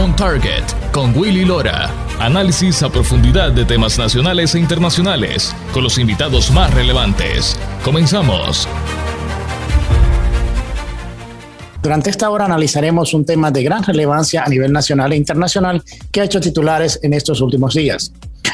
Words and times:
On 0.00 0.16
Target 0.16 0.64
con 0.92 1.14
Willy 1.14 1.44
Lora. 1.44 1.90
Análisis 2.18 2.82
a 2.82 2.88
profundidad 2.88 3.52
de 3.52 3.66
temas 3.66 3.98
nacionales 3.98 4.54
e 4.54 4.58
internacionales 4.58 5.54
con 5.74 5.82
los 5.82 5.98
invitados 5.98 6.50
más 6.52 6.72
relevantes. 6.72 7.58
Comenzamos. 7.84 8.66
Durante 11.82 12.08
esta 12.08 12.30
hora 12.30 12.46
analizaremos 12.46 13.12
un 13.12 13.26
tema 13.26 13.50
de 13.50 13.62
gran 13.62 13.82
relevancia 13.82 14.42
a 14.42 14.48
nivel 14.48 14.72
nacional 14.72 15.12
e 15.12 15.16
internacional 15.16 15.82
que 16.10 16.22
ha 16.22 16.24
hecho 16.24 16.40
titulares 16.40 16.98
en 17.02 17.12
estos 17.12 17.42
últimos 17.42 17.74
días. 17.74 18.10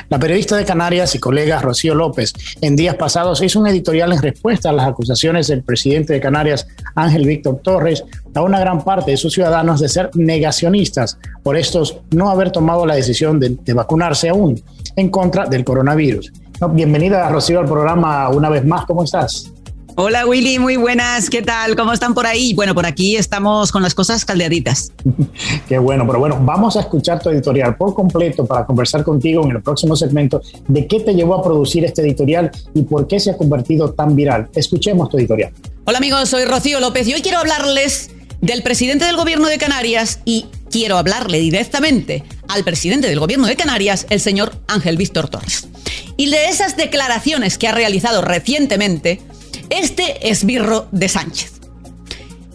La 0.08 0.20
periodista 0.20 0.56
de 0.56 0.64
Canarias 0.64 1.16
y 1.16 1.18
colega 1.18 1.60
Rocío 1.60 1.92
López 1.92 2.32
en 2.60 2.76
días 2.76 2.94
pasados 2.94 3.42
hizo 3.42 3.58
un 3.58 3.66
editorial 3.66 4.12
en 4.12 4.22
respuesta 4.22 4.70
a 4.70 4.72
las 4.72 4.86
acusaciones 4.86 5.48
del 5.48 5.64
presidente 5.64 6.12
de 6.12 6.20
Canarias, 6.20 6.68
Ángel 6.94 7.26
Víctor 7.26 7.60
Torres, 7.62 8.04
a 8.32 8.42
una 8.42 8.60
gran 8.60 8.84
parte 8.84 9.10
de 9.10 9.16
sus 9.16 9.32
ciudadanos 9.32 9.80
de 9.80 9.88
ser 9.88 10.10
negacionistas 10.14 11.18
por 11.42 11.56
estos 11.56 11.98
no 12.12 12.30
haber 12.30 12.52
tomado 12.52 12.86
la 12.86 12.94
decisión 12.94 13.40
de, 13.40 13.58
vacunarse 13.74 14.28
aún 14.28 14.62
en 14.94 15.10
contra 15.10 15.46
del 15.46 15.64
coronavirus. 15.64 16.32
bienvenida, 16.70 17.28
Rocío, 17.28 17.58
al 17.58 17.66
programa 17.66 18.28
una 18.28 18.48
vez 18.48 18.64
más. 18.64 18.86
¿Cómo 18.86 19.02
estás? 19.02 19.52
Hola 19.98 20.26
Willy, 20.26 20.58
muy 20.58 20.76
buenas, 20.76 21.30
¿qué 21.30 21.40
tal? 21.40 21.74
¿Cómo 21.74 21.90
están 21.90 22.12
por 22.12 22.26
ahí? 22.26 22.52
Bueno, 22.52 22.74
por 22.74 22.84
aquí 22.84 23.16
estamos 23.16 23.72
con 23.72 23.82
las 23.82 23.94
cosas 23.94 24.26
caldeaditas. 24.26 24.92
Qué 25.68 25.78
bueno, 25.78 26.06
pero 26.06 26.18
bueno, 26.18 26.38
vamos 26.38 26.76
a 26.76 26.80
escuchar 26.80 27.18
tu 27.22 27.30
editorial 27.30 27.78
por 27.78 27.94
completo 27.94 28.44
para 28.44 28.66
conversar 28.66 29.02
contigo 29.02 29.42
en 29.44 29.52
el 29.52 29.62
próximo 29.62 29.96
segmento 29.96 30.42
de 30.68 30.86
qué 30.86 31.00
te 31.00 31.14
llevó 31.14 31.36
a 31.36 31.42
producir 31.42 31.82
este 31.86 32.02
editorial 32.02 32.50
y 32.74 32.82
por 32.82 33.06
qué 33.06 33.18
se 33.18 33.30
ha 33.30 33.38
convertido 33.38 33.94
tan 33.94 34.14
viral. 34.14 34.50
Escuchemos 34.54 35.08
tu 35.08 35.16
editorial. 35.16 35.50
Hola 35.86 35.96
amigos, 35.96 36.28
soy 36.28 36.44
Rocío 36.44 36.78
López 36.78 37.08
y 37.08 37.14
hoy 37.14 37.22
quiero 37.22 37.38
hablarles 37.38 38.10
del 38.42 38.62
presidente 38.62 39.06
del 39.06 39.16
gobierno 39.16 39.48
de 39.48 39.56
Canarias 39.56 40.20
y 40.26 40.44
quiero 40.70 40.98
hablarle 40.98 41.40
directamente 41.40 42.22
al 42.48 42.64
presidente 42.64 43.08
del 43.08 43.18
gobierno 43.18 43.46
de 43.46 43.56
Canarias, 43.56 44.06
el 44.10 44.20
señor 44.20 44.52
Ángel 44.66 44.98
Víctor 44.98 45.28
Torres. 45.28 45.68
Y 46.18 46.28
de 46.28 46.50
esas 46.50 46.76
declaraciones 46.76 47.56
que 47.56 47.66
ha 47.66 47.72
realizado 47.72 48.20
recientemente 48.20 49.22
este 49.70 50.30
esbirro 50.30 50.88
de 50.92 51.08
Sánchez. 51.08 51.52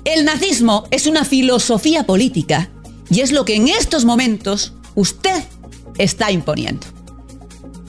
El 0.04 0.26
nazismo 0.26 0.86
es 0.92 1.06
una 1.06 1.26
filosofía 1.26 2.04
política 2.04 2.70
y 3.10 3.22
es 3.22 3.32
lo 3.32 3.46
que 3.46 3.56
en 3.56 3.68
estos 3.68 4.06
momentos 4.06 4.74
usted 4.96 5.44
está 5.98 6.32
imponiendo. 6.32 6.88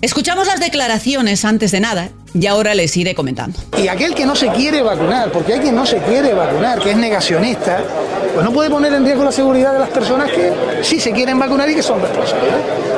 Escuchamos 0.03 0.47
las 0.47 0.61
declaraciones 0.61 1.45
antes 1.45 1.71
de 1.71 1.81
nada 1.81 2.11
y 2.35 2.47
ahora 2.47 2.75
les 2.75 2.97
iré 2.97 3.15
comentando. 3.15 3.59
Y 3.79 3.89
aquel 3.89 4.15
que 4.15 4.27
no 4.27 4.35
se 4.35 4.49
quiere 4.49 4.83
vacunar, 4.83 5.31
porque 5.31 5.55
hay 5.55 5.61
quien 5.61 5.77
no 5.77 5.87
se 5.87 5.99
quiere 5.99 6.35
vacunar, 6.35 6.81
que 6.81 6.91
es 6.91 6.97
negacionista, 6.97 7.81
pues 8.35 8.45
no 8.45 8.53
puede 8.53 8.69
poner 8.69 8.93
en 8.95 9.05
riesgo 9.05 9.25
la 9.25 9.33
seguridad 9.33 9.73
de 9.73 9.79
las 9.79 9.91
personas 9.91 10.31
que 10.31 10.53
sí 10.83 10.99
se 10.99 11.13
quieren 11.13 11.39
vacunar 11.39 11.71
y 11.71 11.75
que 11.75 11.83
son 11.83 12.01
responsables. 12.01 12.53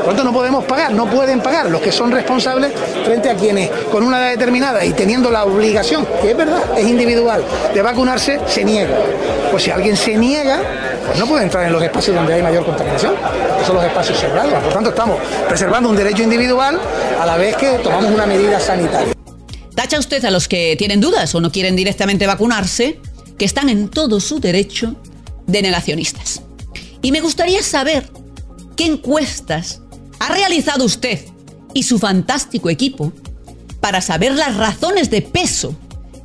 Por 0.04 0.14
tanto, 0.14 0.24
no 0.24 0.32
podemos 0.32 0.64
pagar, 0.64 0.92
no 0.92 1.06
pueden 1.06 1.40
pagar 1.40 1.70
los 1.70 1.80
que 1.80 1.90
son 1.90 2.10
responsables 2.12 2.72
frente 3.04 3.30
a 3.30 3.34
quienes 3.34 3.70
con 3.90 4.02
una 4.02 4.18
edad 4.18 4.30
determinada 4.32 4.84
y 4.84 4.92
teniendo 4.92 5.30
la 5.30 5.44
obligación, 5.44 6.06
que 6.20 6.32
es 6.32 6.36
verdad, 6.36 6.62
es 6.76 6.86
individual, 6.86 7.42
de 7.72 7.80
vacunarse, 7.80 8.38
se 8.46 8.64
niega. 8.64 8.94
Pues 9.50 9.62
si 9.62 9.70
alguien 9.70 9.96
se 9.96 10.16
niega, 10.16 10.60
pues 11.06 11.18
no 11.18 11.26
puede 11.26 11.44
entrar 11.44 11.64
en 11.66 11.72
los 11.72 11.82
espacios 11.82 12.16
donde 12.16 12.34
hay 12.34 12.42
mayor 12.42 12.66
contaminación, 12.66 13.14
que 13.58 13.64
son 13.64 13.76
los 13.76 13.84
espacios 13.84 14.18
cerrados. 14.18 14.52
Por 14.62 14.72
tanto, 14.74 14.90
estamos 14.90 15.18
preservando 15.48 15.88
un 15.88 15.96
derecho 15.96 16.22
individual 16.22 16.78
a 17.18 17.24
la 17.24 17.36
vez 17.38 17.56
que 17.56 17.78
tomamos 17.82 18.10
una 18.10 18.26
medida 18.26 18.60
sanitaria. 18.60 19.14
Tacha 19.74 19.98
usted 19.98 20.22
a 20.26 20.30
los 20.30 20.48
que 20.48 20.76
tienen 20.76 21.00
dudas 21.00 21.34
o 21.34 21.40
no 21.40 21.50
quieren 21.50 21.76
directamente 21.76 22.26
vacunarse, 22.26 23.00
que 23.38 23.46
están 23.46 23.70
en 23.70 23.88
todo 23.88 24.20
su 24.20 24.38
derecho 24.38 24.96
de 25.46 25.62
negacionistas. 25.62 26.42
Y 27.00 27.10
me 27.10 27.20
gustaría 27.20 27.62
saber 27.62 28.10
qué 28.76 28.86
encuestas 28.86 29.80
ha 30.18 30.28
realizado 30.28 30.84
usted 30.84 31.24
y 31.74 31.82
su 31.82 31.98
fantástico 31.98 32.70
equipo 32.70 33.12
para 33.80 34.00
saber 34.00 34.34
las 34.34 34.56
razones 34.56 35.10
de 35.10 35.22
peso 35.22 35.76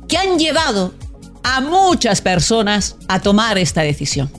que 0.08 0.16
han 0.16 0.38
llevado 0.38 0.94
a 1.42 1.60
muchas 1.60 2.20
personas 2.20 2.96
a 3.08 3.20
tomar 3.20 3.58
esta 3.58 3.82
decisión. 3.82 4.30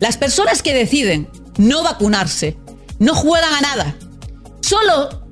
Las 0.00 0.16
personas 0.16 0.62
que 0.62 0.74
deciden 0.74 1.28
no 1.56 1.82
vacunarse 1.82 2.56
no 2.98 3.14
juegan 3.14 3.52
a 3.52 3.60
nada, 3.60 3.96
solo 4.60 5.26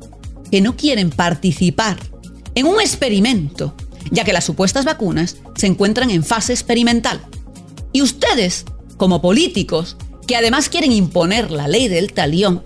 que 0.50 0.60
no 0.60 0.76
quieren 0.76 1.10
participar 1.10 1.96
en 2.54 2.66
un 2.66 2.80
experimento, 2.80 3.74
ya 4.10 4.24
que 4.24 4.32
las 4.32 4.44
supuestas 4.44 4.84
vacunas 4.84 5.36
se 5.56 5.66
encuentran 5.66 6.10
en 6.10 6.24
fase 6.24 6.52
experimental. 6.52 7.20
Y 7.92 8.02
ustedes, 8.02 8.64
como 8.96 9.20
políticos, 9.20 9.96
que 10.26 10.36
además 10.36 10.68
quieren 10.68 10.92
imponer 10.92 11.50
la 11.50 11.68
ley 11.68 11.88
del 11.88 12.12
talión, 12.12 12.62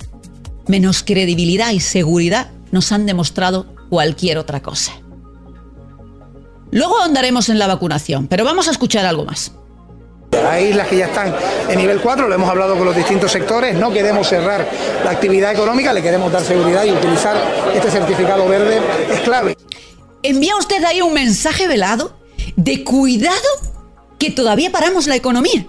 menos 0.71 1.03
credibilidad 1.03 1.73
y 1.73 1.81
seguridad 1.81 2.51
nos 2.71 2.93
han 2.93 3.05
demostrado 3.05 3.67
cualquier 3.91 4.39
otra 4.39 4.63
cosa. 4.63 4.93
Luego 6.71 7.01
andaremos 7.01 7.49
en 7.49 7.59
la 7.59 7.67
vacunación, 7.67 8.29
pero 8.29 8.45
vamos 8.45 8.69
a 8.69 8.71
escuchar 8.71 9.05
algo 9.05 9.25
más. 9.25 9.53
Hay 10.49 10.69
islas 10.69 10.87
que 10.87 10.99
ya 10.99 11.07
están 11.07 11.35
en 11.69 11.79
nivel 11.79 12.01
4, 12.01 12.29
lo 12.29 12.35
hemos 12.35 12.49
hablado 12.49 12.77
con 12.77 12.87
los 12.87 12.95
distintos 12.95 13.33
sectores, 13.33 13.77
no 13.77 13.93
queremos 13.93 14.29
cerrar 14.29 14.67
la 15.05 15.11
actividad 15.11 15.53
económica, 15.53 15.93
le 15.93 16.03
queremos 16.03 16.33
dar 16.33 16.43
seguridad 16.43 16.85
y 16.85 16.93
utilizar 16.93 17.37
este 17.75 17.91
certificado 17.91 18.49
verde 18.49 18.81
es 19.13 19.21
clave. 19.21 19.57
¿Envía 20.23 20.57
usted 20.57 20.83
ahí 20.85 21.03
un 21.03 21.13
mensaje 21.13 21.67
velado 21.67 22.17
de 22.55 22.85
cuidado 22.85 23.35
que 24.19 24.31
todavía 24.31 24.71
paramos 24.71 25.09
la 25.09 25.17
economía? 25.17 25.67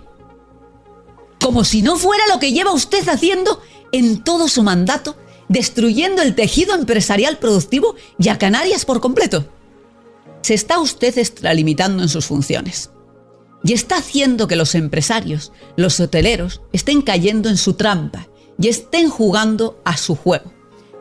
Como 1.42 1.64
si 1.64 1.82
no 1.82 1.96
fuera 1.96 2.24
lo 2.28 2.40
que 2.40 2.54
lleva 2.54 2.72
usted 2.72 3.08
haciendo 3.10 3.60
en 3.92 4.24
todo 4.24 4.48
su 4.48 4.64
mandato, 4.64 5.18
destruyendo 5.50 6.22
el 6.22 6.36
tejido 6.36 6.76
empresarial 6.76 7.38
productivo 7.38 7.96
y 8.18 8.30
a 8.30 8.38
Canarias 8.38 8.86
por 8.86 9.02
completo. 9.02 9.46
Se 10.42 10.54
está 10.54 10.80
usted 10.80 11.18
extralimitando 11.18 12.02
en 12.02 12.10
sus 12.10 12.26
funciones 12.26 12.90
y 13.64 13.74
está 13.74 13.98
haciendo 13.98 14.48
que 14.48 14.56
los 14.56 14.76
empresarios, 14.76 15.52
los 15.76 16.00
hoteleros, 16.00 16.62
estén 16.74 17.02
cayendo 17.02 17.50
en 17.50 17.58
su 17.58 17.74
trampa 17.74 18.28
y 18.60 18.70
estén 18.70 19.10
jugando 19.10 19.80
a 19.86 19.98
su 19.98 20.16
juego 20.16 20.52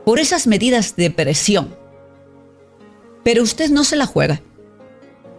por 0.05 0.19
esas 0.19 0.47
medidas 0.47 0.97
de 0.97 1.11
presión. 1.11 1.75
Pero 3.23 3.43
usted 3.43 3.71
no 3.71 3.85
se 3.85 3.97
la 3.97 4.07
juega. 4.07 4.43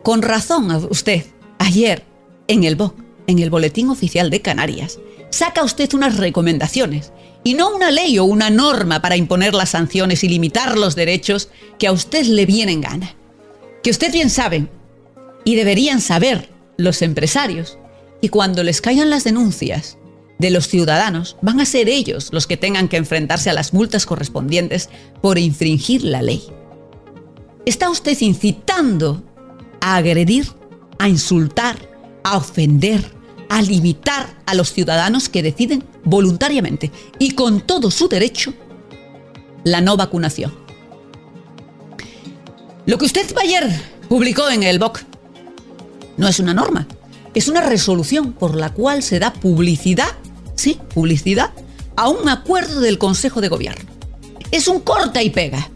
Con 0.03 0.21
razón 0.21 0.71
usted, 0.89 1.25
ayer, 1.59 2.05
en 2.47 2.63
el 2.63 2.75
BOC, 2.75 2.95
en 3.27 3.39
el 3.39 3.49
Boletín 3.49 3.89
Oficial 3.89 4.29
de 4.29 4.41
Canarias, 4.41 4.99
saca 5.29 5.63
usted 5.63 5.93
unas 5.93 6.17
recomendaciones 6.17 7.11
y 7.43 7.53
no 7.53 7.75
una 7.75 7.91
ley 7.91 8.17
o 8.19 8.23
una 8.23 8.49
norma 8.49 9.01
para 9.01 9.17
imponer 9.17 9.53
las 9.53 9.69
sanciones 9.69 10.23
y 10.23 10.29
limitar 10.29 10.77
los 10.77 10.95
derechos 10.95 11.49
que 11.79 11.87
a 11.87 11.91
usted 11.91 12.25
le 12.25 12.45
vienen 12.45 12.81
gana. 12.81 13.15
Que 13.83 13.89
usted 13.89 14.11
bien 14.11 14.29
sabe, 14.29 14.67
y 15.43 15.55
deberían 15.55 16.01
saber 16.01 16.49
los 16.77 17.01
empresarios 17.01 17.77
y 18.21 18.29
cuando 18.29 18.63
les 18.63 18.81
caigan 18.81 19.09
las 19.09 19.23
denuncias 19.23 19.97
de 20.37 20.51
los 20.51 20.67
ciudadanos, 20.67 21.37
van 21.41 21.59
a 21.59 21.65
ser 21.65 21.89
ellos 21.89 22.29
los 22.31 22.47
que 22.47 22.57
tengan 22.57 22.87
que 22.87 22.97
enfrentarse 22.97 23.49
a 23.49 23.53
las 23.53 23.73
multas 23.73 24.05
correspondientes 24.05 24.89
por 25.21 25.37
infringir 25.37 26.03
la 26.03 26.21
ley. 26.21 26.43
Está 27.65 27.89
usted 27.89 28.19
incitando 28.21 29.23
a 29.81 29.97
agredir, 29.97 30.47
a 30.97 31.09
insultar, 31.09 31.77
a 32.23 32.37
ofender, 32.37 33.13
a 33.51 33.61
limitar 33.61 34.33
a 34.45 34.55
los 34.55 34.71
ciudadanos 34.71 35.27
que 35.27 35.43
deciden 35.43 35.83
voluntariamente 36.05 36.89
y 37.19 37.31
con 37.31 37.59
todo 37.59 37.91
su 37.91 38.07
derecho 38.07 38.53
la 39.65 39.81
no 39.81 39.97
vacunación. 39.97 40.55
Lo 42.85 42.97
que 42.97 43.05
usted 43.05 43.27
ayer 43.37 43.69
publicó 44.07 44.49
en 44.49 44.63
el 44.63 44.79
BOC 44.79 45.01
no 46.15 46.29
es 46.29 46.39
una 46.39 46.53
norma, 46.53 46.87
es 47.33 47.49
una 47.49 47.59
resolución 47.59 48.31
por 48.31 48.55
la 48.55 48.69
cual 48.69 49.03
se 49.03 49.19
da 49.19 49.33
publicidad, 49.33 50.07
sí, 50.55 50.79
publicidad, 50.93 51.51
a 51.97 52.07
un 52.07 52.29
acuerdo 52.29 52.79
del 52.79 52.97
Consejo 52.97 53.41
de 53.41 53.49
Gobierno. 53.49 53.89
Es 54.51 54.69
un 54.69 54.79
corta 54.79 55.23
y 55.23 55.29
pega, 55.29 55.69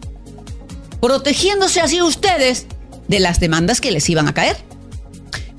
protegiéndose 1.02 1.82
así 1.82 2.00
ustedes 2.00 2.68
de 3.06 3.20
las 3.20 3.38
demandas 3.38 3.82
que 3.82 3.90
les 3.90 4.08
iban 4.08 4.28
a 4.28 4.34
caer. 4.34 4.56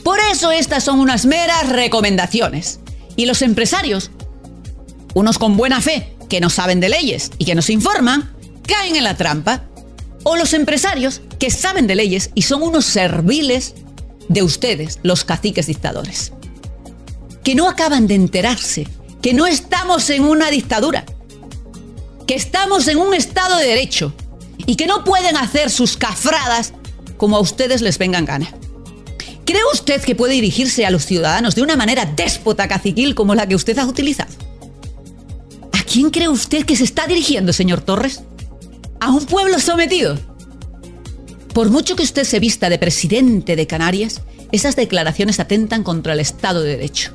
Por 0.07 0.19
eso 0.31 0.54
estas 0.54 0.86
son 0.86 1.01
unas 1.01 1.25
meras 1.25 1.68
recomendaciones. 1.68 2.80
Y 3.18 3.25
los 3.25 3.42
empresarios, 3.42 4.09
unos 5.13 5.38
con 5.38 5.57
buena 5.57 5.81
fe, 5.81 6.15
que 6.30 6.39
no 6.39 6.50
saben 6.50 6.80
de 6.80 6.88
leyes 6.88 7.30
y 7.38 7.44
que 7.44 7.56
nos 7.56 7.69
informan, 7.69 8.33
caen 8.65 8.95
en 8.95 9.04
la 9.04 9.18
trampa. 9.18 9.63
O 10.24 10.38
los 10.38 10.54
empresarios 10.54 11.19
que 11.39 11.51
saben 11.51 11.88
de 11.88 11.95
leyes 11.95 12.30
y 12.36 12.44
son 12.44 12.63
unos 12.63 12.86
serviles 12.86 13.75
de 14.30 14.44
ustedes, 14.44 15.00
los 15.04 15.25
caciques 15.25 15.68
dictadores, 15.68 16.31
que 17.44 17.56
no 17.56 17.68
acaban 17.68 18.07
de 18.07 18.15
enterarse 18.15 18.88
que 19.21 19.33
no 19.33 19.45
estamos 19.45 20.09
en 20.09 20.24
una 20.24 20.50
dictadura, 20.50 21.04
que 22.25 22.36
estamos 22.36 22.88
en 22.88 22.98
un 23.00 23.13
Estado 23.13 23.57
de 23.57 23.65
Derecho 23.65 24.13
y 24.65 24.77
que 24.77 24.88
no 24.88 25.04
pueden 25.04 25.36
hacer 25.36 25.69
sus 25.69 25.98
cafradas 25.98 26.71
como 27.18 27.36
a 27.36 27.42
ustedes 27.42 27.81
les 27.81 27.98
vengan 27.98 28.24
gana. 28.24 28.54
¿Cree 29.47 29.61
usted 29.73 30.01
que 30.01 30.13
puede 30.13 30.33
dirigirse 30.33 30.85
a 30.85 30.91
los 30.91 31.05
ciudadanos 31.05 31.55
de 31.55 31.61
una 31.61 31.77
manera 31.77 32.03
déspota 32.03 32.67
caciquil 32.67 33.15
como 33.15 33.33
la 33.33 33.47
que 33.47 33.55
usted 33.55 33.77
ha 33.79 33.85
utilizado? 33.85 34.29
quién 35.89 36.09
cree 36.11 36.27
usted 36.27 36.65
que 36.65 36.75
se 36.75 36.83
está 36.83 37.07
dirigiendo, 37.07 37.53
señor 37.53 37.79
Torres? 37.79 38.21
¿A 38.99 39.09
un 39.09 39.25
pueblo 39.25 39.57
sometido? 39.59 40.19
Por 41.53 41.69
mucho 41.69 41.95
que 41.95 42.03
usted 42.03 42.25
se 42.25 42.41
vista 42.41 42.69
de 42.69 42.77
presidente 42.77 43.55
de 43.55 43.67
Canarias, 43.67 44.21
esas 44.51 44.75
declaraciones 44.75 45.39
atentan 45.39 45.83
contra 45.83 46.11
el 46.11 46.19
Estado 46.19 46.61
de 46.61 46.71
Derecho 46.71 47.13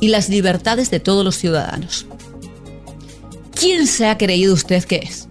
y 0.00 0.08
las 0.08 0.28
libertades 0.28 0.92
de 0.92 1.00
todos 1.00 1.24
los 1.24 1.36
ciudadanos. 1.36 2.06
¿Quién 3.52 3.88
se 3.88 4.06
ha 4.06 4.16
creído 4.16 4.54
usted 4.54 4.84
que 4.84 4.96
es? 4.98 5.26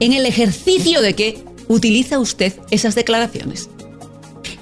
¿En 0.00 0.12
el 0.12 0.26
ejercicio 0.26 1.00
de 1.00 1.14
qué 1.14 1.44
utiliza 1.68 2.18
usted 2.18 2.52
esas 2.72 2.96
declaraciones? 2.96 3.70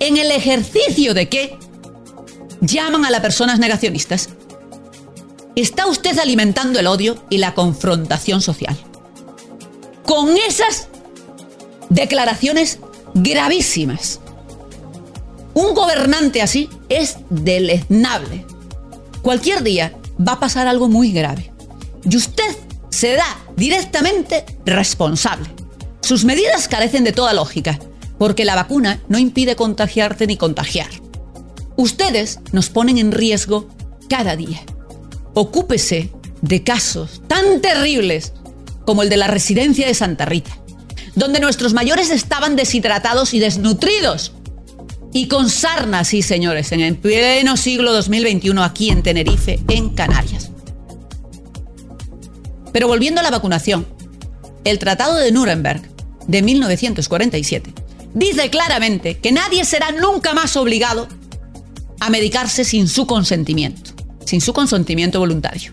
¿En 0.00 0.16
el 0.16 0.30
ejercicio 0.30 1.14
de 1.14 1.28
qué 1.28 1.58
llaman 2.60 3.04
a 3.04 3.10
las 3.10 3.20
personas 3.20 3.58
negacionistas? 3.58 4.30
Está 5.54 5.86
usted 5.86 6.18
alimentando 6.18 6.78
el 6.78 6.86
odio 6.86 7.24
y 7.30 7.38
la 7.38 7.54
confrontación 7.54 8.42
social. 8.42 8.76
Con 10.04 10.36
esas 10.36 10.88
declaraciones 11.88 12.78
gravísimas. 13.14 14.20
Un 15.54 15.74
gobernante 15.74 16.42
así 16.42 16.68
es 16.88 17.16
deleznable. 17.30 18.44
Cualquier 19.22 19.62
día 19.62 19.96
va 20.20 20.32
a 20.32 20.40
pasar 20.40 20.66
algo 20.66 20.88
muy 20.88 21.12
grave. 21.12 21.50
Y 22.08 22.16
usted 22.16 22.56
se 22.90 23.14
da 23.14 23.26
directamente 23.56 24.44
responsable. 24.64 25.48
Sus 26.02 26.24
medidas 26.24 26.68
carecen 26.68 27.04
de 27.04 27.12
toda 27.12 27.32
lógica, 27.32 27.78
porque 28.18 28.44
la 28.44 28.54
vacuna 28.54 29.00
no 29.08 29.18
impide 29.18 29.56
contagiarte 29.56 30.26
ni 30.26 30.36
contagiar. 30.36 30.88
Ustedes 31.76 32.40
nos 32.52 32.70
ponen 32.70 32.98
en 32.98 33.12
riesgo 33.12 33.68
cada 34.08 34.36
día. 34.36 34.60
Ocúpese 35.34 36.10
de 36.40 36.62
casos 36.62 37.22
tan 37.26 37.60
terribles 37.60 38.32
como 38.84 39.02
el 39.02 39.08
de 39.08 39.16
la 39.16 39.26
residencia 39.26 39.86
de 39.86 39.94
Santa 39.94 40.24
Rita, 40.24 40.56
donde 41.14 41.40
nuestros 41.40 41.74
mayores 41.74 42.10
estaban 42.10 42.56
deshidratados 42.56 43.34
y 43.34 43.40
desnutridos. 43.40 44.32
Y 45.12 45.28
con 45.28 45.48
sarna, 45.50 46.04
sí, 46.04 46.22
señores, 46.22 46.72
en 46.72 46.80
el 46.80 46.96
pleno 46.96 47.56
siglo 47.56 47.92
2021 47.92 48.62
aquí 48.62 48.90
en 48.90 49.02
Tenerife, 49.02 49.60
en 49.68 49.90
Canarias. 49.90 50.50
Pero 52.72 52.88
volviendo 52.88 53.20
a 53.20 53.24
la 53.24 53.30
vacunación, 53.30 53.86
el 54.64 54.78
Tratado 54.78 55.16
de 55.16 55.32
Nuremberg 55.32 55.82
de 56.26 56.42
1947 56.42 57.85
dice 58.14 58.50
claramente 58.50 59.18
que 59.18 59.32
nadie 59.32 59.64
será 59.64 59.90
nunca 59.92 60.34
más 60.34 60.56
obligado 60.56 61.08
a 62.00 62.10
medicarse 62.10 62.64
sin 62.64 62.88
su 62.88 63.06
consentimiento, 63.06 63.92
sin 64.24 64.40
su 64.40 64.52
consentimiento 64.52 65.18
voluntario. 65.18 65.72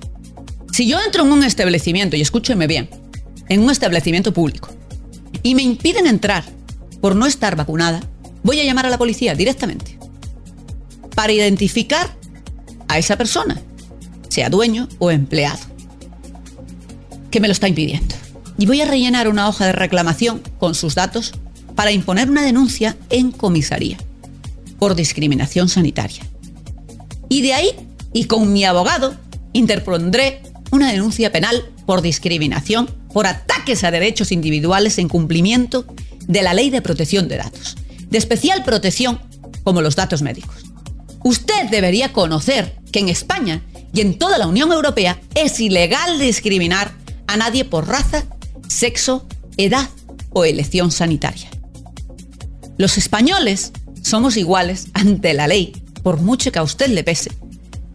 Si 0.71 0.87
yo 0.87 0.99
entro 0.99 1.23
en 1.23 1.31
un 1.31 1.43
establecimiento, 1.43 2.15
y 2.15 2.21
escúcheme 2.21 2.67
bien, 2.67 2.89
en 3.49 3.61
un 3.61 3.69
establecimiento 3.69 4.33
público, 4.33 4.69
y 5.43 5.55
me 5.55 5.61
impiden 5.61 6.07
entrar 6.07 6.43
por 7.01 7.15
no 7.15 7.25
estar 7.25 7.55
vacunada, 7.55 8.01
voy 8.43 8.59
a 8.59 8.63
llamar 8.63 8.85
a 8.85 8.89
la 8.89 8.97
policía 8.97 9.35
directamente 9.35 9.99
para 11.15 11.33
identificar 11.33 12.15
a 12.87 12.97
esa 12.97 13.17
persona, 13.17 13.61
sea 14.29 14.49
dueño 14.49 14.87
o 14.99 15.11
empleado, 15.11 15.59
que 17.29 17.39
me 17.39 17.47
lo 17.47 17.51
está 17.51 17.67
impidiendo. 17.67 18.15
Y 18.57 18.65
voy 18.65 18.81
a 18.81 18.85
rellenar 18.85 19.27
una 19.27 19.47
hoja 19.47 19.65
de 19.65 19.73
reclamación 19.73 20.41
con 20.59 20.75
sus 20.75 20.95
datos 20.95 21.33
para 21.75 21.91
imponer 21.91 22.29
una 22.29 22.43
denuncia 22.43 22.97
en 23.09 23.31
comisaría 23.31 23.97
por 24.79 24.95
discriminación 24.95 25.69
sanitaria. 25.69 26.23
Y 27.29 27.41
de 27.41 27.53
ahí, 27.53 27.71
y 28.13 28.25
con 28.25 28.51
mi 28.51 28.65
abogado, 28.65 29.15
interpondré 29.53 30.41
una 30.71 30.91
denuncia 30.91 31.31
penal 31.31 31.69
por 31.85 32.01
discriminación, 32.01 32.89
por 33.13 33.27
ataques 33.27 33.83
a 33.83 33.91
derechos 33.91 34.31
individuales 34.31 34.97
en 34.97 35.07
cumplimiento 35.07 35.85
de 36.27 36.41
la 36.41 36.53
Ley 36.53 36.69
de 36.69 36.81
Protección 36.81 37.27
de 37.27 37.37
Datos, 37.37 37.77
de 38.09 38.17
especial 38.17 38.63
protección 38.63 39.19
como 39.63 39.81
los 39.81 39.95
datos 39.95 40.21
médicos. 40.21 40.65
Usted 41.23 41.69
debería 41.69 42.11
conocer 42.11 42.75
que 42.91 42.99
en 42.99 43.09
España 43.09 43.61
y 43.93 44.01
en 44.01 44.17
toda 44.17 44.37
la 44.37 44.47
Unión 44.47 44.71
Europea 44.71 45.19
es 45.35 45.59
ilegal 45.59 46.19
discriminar 46.19 46.91
a 47.27 47.37
nadie 47.37 47.63
por 47.63 47.87
raza, 47.87 48.25
sexo, 48.67 49.25
edad 49.57 49.89
o 50.31 50.45
elección 50.45 50.91
sanitaria. 50.91 51.49
Los 52.77 52.97
españoles 52.97 53.71
somos 54.01 54.37
iguales 54.37 54.87
ante 54.93 55.33
la 55.33 55.47
ley, 55.47 55.83
por 56.01 56.21
mucho 56.21 56.51
que 56.51 56.59
a 56.59 56.63
usted 56.63 56.87
le 56.87 57.03
pese, 57.03 57.31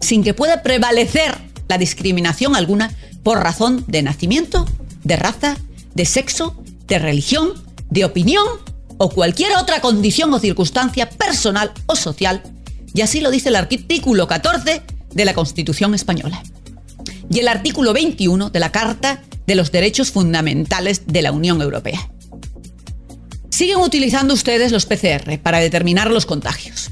sin 0.01 0.23
que 0.23 0.35
pueda 0.35 0.63
prevalecer 0.63 1.37
la 1.69 1.79
discriminación 1.79 2.57
alguna 2.57 2.95
por 3.23 3.39
razón 3.39 3.85
de 3.89 4.03
nacimiento, 4.03 4.67
de 5.05 5.17
raza, 5.17 5.57
de 5.95 6.07
sexo, 6.07 6.63
de 6.87 6.99
religión, 6.99 7.53
de 7.91 8.05
opinión 8.05 8.47
o 8.99 9.11
cualquier 9.11 9.57
otra 9.57 9.81
condición 9.81 10.33
o 10.33 10.39
circunstancia 10.39 11.09
personal 11.11 11.73
o 11.87 11.97
social, 11.97 12.43
y 12.95 13.03
así 13.03 13.21
lo 13.21 13.31
dice 13.31 13.51
el 13.51 13.57
artículo 13.57 14.27
14 14.27 14.83
de 15.15 15.25
la 15.25 15.35
Constitución 15.35 15.95
española 15.95 16.43
y 17.31 17.41
el 17.41 17.49
artículo 17.49 17.93
21 17.93 18.51
de 18.51 18.61
la 18.61 18.73
Carta 18.73 19.23
de 19.47 19.55
los 19.55 19.73
Derechos 19.73 20.11
Fundamentales 20.11 21.03
de 21.07 21.23
la 21.23 21.33
Unión 21.33 21.61
Europea. 21.61 22.11
Siguen 23.59 23.79
utilizando 23.79 24.35
ustedes 24.35 24.71
los 24.71 24.87
PCR 24.87 25.37
para 25.43 25.59
determinar 25.59 26.13
los 26.13 26.27
contagios. 26.27 26.91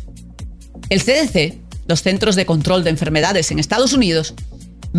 El 0.88 1.00
CDC, 1.00 1.60
los 1.86 2.02
Centros 2.02 2.34
de 2.34 2.44
Control 2.44 2.82
de 2.82 2.90
Enfermedades 2.90 3.52
en 3.52 3.60
Estados 3.60 3.92
Unidos, 3.92 4.34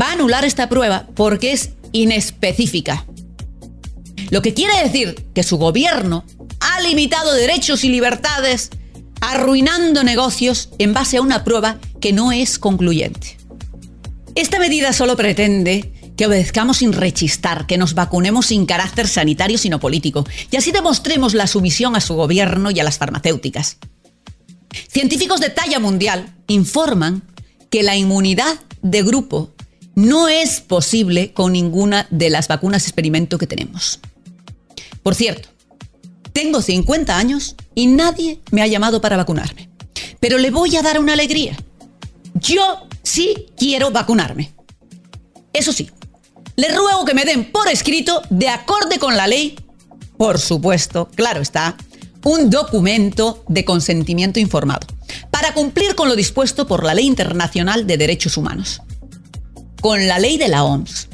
va 0.02 0.08
a 0.08 0.12
anular 0.14 0.46
esta 0.46 0.70
prueba 0.70 1.08
porque 1.14 1.52
es 1.52 1.72
inespecífica. 1.92 3.06
Lo 4.30 4.42
que 4.42 4.54
quiere 4.54 4.82
decir 4.82 5.26
que 5.36 5.44
su 5.44 5.58
gobierno 5.58 6.24
ha 6.62 6.80
limitado 6.80 7.34
derechos 7.34 7.84
y 7.84 7.90
libertades, 7.90 8.70
arruinando 9.20 10.06
negocios 10.06 10.70
en 10.80 10.94
base 10.94 11.18
a 11.18 11.22
una 11.22 11.44
prueba 11.44 11.80
que 12.00 12.14
no 12.14 12.32
es 12.32 12.60
concluyente. 12.60 13.36
Esta 14.36 14.58
medida 14.58 14.94
solo 14.94 15.18
pretende 15.18 15.92
que 16.18 16.26
obedezcamos 16.26 16.78
sin 16.78 16.92
rechistar, 16.92 17.68
que 17.68 17.78
nos 17.78 17.94
vacunemos 17.94 18.48
sin 18.48 18.66
carácter 18.66 19.08
sanitario 19.08 19.58
sino 19.58 19.80
político, 19.80 20.26
y 20.52 20.58
así 20.58 20.72
demostremos 20.72 21.34
la 21.34 21.48
sumisión 21.48 21.96
a 21.96 22.02
su 22.02 22.16
gobierno 22.16 22.72
y 22.72 22.80
a 22.80 22.84
las 22.84 22.98
farmacéuticas. 22.98 23.78
Científicos 24.90 25.40
de 25.40 25.50
talla 25.50 25.80
mundial 25.80 26.36
informan 26.48 27.24
que 27.70 27.84
la 27.84 27.96
inmunidad 27.96 28.60
de 28.82 29.04
grupo 29.04 29.54
no 29.96 30.28
es 30.28 30.62
posible 30.62 31.34
con 31.34 31.54
ninguna 31.54 32.08
de 32.10 32.30
las 32.30 32.48
vacunas 32.48 32.84
experimento 32.84 33.38
que 33.38 33.48
tenemos. 33.48 34.00
Por 35.04 35.16
cierto, 35.16 35.50
tengo 36.34 36.62
50 36.62 37.18
años 37.18 37.56
y 37.74 37.88
nadie 37.88 38.42
me 38.52 38.62
ha 38.62 38.68
llamado 38.68 39.02
para 39.02 39.18
vacunarme. 39.18 39.70
Pero 40.20 40.38
le 40.38 40.52
voy 40.52 40.76
a 40.76 40.82
dar 40.82 41.00
una 41.00 41.14
alegría. 41.14 41.58
Yo 42.36 42.88
sí 43.04 43.48
quiero 43.58 43.92
vacunarme. 43.92 44.52
Eso 45.54 45.74
sí, 45.74 45.90
le 46.58 46.76
ruego 46.76 47.06
que 47.06 47.14
me 47.14 47.24
den 47.24 47.52
por 47.52 47.70
escrito, 47.70 48.24
de 48.32 48.50
acorde 48.50 48.98
con 48.98 49.16
la 49.16 49.28
ley, 49.28 49.56
por 50.18 50.40
supuesto, 50.40 51.08
claro 51.14 51.42
está, 51.42 51.78
un 52.24 52.50
documento 52.50 53.44
de 53.48 53.64
consentimiento 53.64 54.40
informado, 54.40 54.88
para 55.30 55.54
cumplir 55.54 55.94
con 55.94 56.10
lo 56.10 56.16
dispuesto 56.16 56.68
por 56.68 56.84
la 56.84 56.96
Ley 56.96 57.06
Internacional 57.06 57.86
de 57.86 57.98
Derechos 57.98 58.38
Humanos, 58.38 58.82
con 59.82 60.08
la 60.08 60.18
ley 60.18 60.38
de 60.38 60.48
la 60.48 60.64
OMS 60.64 61.08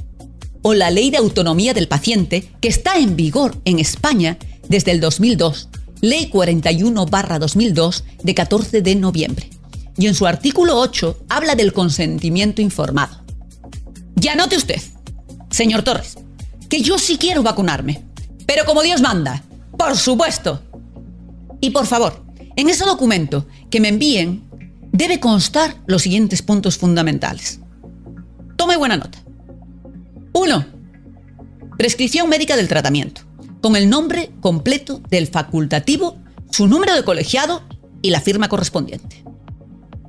o 0.62 0.74
la 0.74 0.90
Ley 0.90 1.12
de 1.12 1.18
Autonomía 1.18 1.74
del 1.74 1.90
Paciente, 1.90 2.50
que 2.62 2.70
está 2.70 2.98
en 2.98 3.18
vigor 3.18 3.58
en 3.66 3.80
España 3.80 4.38
desde 4.70 4.92
el 4.92 5.02
2002, 5.02 5.68
Ley 6.00 6.30
41-2002 6.32 8.04
de 8.24 8.34
14 8.34 8.82
de 8.82 8.96
noviembre. 8.96 9.50
Y 9.98 10.08
en 10.08 10.16
su 10.16 10.26
artículo 10.26 10.80
8 10.80 11.26
habla 11.28 11.56
del 11.56 11.74
consentimiento 11.74 12.62
informado. 12.62 13.22
Ya 14.16 14.36
note 14.36 14.56
usted, 14.56 14.82
señor 15.54 15.84
Torres, 15.84 16.18
que 16.68 16.82
yo 16.82 16.98
sí 16.98 17.18
quiero 17.18 17.44
vacunarme, 17.44 18.04
pero 18.48 18.66
como 18.66 18.82
Dios 18.82 19.02
manda, 19.02 19.44
por 19.78 19.96
supuesto. 19.96 20.62
Y 21.62 21.70
por 21.70 21.86
favor, 21.86 22.26
en 22.56 22.70
ese 22.70 22.86
documento 22.86 23.46
que 23.70 23.80
me 23.80 23.90
envíen 23.90 24.44
debe 24.92 25.20
constar 25.20 25.76
los 25.86 26.02
siguientes 26.02 26.42
puntos 26.42 26.78
fundamentales. 26.78 27.60
Tome 28.56 28.78
buena 28.78 28.98
nota. 28.98 29.20
1. 30.34 30.66
Prescripción 31.78 32.30
médica 32.30 32.56
del 32.56 32.68
tratamiento, 32.68 33.22
con 33.62 33.76
el 33.76 33.90
nombre 33.90 34.32
completo 34.42 35.02
del 35.10 35.28
facultativo, 35.28 36.18
su 36.52 36.68
número 36.68 36.96
de 36.96 37.04
colegiado 37.04 37.64
y 38.02 38.10
la 38.10 38.22
firma 38.22 38.50
correspondiente. 38.50 39.24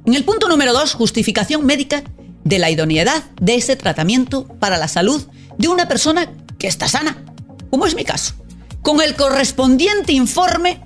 En 0.06 0.14
el 0.14 0.24
punto 0.24 0.48
número 0.48 0.72
2, 0.72 0.94
justificación 0.94 1.64
médica 1.64 2.02
de 2.44 2.58
la 2.58 2.70
idoneidad 2.70 3.24
de 3.40 3.56
ese 3.56 3.76
tratamiento 3.76 4.46
para 4.46 4.78
la 4.78 4.88
salud 4.88 5.26
de 5.58 5.68
una 5.68 5.88
persona 5.88 6.32
que 6.58 6.66
está 6.66 6.88
sana, 6.88 7.24
como 7.70 7.86
es 7.86 7.94
mi 7.94 8.04
caso, 8.04 8.34
con 8.82 9.00
el 9.00 9.14
correspondiente 9.16 10.12
informe 10.12 10.80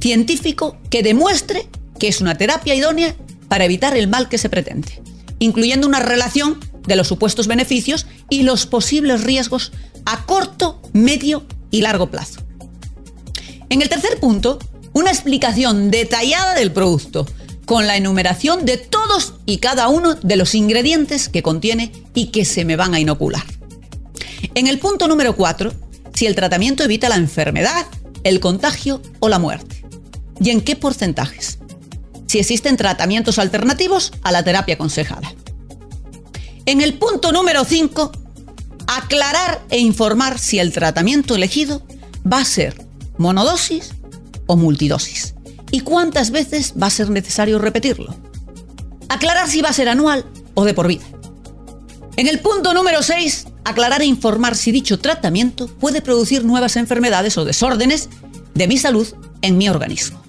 científico 0.00 0.78
que 0.90 1.02
demuestre 1.02 1.68
que 1.98 2.08
es 2.08 2.20
una 2.20 2.36
terapia 2.36 2.74
idónea 2.74 3.14
para 3.48 3.64
evitar 3.64 3.96
el 3.96 4.08
mal 4.08 4.28
que 4.28 4.38
se 4.38 4.48
pretende, 4.48 5.02
incluyendo 5.38 5.86
una 5.86 6.00
relación 6.00 6.58
de 6.86 6.96
los 6.96 7.06
supuestos 7.06 7.46
beneficios 7.46 8.06
y 8.28 8.42
los 8.42 8.66
posibles 8.66 9.22
riesgos 9.22 9.72
a 10.04 10.24
corto, 10.24 10.80
medio 10.92 11.46
y 11.70 11.82
largo 11.82 12.10
plazo. 12.10 12.40
En 13.68 13.82
el 13.82 13.88
tercer 13.88 14.18
punto, 14.18 14.58
una 14.92 15.10
explicación 15.10 15.90
detallada 15.90 16.54
del 16.54 16.72
producto, 16.72 17.26
con 17.72 17.86
la 17.86 17.96
enumeración 17.96 18.66
de 18.66 18.76
todos 18.76 19.32
y 19.46 19.56
cada 19.56 19.88
uno 19.88 20.14
de 20.16 20.36
los 20.36 20.54
ingredientes 20.54 21.30
que 21.30 21.42
contiene 21.42 21.90
y 22.12 22.26
que 22.26 22.44
se 22.44 22.66
me 22.66 22.76
van 22.76 22.92
a 22.92 23.00
inocular. 23.00 23.44
En 24.54 24.66
el 24.66 24.78
punto 24.78 25.08
número 25.08 25.34
4, 25.34 25.72
si 26.12 26.26
el 26.26 26.34
tratamiento 26.34 26.84
evita 26.84 27.08
la 27.08 27.16
enfermedad, 27.16 27.86
el 28.24 28.40
contagio 28.40 29.00
o 29.20 29.30
la 29.30 29.38
muerte. 29.38 29.86
¿Y 30.38 30.50
en 30.50 30.60
qué 30.60 30.76
porcentajes? 30.76 31.60
Si 32.26 32.38
existen 32.38 32.76
tratamientos 32.76 33.38
alternativos 33.38 34.12
a 34.20 34.32
la 34.32 34.44
terapia 34.44 34.74
aconsejada. 34.74 35.32
En 36.66 36.82
el 36.82 36.98
punto 36.98 37.32
número 37.32 37.64
5, 37.64 38.12
aclarar 38.86 39.62
e 39.70 39.78
informar 39.78 40.38
si 40.38 40.58
el 40.58 40.74
tratamiento 40.74 41.36
elegido 41.36 41.82
va 42.30 42.40
a 42.40 42.44
ser 42.44 42.86
monodosis 43.16 43.94
o 44.44 44.56
multidosis 44.56 45.32
y 45.72 45.80
cuántas 45.80 46.30
veces 46.30 46.74
va 46.80 46.86
a 46.86 46.90
ser 46.90 47.10
necesario 47.10 47.58
repetirlo. 47.58 48.14
Aclarar 49.08 49.48
si 49.48 49.60
va 49.60 49.70
a 49.70 49.72
ser 49.72 49.88
anual 49.88 50.24
o 50.54 50.64
de 50.64 50.74
por 50.74 50.86
vida. 50.86 51.02
En 52.16 52.28
el 52.28 52.38
punto 52.40 52.74
número 52.74 53.02
6, 53.02 53.46
aclarar 53.64 54.02
e 54.02 54.06
informar 54.06 54.54
si 54.54 54.70
dicho 54.70 55.00
tratamiento 55.00 55.66
puede 55.66 56.02
producir 56.02 56.44
nuevas 56.44 56.76
enfermedades 56.76 57.36
o 57.38 57.44
desórdenes 57.44 58.10
de 58.54 58.68
mi 58.68 58.76
salud 58.76 59.08
en 59.40 59.56
mi 59.56 59.68
organismo. 59.68 60.22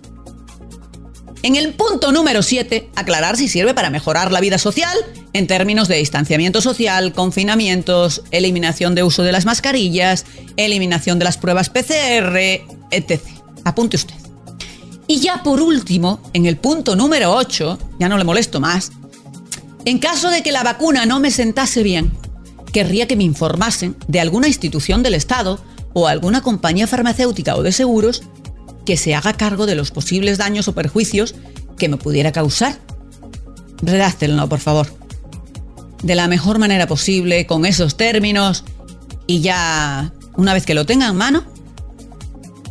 En 1.44 1.58
el 1.58 1.74
punto 1.74 2.14
número 2.14 2.42
7, 2.42 2.90
aclarar 2.96 3.36
si 3.36 3.50
sirve 3.50 3.74
para 3.74 3.90
mejorar 3.90 4.32
la 4.32 4.40
vida 4.40 4.58
social 4.58 4.98
en 5.34 5.46
términos 5.46 5.90
de 5.90 5.98
distanciamiento 5.98 6.62
social, 6.62 7.12
confinamientos, 7.12 8.24
eliminación 8.32 8.96
de 8.96 9.04
uso 9.04 9.24
de 9.24 9.34
las 9.34 9.44
mascarillas, 9.44 10.26
eliminación 10.56 11.20
de 11.20 11.26
las 11.26 11.38
pruebas 11.38 11.70
PCR, 11.70 12.38
etc. 12.92 13.22
Apunte 13.66 13.98
usted. 13.98 14.23
Y 15.14 15.20
ya 15.20 15.44
por 15.44 15.62
último, 15.62 16.20
en 16.34 16.48
el 16.48 16.58
punto 16.58 16.96
número 16.96 17.36
8, 17.36 17.78
ya 18.00 18.10
no 18.10 18.18
le 18.18 18.24
molesto 18.24 18.60
más, 18.60 18.92
en 19.86 20.00
caso 20.00 20.32
de 20.32 20.42
que 20.42 20.52
la 20.52 20.64
vacuna 20.64 21.06
no 21.06 21.20
me 21.20 21.30
sentase 21.30 21.84
bien, 21.84 22.12
querría 22.72 23.08
que 23.08 23.16
me 23.16 23.24
informasen 23.24 23.96
de 24.08 24.20
alguna 24.20 24.48
institución 24.48 25.04
del 25.04 25.14
Estado 25.14 25.64
o 25.94 26.08
alguna 26.08 26.42
compañía 26.42 26.88
farmacéutica 26.88 27.56
o 27.56 27.62
de 27.62 27.72
seguros 27.72 28.24
que 28.88 28.98
se 28.98 29.14
haga 29.14 29.34
cargo 29.34 29.68
de 29.68 29.76
los 29.76 29.92
posibles 29.92 30.40
daños 30.40 30.68
o 30.68 30.74
perjuicios 30.74 31.36
que 31.78 31.90
me 31.90 31.98
pudiera 31.98 32.32
causar. 32.32 32.80
Redáctenlo, 33.84 34.50
por 34.50 34.62
favor. 34.62 34.88
De 36.02 36.16
la 36.16 36.28
mejor 36.28 36.58
manera 36.58 36.88
posible, 36.88 37.46
con 37.46 37.68
esos 37.68 37.98
términos, 37.98 38.64
y 39.28 39.42
ya, 39.42 40.12
una 40.38 40.56
vez 40.56 40.66
que 40.66 40.74
lo 40.74 40.88
tenga 40.88 41.08
en 41.08 41.18
mano, 41.18 41.44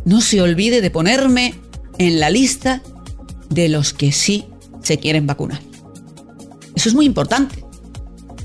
no 0.03 0.19
se 0.19 0.41
olvide 0.41 0.81
de 0.81 0.91
ponerme 0.91 1.62
en 1.97 2.19
la 2.19 2.29
lista 2.29 2.81
de 3.49 3.69
los 3.69 3.93
que 3.93 4.11
sí 4.11 4.45
se 4.81 4.97
quieren 4.97 5.27
vacunar. 5.27 5.61
Eso 6.75 6.89
es 6.89 6.95
muy 6.95 7.05
importante, 7.05 7.63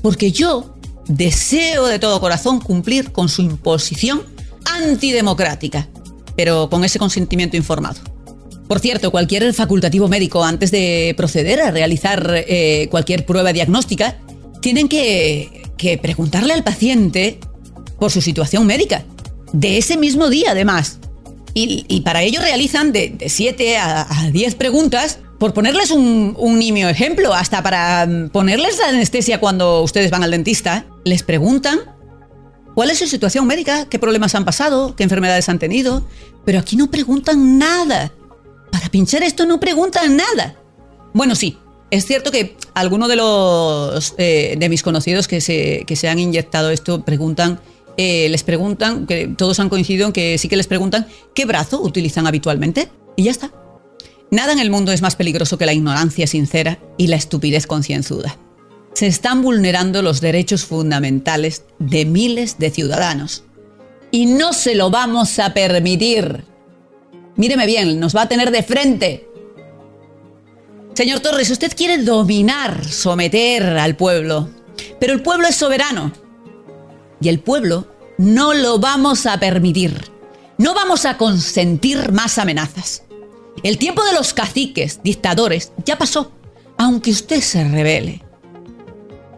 porque 0.01 0.31
yo 0.31 0.75
deseo 1.07 1.87
de 1.87 1.99
todo 1.99 2.19
corazón 2.19 2.59
cumplir 2.59 3.11
con 3.11 3.29
su 3.29 3.41
imposición 3.41 4.21
antidemocrática, 4.65 5.89
pero 6.35 6.69
con 6.69 6.85
ese 6.85 6.99
consentimiento 6.99 7.57
informado. 7.57 7.99
Por 8.67 8.79
cierto, 8.79 9.09
cualquier 9.09 9.51
facultativo 9.55 10.07
médico, 10.07 10.43
antes 10.43 10.69
de 10.69 11.15
proceder 11.17 11.59
a 11.59 11.71
realizar 11.71 12.31
eh, 12.47 12.87
cualquier 12.91 13.25
prueba 13.25 13.51
diagnóstica, 13.51 14.19
tienen 14.61 14.87
que, 14.87 15.99
preguntarle 16.01 16.53
al 16.53 16.63
paciente 16.63 17.39
por 17.97 18.11
su 18.11 18.21
situación 18.21 18.67
médica, 18.67 19.03
de 19.53 19.79
ese 19.79 19.97
mismo 19.97 20.29
día 20.29 20.51
además. 20.51 20.99
Y, 21.53 22.01
para 22.01 22.21
ello 22.21 22.41
realizan 22.41 22.91
de 22.91 23.17
7 23.27 23.77
a 23.77 24.29
10 24.31 24.55
preguntas 24.55 25.19
por 25.39 25.53
ponerles 25.53 25.89
un, 25.89 26.35
nimio 26.59 26.89
ejemplo, 26.89 27.33
hasta 27.33 27.63
para 27.63 28.05
mm, 28.05 28.29
ponerles 28.29 28.77
la 28.77 28.89
anestesia 28.89 29.39
cuando 29.39 29.81
ustedes 29.81 30.11
van 30.11 30.23
al 30.23 30.31
dentista, 30.31 30.85
les 31.05 31.23
preguntan 31.23 31.79
cuál 32.75 32.89
es 32.89 32.99
su 32.99 33.07
situación 33.07 33.47
médica, 33.47 33.85
qué 33.85 33.97
problemas 33.97 34.35
han 34.35 34.45
pasado, 34.45 34.95
qué 34.95 35.03
enfermedades 35.03 35.47
han 35.47 35.57
tenido, 35.57 36.05
pero 36.45 36.59
aquí 36.59 36.75
no 36.75 36.91
preguntan 36.91 37.57
nada. 37.57 38.11
Para 38.71 38.89
pinchar 38.89 39.23
esto 39.23 39.45
no 39.45 39.59
preguntan 39.59 40.17
nada. 40.17 40.55
Bueno, 41.13 41.35
sí, 41.35 41.57
es 41.89 42.05
cierto 42.05 42.31
que 42.31 42.55
algunos 42.73 43.07
de 43.07 43.15
los 43.15 44.13
eh, 44.17 44.55
de 44.57 44.69
mis 44.69 44.83
conocidos 44.83 45.27
que 45.27 45.39
se, 45.39 45.85
que 45.87 45.95
se 45.95 46.09
han 46.09 46.19
inyectado 46.19 46.69
esto 46.69 47.03
preguntan, 47.05 47.61
eh, 48.01 48.29
les 48.29 48.43
preguntan, 48.43 49.05
que 49.05 49.27
todos 49.27 49.59
han 49.59 49.67
coincidido 49.67 50.07
en 50.07 50.13
que 50.13 50.37
sí 50.37 50.47
que 50.47 50.55
les 50.55 50.67
preguntan 50.67 51.05
qué 51.35 51.43
brazo 51.43 51.81
utilizan 51.81 52.27
habitualmente 52.27 52.87
y 53.17 53.23
ya 53.23 53.31
está. 53.31 53.51
Nada 54.31 54.53
en 54.53 54.59
el 54.59 54.71
mundo 54.71 54.93
es 54.93 55.01
más 55.01 55.17
peligroso 55.17 55.57
que 55.57 55.65
la 55.65 55.73
ignorancia 55.73 56.25
sincera 56.25 56.79
y 56.97 57.07
la 57.07 57.17
estupidez 57.17 57.67
concienzuda. 57.67 58.37
Se 58.93 59.05
están 59.05 59.41
vulnerando 59.41 60.01
los 60.01 60.21
derechos 60.21 60.63
fundamentales 60.63 61.65
de 61.77 62.05
miles 62.05 62.57
de 62.57 62.71
ciudadanos. 62.71 63.43
Y 64.11 64.27
no 64.27 64.53
se 64.53 64.75
lo 64.75 64.89
vamos 64.89 65.37
a 65.37 65.53
permitir. 65.53 66.45
Míreme 67.35 67.65
bien, 67.65 67.99
nos 67.99 68.15
va 68.15 68.21
a 68.21 68.29
tener 68.29 68.49
de 68.49 68.63
frente. 68.63 69.27
Señor 70.93 71.19
Torres, 71.19 71.51
usted 71.51 71.73
quiere 71.75 71.97
dominar, 71.97 72.85
someter 72.85 73.63
al 73.77 73.97
pueblo, 73.97 74.47
pero 75.01 75.11
el 75.11 75.21
pueblo 75.21 75.49
es 75.49 75.57
soberano. 75.57 76.13
Y 77.21 77.29
el 77.29 77.39
pueblo 77.39 77.87
no 78.17 78.53
lo 78.53 78.79
vamos 78.79 79.25
a 79.25 79.39
permitir. 79.39 80.11
No 80.57 80.73
vamos 80.73 81.05
a 81.05 81.17
consentir 81.17 82.11
más 82.11 82.37
amenazas. 82.37 83.03
El 83.63 83.77
tiempo 83.77 84.03
de 84.03 84.13
los 84.13 84.33
caciques, 84.33 85.01
dictadores, 85.03 85.71
ya 85.85 85.97
pasó, 85.97 86.31
aunque 86.77 87.11
usted 87.11 87.41
se 87.41 87.63
revele. 87.63 88.23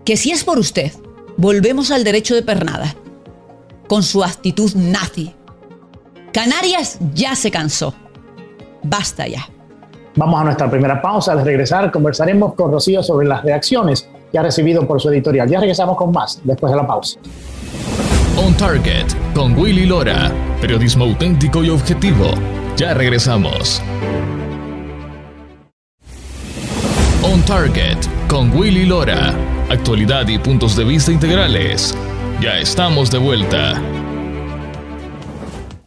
Que 0.05 0.17
si 0.17 0.31
es 0.31 0.43
por 0.43 0.59
usted, 0.59 0.91
volvemos 1.37 1.91
al 1.91 2.03
derecho 2.03 2.35
de 2.35 2.43
pernada, 2.43 2.95
con 3.87 4.03
su 4.03 4.23
actitud 4.23 4.73
nazi. 4.75 5.33
Canarias 6.33 6.97
ya 7.13 7.35
se 7.35 7.51
cansó. 7.51 7.93
Basta 8.83 9.27
ya. 9.27 9.47
Vamos 10.15 10.41
a 10.41 10.43
nuestra 10.43 10.69
primera 10.69 11.01
pausa. 11.01 11.33
Al 11.33 11.45
regresar 11.45 11.91
conversaremos 11.91 12.53
con 12.53 12.71
Rocío 12.71 13.03
sobre 13.03 13.27
las 13.27 13.43
reacciones 13.43 14.07
ha 14.37 14.43
recibido 14.43 14.87
por 14.87 15.01
su 15.01 15.09
editorial. 15.09 15.49
Ya 15.49 15.59
regresamos 15.59 15.97
con 15.97 16.11
más 16.11 16.39
después 16.43 16.71
de 16.71 16.77
la 16.77 16.87
pausa. 16.87 17.19
On 18.37 18.53
Target 18.55 19.07
con 19.35 19.57
Willy 19.57 19.85
Lora. 19.85 20.31
Periodismo 20.61 21.05
auténtico 21.05 21.63
y 21.63 21.69
objetivo. 21.69 22.25
Ya 22.77 22.93
regresamos. 22.93 23.81
On 27.23 27.41
Target 27.43 27.97
con 28.27 28.55
Willy 28.57 28.85
Lora. 28.85 29.35
Actualidad 29.69 30.27
y 30.27 30.37
puntos 30.37 30.75
de 30.75 30.85
vista 30.85 31.11
integrales. 31.11 31.95
Ya 32.41 32.57
estamos 32.57 33.11
de 33.11 33.19
vuelta. 33.19 33.81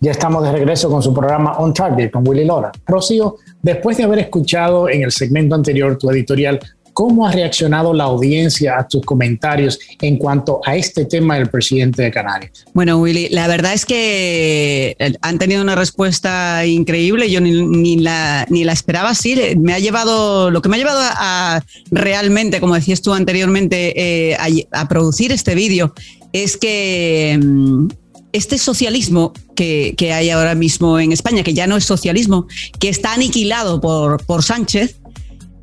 Ya 0.00 0.10
estamos 0.10 0.44
de 0.44 0.52
regreso 0.52 0.90
con 0.90 1.02
su 1.02 1.14
programa 1.14 1.56
On 1.58 1.72
Target 1.72 2.10
con 2.10 2.28
Willy 2.28 2.44
Lora. 2.44 2.70
Rocío, 2.86 3.36
después 3.62 3.96
de 3.96 4.04
haber 4.04 4.18
escuchado 4.18 4.88
en 4.88 5.02
el 5.02 5.10
segmento 5.10 5.54
anterior 5.54 5.96
tu 5.96 6.10
editorial 6.10 6.60
¿Cómo 6.94 7.26
ha 7.26 7.32
reaccionado 7.32 7.92
la 7.92 8.04
audiencia 8.04 8.78
a 8.78 8.86
tus 8.86 9.04
comentarios 9.04 9.80
en 10.00 10.16
cuanto 10.16 10.60
a 10.64 10.76
este 10.76 11.04
tema 11.04 11.34
del 11.34 11.48
presidente 11.48 12.02
de 12.02 12.12
Canarias? 12.12 12.64
Bueno, 12.72 12.98
Willy, 12.98 13.30
la 13.30 13.48
verdad 13.48 13.72
es 13.74 13.84
que 13.84 14.94
eh, 14.96 15.14
han 15.20 15.38
tenido 15.38 15.60
una 15.60 15.74
respuesta 15.74 16.64
increíble. 16.64 17.28
Yo 17.28 17.40
ni, 17.40 17.96
la, 17.96 18.46
ni 18.48 18.62
la 18.62 18.72
esperaba 18.72 19.10
así. 19.10 19.36
Me 19.56 19.74
ha 19.74 19.80
llevado, 19.80 20.52
lo 20.52 20.62
que 20.62 20.68
me 20.68 20.76
ha 20.76 20.78
llevado 20.78 21.00
a, 21.02 21.64
realmente, 21.90 22.60
como 22.60 22.76
decías 22.76 23.02
tú 23.02 23.12
anteriormente, 23.12 24.30
eh, 24.30 24.36
a, 24.70 24.88
producir 24.88 25.32
este 25.32 25.56
vídeo 25.56 25.92
es 26.32 26.56
que 26.56 27.36
mm, 27.42 27.88
este 28.32 28.56
socialismo 28.56 29.32
que, 29.56 29.96
hay 30.12 30.30
ahora 30.30 30.54
mismo 30.54 31.00
en 31.00 31.10
España, 31.10 31.42
que 31.42 31.54
ya 31.54 31.66
no 31.66 31.76
es 31.76 31.84
socialismo, 31.84 32.46
que 32.78 32.88
está 32.88 33.14
aniquilado 33.14 33.80
por, 33.80 34.24
por 34.24 34.44
Sánchez, 34.44 35.00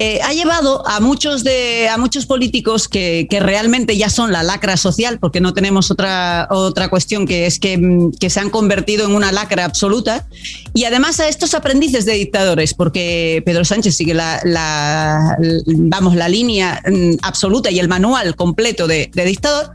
eh, 0.04 0.20
ha 0.24 0.34
llevado 0.34 0.84
a 0.88 1.00
muchos, 1.00 1.44
de, 1.44 1.88
a 1.88 1.96
muchos 1.96 2.26
políticos 2.26 2.88
que, 2.88 3.28
realmente 3.40 3.96
ya 3.96 4.10
son 4.10 4.32
la 4.32 4.42
lacra 4.42 4.76
social, 4.76 5.20
porque 5.20 5.42
no 5.42 5.54
tenemos 5.54 5.92
otra, 5.92 6.48
otra 6.50 6.90
cuestión 6.90 7.28
que 7.28 7.46
es 7.46 7.60
que, 7.60 7.78
mm, 7.78 8.14
se 8.28 8.40
han 8.40 8.50
convertido 8.50 9.06
en 9.06 9.14
una 9.14 9.32
lacra 9.32 9.64
absoluta, 9.64 10.28
y 10.74 10.86
además 10.86 11.20
a 11.20 11.28
estos 11.28 11.54
aprendices 11.54 12.06
de 12.06 12.14
dictadores, 12.14 12.74
porque 12.74 13.44
Pedro 13.46 13.64
Sánchez 13.64 13.96
sigue 13.96 14.16
la, 14.16 15.38
vamos, 15.68 16.16
la 16.16 16.30
línea 16.30 16.82
mm, 16.84 17.18
absoluta 17.22 17.70
y 17.70 17.78
el 17.78 17.88
manual 17.88 18.36
completo 18.36 18.88
de, 18.88 19.12
de 19.14 19.24
dictador, 19.24 19.70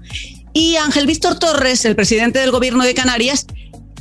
y 0.52 0.74
Ángel 0.74 1.06
Víctor 1.06 1.38
Torres, 1.38 1.84
el 1.84 1.94
presidente 1.94 2.40
del 2.40 2.50
gobierno 2.50 2.82
de 2.82 2.94
Canarias, 2.94 3.46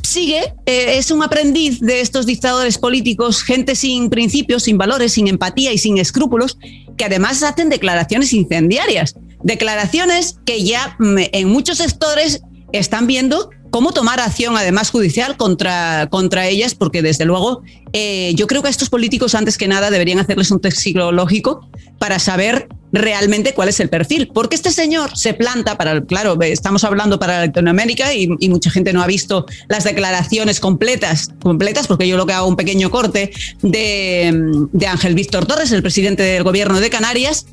sigue, 0.05 0.53
eh, 0.65 0.97
es 0.97 1.11
un 1.11 1.21
aprendiz 1.23 1.79
de 1.79 2.01
estos 2.01 2.25
dictadores 2.25 2.77
políticos, 2.77 3.43
gente 3.43 3.75
sin 3.75 4.09
principios, 4.09 4.63
sin 4.63 4.77
valores, 4.77 5.13
sin 5.13 5.27
empatía 5.27 5.73
y 5.73 5.77
sin 5.77 5.97
escrúpulos, 5.97 6.57
que 6.97 7.05
además 7.05 7.43
hacen 7.43 7.69
declaraciones 7.69 8.33
incendiarias. 8.33 9.15
declaraciones 9.43 10.39
que 10.45 10.63
ya 10.63 10.95
mm, 10.97 11.17
en 11.31 11.49
muchos 11.49 11.77
sectores 11.77 12.41
están 12.71 13.05
viendo 13.05 13.49
cómo 13.69 13.91
tomar 13.91 14.19
acción, 14.21 14.55
además 14.55 14.89
judicial, 14.89 15.35
contra, 15.35 16.07
contra 16.09 16.47
ellas, 16.47 16.75
porque 16.75 17.01
desde 17.01 17.25
luego 17.25 17.61
eh, 17.91 18.31
yo 18.35 18.47
creo 18.47 18.61
que 18.61 18.69
a 18.69 18.71
estos 18.71 18.89
políticos, 18.89 19.35
antes 19.35 19.57
que 19.57 19.67
nada, 19.67 19.91
deberían 19.91 20.19
hacerles 20.19 20.49
un 20.51 20.61
test 20.61 20.77
psicológico 20.77 21.67
para 21.99 22.17
saber 22.19 22.69
realmente 22.95 23.53
cuál 23.53 23.69
es 23.69 23.79
el 23.79 23.89
perfil. 23.89 24.29
Porque 24.33 24.55
este 24.55 24.71
señor 24.71 25.17
se 25.17 25.33
planta 25.33 25.77
para, 25.77 26.03
claro, 26.03 26.37
estamos 26.41 26.83
hablando 26.83 27.19
para 27.19 27.45
Latinoamérica 27.45 28.13
y, 28.13 28.27
mucha 28.55 28.69
gente 28.69 28.93
no 28.93 29.01
ha 29.01 29.07
visto 29.07 29.45
las 29.67 29.83
declaraciones 29.83 30.59
completas, 30.59 31.29
completas, 31.41 31.87
porque 31.87 32.07
yo 32.07 32.15
lo 32.15 32.25
que 32.25 32.33
hago 32.33 32.47
un 32.47 32.55
pequeño 32.55 32.89
corte 32.89 33.31
de, 33.61 34.67
de 34.71 34.87
Ángel 34.87 35.13
Víctor 35.13 35.45
Torres, 35.45 35.71
el 35.71 35.81
presidente 35.81 36.23
del 36.23 36.43
gobierno 36.43 36.79
de 36.79 36.89
Canarias, 36.89 37.45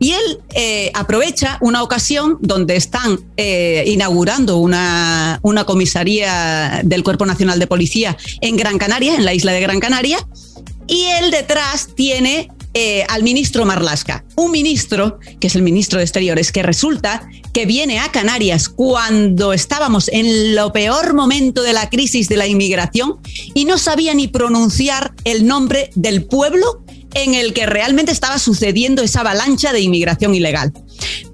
y 0.00 0.12
él 0.12 0.40
eh, 0.54 0.90
aprovecha 0.94 1.58
una 1.60 1.82
ocasión 1.82 2.38
donde 2.40 2.74
están 2.74 3.20
eh, 3.36 3.84
inaugurando 3.86 4.56
una, 4.56 5.38
una 5.42 5.64
comisaría 5.64 6.80
del 6.82 7.04
Cuerpo 7.04 7.26
Nacional 7.26 7.58
de 7.58 7.66
Policía 7.66 8.16
en 8.40 8.56
Gran 8.56 8.78
Canaria, 8.78 9.14
en 9.14 9.26
la 9.26 9.34
isla 9.34 9.52
de 9.52 9.60
Gran 9.60 9.78
Canaria, 9.78 10.26
y 10.86 11.04
él 11.04 11.30
detrás 11.30 11.90
tiene 11.94 12.48
eh, 12.72 13.04
al 13.08 13.22
ministro 13.22 13.64
Marlasca, 13.64 14.24
un 14.36 14.52
ministro 14.52 15.18
que 15.40 15.48
es 15.48 15.56
el 15.56 15.62
ministro 15.62 15.98
de 15.98 16.04
Exteriores, 16.04 16.52
que 16.52 16.62
resulta 16.62 17.28
que 17.52 17.66
viene 17.66 17.98
a 17.98 18.12
Canarias 18.12 18.68
cuando 18.68 19.52
estábamos 19.52 20.08
en 20.12 20.54
lo 20.54 20.72
peor 20.72 21.14
momento 21.14 21.62
de 21.62 21.72
la 21.72 21.88
crisis 21.90 22.28
de 22.28 22.36
la 22.36 22.46
inmigración 22.46 23.18
y 23.54 23.64
no 23.64 23.76
sabía 23.76 24.14
ni 24.14 24.28
pronunciar 24.28 25.12
el 25.24 25.46
nombre 25.46 25.90
del 25.96 26.24
pueblo 26.24 26.84
en 27.14 27.34
el 27.34 27.52
que 27.52 27.66
realmente 27.66 28.12
estaba 28.12 28.38
sucediendo 28.38 29.02
esa 29.02 29.20
avalancha 29.20 29.72
de 29.72 29.80
inmigración 29.80 30.34
ilegal. 30.34 30.72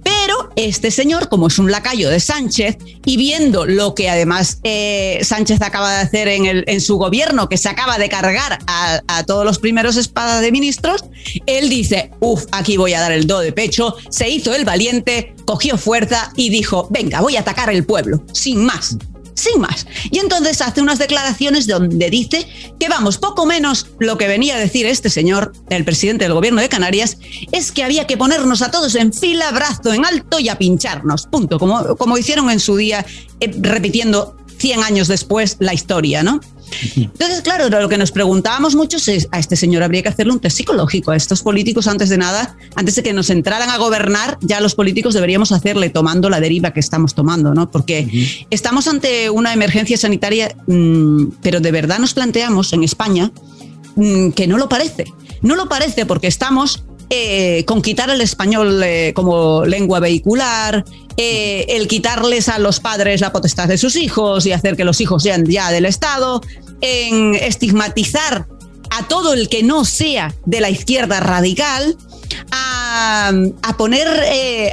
Pero 0.02 0.50
este 0.56 0.90
señor, 0.90 1.28
como 1.28 1.48
es 1.48 1.58
un 1.58 1.70
lacayo 1.70 2.08
de 2.08 2.20
Sánchez, 2.20 2.76
y 3.04 3.16
viendo 3.16 3.66
lo 3.66 3.94
que 3.94 4.08
además 4.08 4.60
eh, 4.62 5.18
Sánchez 5.22 5.60
acaba 5.62 5.92
de 5.96 6.02
hacer 6.02 6.28
en, 6.28 6.80
su 6.80 6.96
gobierno, 6.96 7.48
que 7.48 7.58
se 7.58 7.68
acaba 7.68 7.98
de 7.98 8.08
cargar 8.08 8.58
a, 8.66 9.00
a 9.08 9.24
todos 9.24 9.44
los 9.44 9.58
primeros 9.58 9.96
espadas 9.96 10.40
de 10.40 10.52
ministros, 10.52 11.04
él 11.46 11.68
dice, 11.68 12.10
uff, 12.20 12.44
aquí 12.52 12.76
voy 12.76 12.94
a 12.94 13.00
dar 13.00 13.12
el 13.12 13.26
do 13.26 13.40
de 13.40 13.52
pecho, 13.52 13.96
se 14.10 14.28
hizo 14.28 14.54
el 14.54 14.64
valiente, 14.64 15.34
cogió 15.44 15.76
fuerza 15.76 16.32
y 16.36 16.50
dijo, 16.50 16.86
venga, 16.90 17.20
voy 17.20 17.36
a 17.36 17.40
atacar 17.40 17.70
el 17.70 17.84
pueblo, 17.84 18.22
sin 18.32 18.64
más 18.64 18.96
sin 19.36 19.60
más. 19.60 19.86
Y 20.10 20.18
entonces 20.18 20.60
hace 20.60 20.80
unas 20.80 20.98
declaraciones 20.98 21.66
donde 21.66 22.10
dice 22.10 22.48
que 22.80 22.88
vamos, 22.88 23.18
poco 23.18 23.46
menos 23.46 23.86
lo 24.00 24.18
que 24.18 24.26
venía 24.26 24.56
a 24.56 24.58
decir 24.58 24.86
este 24.86 25.10
señor, 25.10 25.52
el 25.70 25.84
presidente 25.84 26.24
del 26.24 26.34
gobierno 26.34 26.60
de 26.60 26.68
Canarias, 26.68 27.18
es 27.52 27.70
que 27.70 27.84
había 27.84 28.06
que 28.06 28.16
ponernos 28.16 28.62
a 28.62 28.70
todos 28.70 28.94
en 28.94 29.12
fila, 29.12 29.52
brazo 29.52 29.92
en 29.92 30.04
alto 30.04 30.40
y 30.40 30.48
a 30.48 30.58
pincharnos, 30.58 31.26
punto, 31.26 31.58
como, 31.58 31.96
como 31.96 32.18
hicieron 32.18 32.50
en 32.50 32.60
su 32.60 32.76
día, 32.76 33.04
eh, 33.40 33.52
repitiendo 33.60 34.36
100 34.58 34.82
años 34.82 35.08
después 35.08 35.56
la 35.60 35.74
historia, 35.74 36.22
¿no? 36.22 36.40
Entonces, 36.96 37.40
claro, 37.42 37.68
lo 37.68 37.88
que 37.88 37.98
nos 37.98 38.12
preguntábamos 38.12 38.74
muchos 38.74 39.08
es, 39.08 39.28
a 39.30 39.38
este 39.38 39.56
señor 39.56 39.82
habría 39.82 40.02
que 40.02 40.08
hacerle 40.08 40.32
un 40.32 40.40
test 40.40 40.56
psicológico, 40.56 41.10
a 41.10 41.16
estos 41.16 41.42
políticos 41.42 41.86
antes 41.86 42.08
de 42.08 42.18
nada, 42.18 42.56
antes 42.74 42.96
de 42.96 43.02
que 43.02 43.12
nos 43.12 43.30
entraran 43.30 43.70
a 43.70 43.78
gobernar, 43.78 44.38
ya 44.40 44.60
los 44.60 44.74
políticos 44.74 45.14
deberíamos 45.14 45.52
hacerle 45.52 45.90
tomando 45.90 46.28
la 46.28 46.40
deriva 46.40 46.72
que 46.72 46.80
estamos 46.80 47.14
tomando, 47.14 47.54
¿no? 47.54 47.70
Porque 47.70 48.46
estamos 48.50 48.88
ante 48.88 49.30
una 49.30 49.52
emergencia 49.52 49.96
sanitaria, 49.96 50.54
mmm, 50.66 51.26
pero 51.42 51.60
de 51.60 51.72
verdad 51.72 51.98
nos 51.98 52.14
planteamos 52.14 52.72
en 52.72 52.82
España 52.84 53.30
mmm, 53.94 54.30
que 54.30 54.46
no 54.46 54.58
lo 54.58 54.68
parece. 54.68 55.04
No 55.42 55.54
lo 55.54 55.68
parece 55.68 56.06
porque 56.06 56.26
estamos 56.26 56.84
eh, 57.08 57.64
con 57.66 57.82
quitar 57.82 58.10
el 58.10 58.20
español 58.20 58.82
eh, 58.82 59.12
como 59.14 59.64
lengua 59.64 60.00
vehicular, 60.00 60.84
eh, 61.16 61.64
el 61.68 61.86
quitarles 61.86 62.48
a 62.48 62.58
los 62.58 62.80
padres 62.80 63.20
la 63.20 63.32
potestad 63.32 63.68
de 63.68 63.78
sus 63.78 63.94
hijos 63.94 64.44
y 64.44 64.52
hacer 64.52 64.76
que 64.76 64.84
los 64.84 65.00
hijos 65.00 65.22
sean 65.22 65.44
ya 65.46 65.70
del 65.70 65.84
Estado, 65.84 66.40
en 66.80 67.36
estigmatizar 67.36 68.46
a 68.90 69.06
todo 69.06 69.34
el 69.34 69.48
que 69.48 69.62
no 69.62 69.84
sea 69.84 70.34
de 70.46 70.60
la 70.60 70.68
izquierda 70.68 71.20
radical, 71.20 71.96
a, 72.50 73.32
poner 73.78 74.08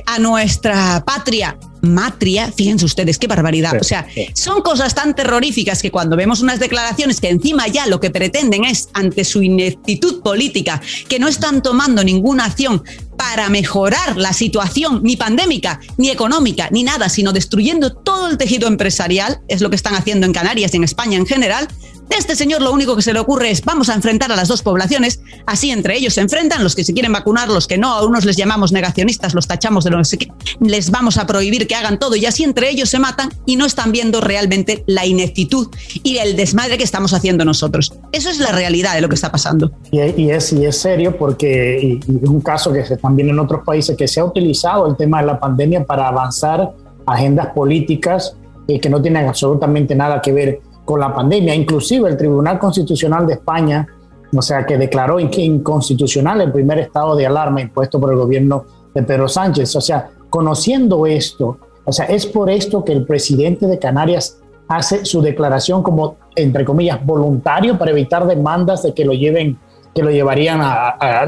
a 0.06 0.20
nuestra 0.20 1.04
patria 1.06 1.58
matria, 1.84 2.52
fíjense 2.52 2.86
ustedes, 2.86 3.20
qué 3.20 3.28
barbaridad. 3.28 3.72
Sí, 3.72 3.78
o 3.78 3.84
sea, 3.84 4.08
sí. 4.14 4.30
son 4.34 4.62
cosas 4.62 4.96
tan 4.96 5.14
terroríficas 5.16 5.82
que 5.82 5.92
cuando 5.92 6.16
vemos 6.16 6.42
unas 6.42 6.60
declaraciones 6.60 7.20
que 7.20 7.30
encima 7.30 7.68
ya 7.68 7.86
lo 7.88 8.00
que 8.00 8.10
pretenden 8.10 8.64
es, 8.64 8.90
ante 8.94 9.24
su 9.26 9.44
ineptitud 9.44 10.22
política, 10.22 10.82
que 11.08 11.20
no 11.20 11.28
están 11.28 11.62
tomando 11.62 12.04
ninguna 12.04 12.46
acción 12.46 12.84
para 13.18 13.50
mejorar 13.50 14.18
la 14.18 14.34
situación 14.34 15.02
ni 15.04 15.18
pandémica, 15.18 15.80
ni 15.98 16.10
económica, 16.10 16.70
ni 16.72 16.84
nada, 16.84 17.10
sino 17.10 17.34
destruyendo 17.34 17.94
todo 17.94 18.30
el 18.30 18.38
tejido 18.38 18.68
empresarial, 18.68 19.42
es 19.48 19.62
lo 19.62 19.70
que 19.70 19.76
están 19.76 19.96
haciendo 19.96 20.26
en 20.26 20.34
Canarias 20.34 20.74
y 20.74 20.78
en 20.78 20.84
España 20.84 21.18
en 21.18 21.26
general, 21.26 21.68
de 22.10 22.16
este 22.18 22.36
señor 22.36 22.62
lo 22.62 22.72
único 22.72 22.96
que 22.96 23.02
se 23.02 23.14
le 23.14 23.20
ocurre 23.20 23.52
es 23.52 23.64
vamos 23.64 23.90
a 23.90 23.94
enfrentar 23.94 24.32
a 24.32 24.36
las 24.36 24.48
dos 24.48 24.62
poblaciones, 24.62 25.22
así 25.46 25.72
entre 25.72 25.98
ellos 25.98 26.14
se 26.14 26.22
enfrentan, 26.22 26.64
los 26.64 26.76
que 26.76 26.84
se 26.84 26.94
quieren 26.94 27.14
vacunar, 27.14 27.50
los 27.50 27.68
que 27.68 27.78
no, 27.78 27.94
a 27.94 28.06
unos 28.06 28.26
les 28.26 28.36
llamamos 28.36 28.72
negacionistas, 28.72 29.34
los 29.34 29.48
tachamos 29.48 29.84
de 29.84 29.92
lo 29.92 30.02
que 30.04 30.28
les 30.60 30.92
vamos 30.92 31.18
a 31.18 31.26
prohibir 31.26 31.68
que 31.68 31.76
hagan 31.76 31.98
todo 31.98 32.16
y 32.16 32.26
así 32.26 32.44
entre 32.44 32.70
ellos 32.70 32.90
se 32.90 33.00
matan 33.00 33.30
y 33.46 33.56
no 33.56 33.66
están 33.66 33.92
viendo 33.92 34.22
realmente 34.22 34.84
la 34.88 35.06
ineptitud 35.06 35.70
y 36.04 36.18
el 36.18 36.36
desmadre 36.36 36.78
que 36.78 36.84
estamos 36.84 37.14
haciendo 37.14 37.46
nosotros. 37.46 37.94
Eso 38.12 38.30
es 38.30 38.40
la 38.40 38.52
realidad 38.52 38.96
de 38.96 39.02
lo 39.02 39.10
que 39.10 39.16
está 39.16 39.32
pasando. 39.32 39.72
Y, 39.92 40.00
es, 40.30 40.54
y 40.54 40.66
es 40.66 40.78
serio 40.78 41.18
porque 41.18 42.00
es 42.00 42.30
un 42.30 42.42
caso 42.42 42.72
que 42.74 42.86
se, 42.86 42.98
también 42.98 43.30
en 43.30 43.40
otros 43.40 43.62
países 43.66 43.96
que 43.96 44.08
se 44.08 44.20
ha 44.20 44.26
utilizado 44.26 44.88
el 44.88 44.96
tema 44.98 45.22
de 45.22 45.28
la 45.28 45.40
pandemia 45.40 45.86
para 45.86 46.08
avanzar 46.08 46.74
agendas 47.06 47.48
políticas 47.48 48.36
eh, 48.68 48.80
que 48.80 48.90
no 48.90 49.02
tienen 49.02 49.28
absolutamente 49.28 49.96
nada 49.96 50.22
que 50.22 50.32
ver 50.32 50.62
con 50.86 51.00
la 51.00 51.14
pandemia. 51.14 51.56
Inclusive 51.56 52.10
el 52.10 52.18
Tribunal 52.18 52.60
Constitucional 52.60 53.26
de 53.26 53.34
España, 53.34 53.88
o 54.36 54.42
sea, 54.42 54.66
que 54.66 54.78
declaró 54.78 55.20
inconstitucional 55.20 56.42
el 56.42 56.52
primer 56.52 56.80
estado 56.80 57.16
de 57.16 57.26
alarma 57.26 57.62
impuesto 57.62 58.00
por 58.00 58.12
el 58.12 58.18
gobierno 58.18 58.66
de 58.94 59.04
Pedro 59.04 59.28
Sánchez. 59.28 59.76
O 59.76 59.82
sea, 59.82 60.10
conociendo 60.30 61.06
esto, 61.06 61.58
o 61.86 61.92
sea, 61.92 62.06
es 62.06 62.26
por 62.26 62.50
esto 62.50 62.84
que 62.84 62.94
el 62.94 63.06
presidente 63.06 63.68
de 63.68 63.80
Canarias 63.80 64.40
hace 64.68 65.06
su 65.06 65.22
declaración 65.22 65.84
como, 65.84 66.16
entre 66.36 66.66
comillas, 66.66 67.06
voluntario 67.06 67.78
para 67.78 67.92
evitar 67.92 68.26
demandas 68.26 68.84
de 68.84 68.94
que 68.94 69.06
lo 69.06 69.14
lleven, 69.14 69.58
que 69.94 70.02
lo 70.02 70.10
llevarían 70.10 70.62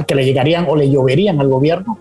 que 0.07 0.15
le 0.15 0.25
llegarían 0.25 0.65
o 0.69 0.75
le 0.75 0.89
lloverían 0.89 1.39
al 1.39 1.49
gobierno. 1.49 1.99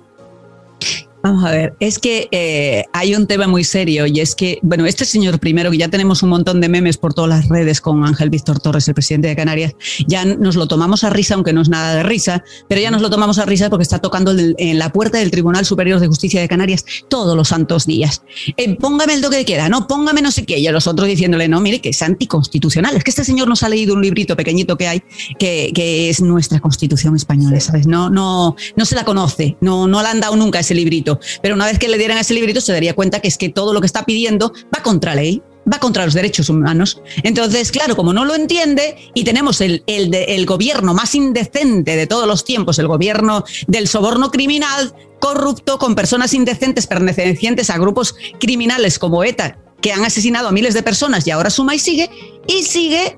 Vamos 1.24 1.42
a 1.42 1.52
ver, 1.52 1.74
es 1.80 1.98
que 1.98 2.28
eh, 2.32 2.84
hay 2.92 3.14
un 3.14 3.26
tema 3.26 3.48
muy 3.48 3.64
serio 3.64 4.04
y 4.04 4.20
es 4.20 4.34
que, 4.34 4.58
bueno, 4.60 4.84
este 4.84 5.06
señor 5.06 5.40
primero, 5.40 5.70
que 5.70 5.78
ya 5.78 5.88
tenemos 5.88 6.22
un 6.22 6.28
montón 6.28 6.60
de 6.60 6.68
memes 6.68 6.98
por 6.98 7.14
todas 7.14 7.30
las 7.30 7.48
redes 7.48 7.80
con 7.80 8.04
Ángel 8.04 8.28
Víctor 8.28 8.60
Torres, 8.60 8.86
el 8.88 8.94
presidente 8.94 9.28
de 9.28 9.34
Canarias, 9.34 9.72
ya 10.06 10.26
nos 10.26 10.54
lo 10.54 10.68
tomamos 10.68 11.02
a 11.02 11.08
risa, 11.08 11.36
aunque 11.36 11.54
no 11.54 11.62
es 11.62 11.70
nada 11.70 11.94
de 11.94 12.02
risa, 12.02 12.44
pero 12.68 12.78
ya 12.82 12.90
nos 12.90 13.00
lo 13.00 13.08
tomamos 13.08 13.38
a 13.38 13.46
risa 13.46 13.70
porque 13.70 13.84
está 13.84 14.00
tocando 14.00 14.32
el, 14.32 14.54
en 14.58 14.78
la 14.78 14.92
puerta 14.92 15.16
del 15.16 15.30
Tribunal 15.30 15.64
Superior 15.64 15.98
de 15.98 16.08
Justicia 16.08 16.42
de 16.42 16.46
Canarias 16.46 16.84
todos 17.08 17.34
los 17.34 17.48
santos 17.48 17.86
días. 17.86 18.20
Eh, 18.58 18.76
póngame 18.76 19.14
el 19.14 19.22
toque 19.22 19.38
de 19.38 19.44
queda, 19.46 19.70
no, 19.70 19.86
póngame 19.86 20.20
no 20.20 20.30
sé 20.30 20.44
qué, 20.44 20.58
y 20.58 20.66
a 20.66 20.72
los 20.72 20.86
otros 20.86 21.08
diciéndole, 21.08 21.48
no, 21.48 21.58
mire, 21.58 21.80
que 21.80 21.88
es 21.88 22.02
anticonstitucional. 22.02 22.96
Es 22.96 23.02
que 23.02 23.10
este 23.10 23.24
señor 23.24 23.48
nos 23.48 23.62
ha 23.62 23.70
leído 23.70 23.94
un 23.94 24.02
librito 24.02 24.36
pequeñito 24.36 24.76
que 24.76 24.88
hay, 24.88 25.02
que, 25.38 25.72
que 25.74 26.10
es 26.10 26.20
nuestra 26.20 26.60
constitución 26.60 27.16
española, 27.16 27.60
¿sabes? 27.60 27.86
No, 27.86 28.10
no, 28.10 28.56
no 28.76 28.84
se 28.84 28.94
la 28.94 29.06
conoce, 29.06 29.56
no, 29.62 29.86
no 29.86 30.02
le 30.02 30.08
han 30.08 30.20
dado 30.20 30.36
nunca 30.36 30.60
ese 30.60 30.74
librito 30.74 31.13
pero 31.42 31.54
una 31.54 31.66
vez 31.66 31.78
que 31.78 31.88
le 31.88 31.98
dieran 31.98 32.18
ese 32.18 32.34
librito 32.34 32.60
se 32.60 32.72
daría 32.72 32.94
cuenta 32.94 33.20
que 33.20 33.28
es 33.28 33.38
que 33.38 33.48
todo 33.48 33.72
lo 33.72 33.80
que 33.80 33.86
está 33.86 34.04
pidiendo 34.04 34.52
va 34.74 34.82
contra 34.82 35.14
ley 35.14 35.42
va 35.72 35.78
contra 35.78 36.04
los 36.04 36.14
derechos 36.14 36.48
humanos. 36.48 37.00
Entonces, 37.22 37.72
claro, 37.72 37.96
como 37.96 38.12
no 38.12 38.24
lo 38.24 38.34
entiende 38.34 38.96
y 39.14 39.24
tenemos 39.24 39.60
el, 39.60 39.82
el, 39.86 40.46
gobierno 40.46 40.94
más 40.94 41.14
indecente 41.14 41.96
de 41.96 42.06
todos 42.06 42.26
los 42.26 42.44
tiempos, 42.44 42.78
el 42.78 42.86
gobierno 42.86 43.44
del 43.66 43.88
soborno 43.88 44.30
criminal, 44.30 44.94
corrupto, 45.20 45.78
con 45.78 45.94
personas 45.94 46.34
indecentes 46.34 46.86
pertenecientes 46.86 47.70
a 47.70 47.78
grupos 47.78 48.14
criminales 48.38 48.98
como 48.98 49.24
ETA, 49.24 49.58
que 49.80 49.92
han 49.92 50.04
asesinado 50.04 50.48
a 50.48 50.52
miles 50.52 50.74
de 50.74 50.82
personas 50.82 51.26
y 51.26 51.30
ahora 51.30 51.50
suma 51.50 51.74
y 51.74 51.78
sigue, 51.78 52.10
y 52.46 52.62
sigue 52.62 53.16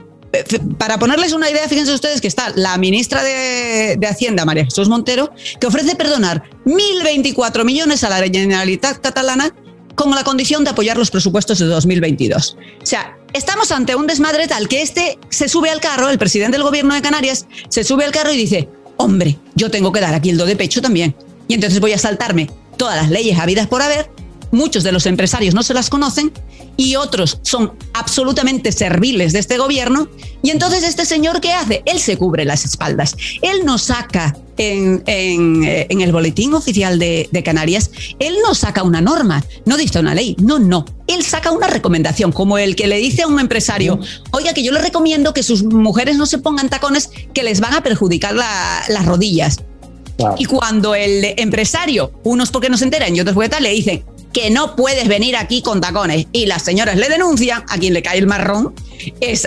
para 0.79 0.99
ponerles 0.99 1.33
una 1.33 1.51
idea, 1.51 1.69
fíjense 1.69 1.93
ustedes 1.93 2.21
que 2.21 2.29
está 2.29 2.53
la 2.55 2.77
ministra 2.79 3.23
de, 3.23 3.97
de, 3.99 4.07
Hacienda, 4.07 4.45
María 4.45 4.65
Jesús 4.65 4.89
Montero, 4.89 5.33
que 5.61 5.67
ofrece 5.67 5.97
perdonar 5.97 6.43
1.024 6.65 7.65
millones 7.65 8.05
a 8.05 8.11
la 8.11 8.19
Generalitat 8.19 9.01
catalana 9.01 9.55
con 9.95 10.15
la 10.15 10.25
condición 10.25 10.63
de 10.63 10.71
apoyar 10.71 10.97
los 10.97 11.11
presupuestos 11.11 11.59
de 11.59 11.67
2022. 11.67 12.57
O 12.83 12.87
sea, 12.87 13.17
estamos 13.33 13.73
ante 13.73 13.97
un 13.97 14.07
desmadre 14.07 14.47
tal 14.47 14.69
que 14.69 14.83
este 14.83 15.19
se 15.31 15.49
sube 15.49 15.71
al 15.71 15.81
carro, 15.81 16.09
el 16.11 16.19
presidente 16.19 16.57
del 16.57 16.65
gobierno 16.65 16.95
de 16.95 17.03
Canarias, 17.03 17.47
se 17.69 17.83
sube 17.83 18.05
al 18.05 18.13
carro 18.13 18.33
y 18.33 18.37
dice, 18.37 18.69
hombre, 18.99 19.39
yo 19.55 19.71
tengo 19.71 19.91
que 19.93 20.01
dar 20.01 20.15
aquí 20.15 20.31
el 20.31 20.37
do 20.37 20.47
de 20.47 20.57
pecho 20.57 20.83
también. 20.83 21.17
Y 21.49 21.55
entonces 21.55 21.81
voy 21.81 21.93
a 21.93 21.99
saltarme 21.99 22.51
todas 22.77 22.97
las 22.97 23.11
leyes 23.11 23.39
habidas 23.39 23.67
por 23.67 23.83
haber 23.83 24.11
muchos 24.51 24.85
de 24.85 24.93
los 24.93 25.07
empresarios 25.07 25.55
no 25.55 25.63
se 25.63 25.75
las 25.75 25.91
conocen 25.91 26.33
y 26.77 26.97
otros 26.97 27.39
son 27.43 27.73
absolutamente 27.95 28.73
serviles 28.73 29.33
de 29.33 29.39
este 29.39 29.59
gobierno. 29.59 30.09
Y 30.43 30.51
entonces 30.51 30.85
este 30.85 31.05
señor, 31.05 31.41
¿qué 31.41 31.53
hace? 31.53 31.83
Él 31.87 31.99
se 31.99 32.17
cubre 32.17 32.45
las 32.45 32.65
espaldas. 32.65 33.17
Él 33.43 33.65
no 33.65 33.79
saca 33.79 34.37
en, 34.59 35.03
eh, 35.07 35.87
el 35.91 36.13
boletín 36.13 36.55
oficial 36.55 36.99
de, 36.99 37.29
de, 37.31 37.43
Canarias, 37.43 37.91
él 38.19 38.37
no 38.43 38.55
saca 38.55 38.83
una 38.83 39.01
norma, 39.01 39.45
no 39.65 39.77
dice 39.77 39.99
una 39.99 40.15
ley, 40.15 40.35
no, 40.41 40.59
no. 40.59 40.85
Él 41.07 41.23
saca 41.23 41.53
una 41.53 41.67
recomendación, 41.67 42.33
como 42.33 42.59
el 42.59 42.75
que 42.75 42.87
le 42.87 42.97
dice 42.97 43.23
a 43.23 43.27
un 43.27 43.39
empresario, 43.39 44.01
oiga, 44.33 44.55
que 44.55 44.63
yo 44.63 44.73
le 44.73 44.81
recomiendo 44.81 45.35
que 45.35 45.43
sus 45.43 45.63
mujeres 45.63 46.17
no 46.17 46.27
se 46.27 46.39
pongan 46.39 46.69
tacones 46.69 47.11
que 47.33 47.43
les 47.43 47.61
van 47.61 47.75
a 47.75 47.83
perjudicar 47.83 48.35
las 48.35 49.07
rodillas. 49.07 49.59
Y 50.39 50.47
cuando 50.47 50.95
el 50.95 51.35
empresario, 51.37 52.13
unos 52.25 52.51
porque 52.51 52.71
no 52.71 52.79
se 52.79 52.85
enteran 52.85 53.15
y 53.15 53.21
otros 53.21 53.35
porque 53.35 53.51
tal, 53.51 53.63
le 53.63 53.71
dicen, 53.71 54.03
que 54.37 54.51
no 54.51 54.77
puedes 54.77 55.09
venir 55.09 55.35
aquí 55.35 55.63
con 55.63 55.81
tacones. 55.81 56.27
Y 56.31 56.45
las 56.45 56.61
señoras 56.61 56.97
le 56.97 57.09
denuncian, 57.09 57.65
a 57.71 57.79
quien 57.79 57.95
le 57.95 58.03
cae 58.03 58.19
el 58.19 58.27
marrón 58.27 58.75
es, 59.19 59.47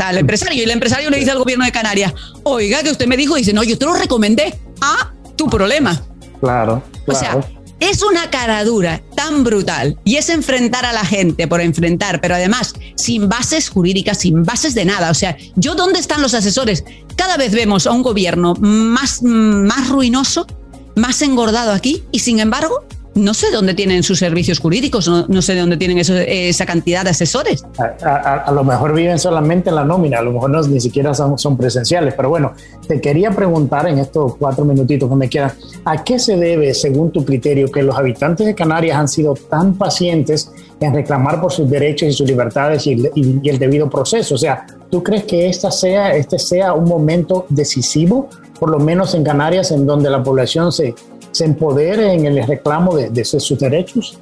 al 0.00 0.18
empresario. 0.18 0.60
Y 0.60 0.62
el 0.62 0.70
empresario 0.70 1.10
le 1.10 1.18
dice 1.18 1.32
al 1.32 1.38
gobierno 1.38 1.64
de 1.64 1.72
Canarias, 1.72 2.14
oiga, 2.44 2.80
que 2.84 2.92
usted 2.92 3.08
me 3.08 3.16
dijo, 3.16 3.34
dice, 3.34 3.52
no, 3.52 3.64
yo 3.64 3.76
te 3.76 3.84
lo 3.84 3.92
recomendé. 3.92 4.56
a 4.82 5.12
tu 5.34 5.50
problema. 5.50 6.00
Claro. 6.38 6.80
O 7.08 7.14
sea, 7.14 7.40
es 7.80 8.02
una 8.02 8.30
cara 8.30 8.62
dura 8.62 9.02
tan 9.16 9.42
brutal 9.42 9.98
y 10.04 10.14
es 10.14 10.28
enfrentar 10.28 10.86
a 10.86 10.92
la 10.92 11.04
gente 11.04 11.48
por 11.48 11.60
enfrentar, 11.60 12.20
pero 12.20 12.36
además 12.36 12.74
sin 12.94 13.28
bases 13.28 13.68
jurídicas, 13.68 14.18
sin 14.18 14.44
bases 14.44 14.76
de 14.76 14.84
nada. 14.84 15.10
O 15.10 15.14
sea, 15.14 15.36
yo, 15.56 15.74
¿dónde 15.74 15.98
están 15.98 16.22
los 16.22 16.34
asesores? 16.34 16.84
Cada 17.16 17.36
vez 17.36 17.52
vemos 17.52 17.88
a 17.88 17.90
un 17.90 18.02
gobierno 18.02 18.54
más, 18.60 19.22
más 19.24 19.88
ruinoso, 19.88 20.46
más 20.94 21.20
engordado 21.20 21.72
aquí 21.72 22.04
y 22.12 22.20
sin 22.20 22.38
embargo 22.38 22.84
no 23.20 23.34
sé 23.34 23.50
dónde 23.52 23.74
tienen 23.74 24.02
sus 24.02 24.18
servicios 24.18 24.58
jurídicos, 24.58 25.08
no, 25.08 25.42
sé 25.42 25.54
de 25.54 25.60
dónde 25.60 25.76
tienen 25.76 25.98
esa 25.98 26.66
cantidad 26.66 27.04
de 27.04 27.10
asesores. 27.10 27.64
A, 28.02 28.50
lo 28.52 28.64
mejor 28.64 28.94
viven 28.94 29.18
solamente 29.18 29.68
en 29.68 29.76
la 29.76 29.84
nómina, 29.84 30.18
a 30.18 30.22
lo 30.22 30.32
mejor 30.32 30.50
no, 30.50 30.62
ni 30.62 30.80
siquiera 30.80 31.14
son, 31.14 31.56
presenciales, 31.56 32.14
pero 32.14 32.28
bueno, 32.28 32.52
te 32.86 33.00
quería 33.00 33.30
preguntar 33.30 33.88
en 33.88 33.98
estos 33.98 34.36
cuatro 34.36 34.64
minutitos 34.64 35.08
que 35.08 35.16
me 35.16 35.28
quedan, 35.28 35.52
¿a 35.84 36.02
qué 36.02 36.18
se 36.18 36.36
debe, 36.36 36.74
según 36.74 37.10
tu 37.10 37.24
criterio, 37.24 37.70
que 37.70 37.82
los 37.82 37.96
habitantes 37.96 38.46
de 38.46 38.54
Canarias 38.54 38.96
han 38.96 39.08
sido 39.08 39.34
tan 39.34 39.74
pacientes 39.74 40.50
en 40.80 40.94
reclamar 40.94 41.40
por 41.40 41.52
sus 41.52 41.68
derechos 41.68 42.08
y 42.08 42.12
sus 42.12 42.26
libertades 42.26 42.86
y, 42.86 42.92
el 42.92 43.58
debido 43.58 43.90
proceso? 43.90 44.34
O 44.34 44.38
sea, 44.38 44.66
¿tú 44.90 45.02
crees 45.02 45.24
que 45.24 45.48
esta 45.48 45.70
sea, 45.70 46.14
este 46.14 46.38
sea 46.38 46.72
un 46.72 46.88
momento 46.88 47.46
decisivo, 47.48 48.28
por 48.58 48.70
lo 48.70 48.78
menos 48.78 49.14
en 49.14 49.24
Canarias, 49.24 49.70
en 49.70 49.86
donde 49.86 50.10
la 50.10 50.22
población 50.22 50.72
se 50.72 50.94
se 51.32 51.44
empodere 51.44 52.12
en 52.12 52.26
el 52.26 52.46
reclamo 52.46 52.96
de, 52.96 53.24
sus 53.24 53.58
derechos? 53.58 54.18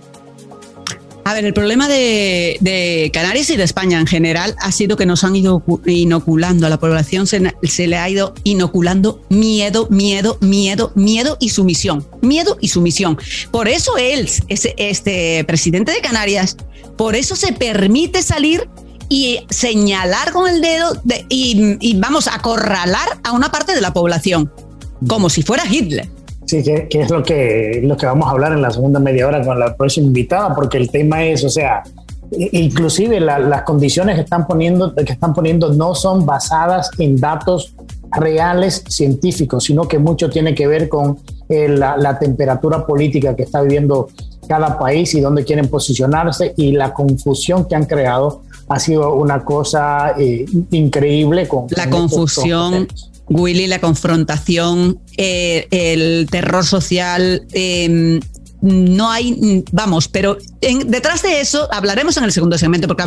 A 1.25 1.35
ver, 1.35 1.45
el 1.45 1.53
problema 1.53 1.89
de, 1.89 3.11
Canarias 3.13 3.51
y 3.51 3.57
de 3.57 3.65
España 3.65 4.01
en 4.01 4.07
general 4.07 4.57
ha 4.61 4.73
sido 4.73 4.97
que 4.97 5.05
nos 5.05 5.25
han 5.25 5.37
ido 5.37 5.63
inoculando 5.85 6.67
a 6.67 6.71
la 6.71 6.81
población, 6.81 7.27
se, 7.27 7.55
se, 7.65 7.87
le 7.87 7.97
ha 7.99 8.09
ido 8.09 8.33
inoculando 8.45 9.21
miedo, 9.29 9.89
miedo, 9.91 10.39
miedo, 10.41 10.91
miedo 10.95 11.37
y 11.39 11.51
sumisión. 11.51 12.07
Miedo 12.23 12.57
y 12.61 12.69
sumisión. 12.69 13.19
Por 13.51 13.69
eso 13.69 13.99
él, 13.99 14.27
este, 14.49 14.75
este 14.79 15.45
presidente 15.45 15.93
de 15.93 16.01
Canarias, 16.01 16.57
por 16.97 17.15
eso 17.15 17.37
se 17.37 17.53
permite 17.53 18.23
salir 18.23 18.67
y 19.11 19.41
señalar 19.51 20.33
con 20.33 20.49
el 20.49 20.63
dedo 20.63 21.01
y, 21.29 21.77
y 21.81 21.97
vamos 21.99 22.27
a 22.27 22.37
acorralar 22.37 23.21
a 23.23 23.33
una 23.33 23.51
parte 23.51 23.75
de 23.75 23.83
la 23.83 23.93
población, 23.93 24.51
como 25.07 25.29
si 25.29 25.43
fuera 25.43 25.65
Hitler. 25.71 26.09
Sí, 26.49 26.63
que, 26.63 26.89
es 26.91 27.11
lo 27.11 27.23
que, 27.23 27.83
lo 27.85 27.95
que 27.95 28.07
vamos 28.07 28.27
a 28.27 28.31
hablar 28.31 28.53
en 28.53 28.63
la 28.63 28.71
segunda 28.71 28.99
media 28.99 29.27
hora 29.27 29.45
con 29.45 29.61
la 29.61 29.77
próxima 29.77 30.07
invitada, 30.07 30.55
porque 30.55 30.79
el 30.79 30.91
tema 30.91 31.23
es, 31.23 31.45
o 31.45 31.51
sea, 31.51 31.83
inclusive 32.31 33.21
las 33.21 33.63
condiciones 33.65 34.15
que 34.15 34.23
están, 34.23 34.47
poniendo, 34.47 34.95
que 34.95 35.13
están 35.13 35.35
poniendo 35.35 35.75
no 35.75 35.95
son 35.95 36.25
basadas 36.25 36.91
en 36.99 37.17
datos 37.17 37.75
reales 38.13 38.83
científicos, 38.89 39.65
sino 39.65 39.87
que 39.87 39.99
mucho 39.99 40.31
tiene 40.31 40.55
que 40.55 40.67
ver 40.67 40.89
con 40.89 41.19
eh, 41.51 41.69
la, 41.69 42.19
temperatura 42.19 42.87
política 42.87 43.37
que 43.37 43.43
está 43.43 43.61
viviendo 43.61 44.09
cada 44.49 44.79
país 44.79 45.15
y 45.15 45.21
dónde 45.21 45.45
quieren 45.45 45.69
posicionarse 45.69 46.55
y 46.57 46.73
la 46.73 46.95
confusión 46.95 47.67
que 47.67 47.75
han 47.75 47.85
creado 47.85 48.41
ha 48.71 48.79
sido 48.79 49.13
una 49.17 49.45
cosa 49.45 50.15
eh, 50.19 50.47
increíble. 50.71 51.47
Con, 51.47 51.67
la 51.77 51.91
confusión 51.91 52.89
Willy, 53.31 53.67
la 53.67 53.81
confrontación, 53.81 55.01
eh, 55.17 55.67
el 55.71 56.29
terror 56.31 56.65
social. 56.65 57.47
Em, 57.53 58.21
no 58.61 59.11
hay, 59.11 59.65
vamos, 59.71 60.09
pero 60.09 60.37
detrás 60.87 61.23
de 61.23 61.41
eso, 61.41 61.69
hablaremos 61.73 62.17
en 62.17 62.25
el 62.25 62.33
segundo 62.33 62.59
segmento, 62.59 62.89
porque 62.89 63.05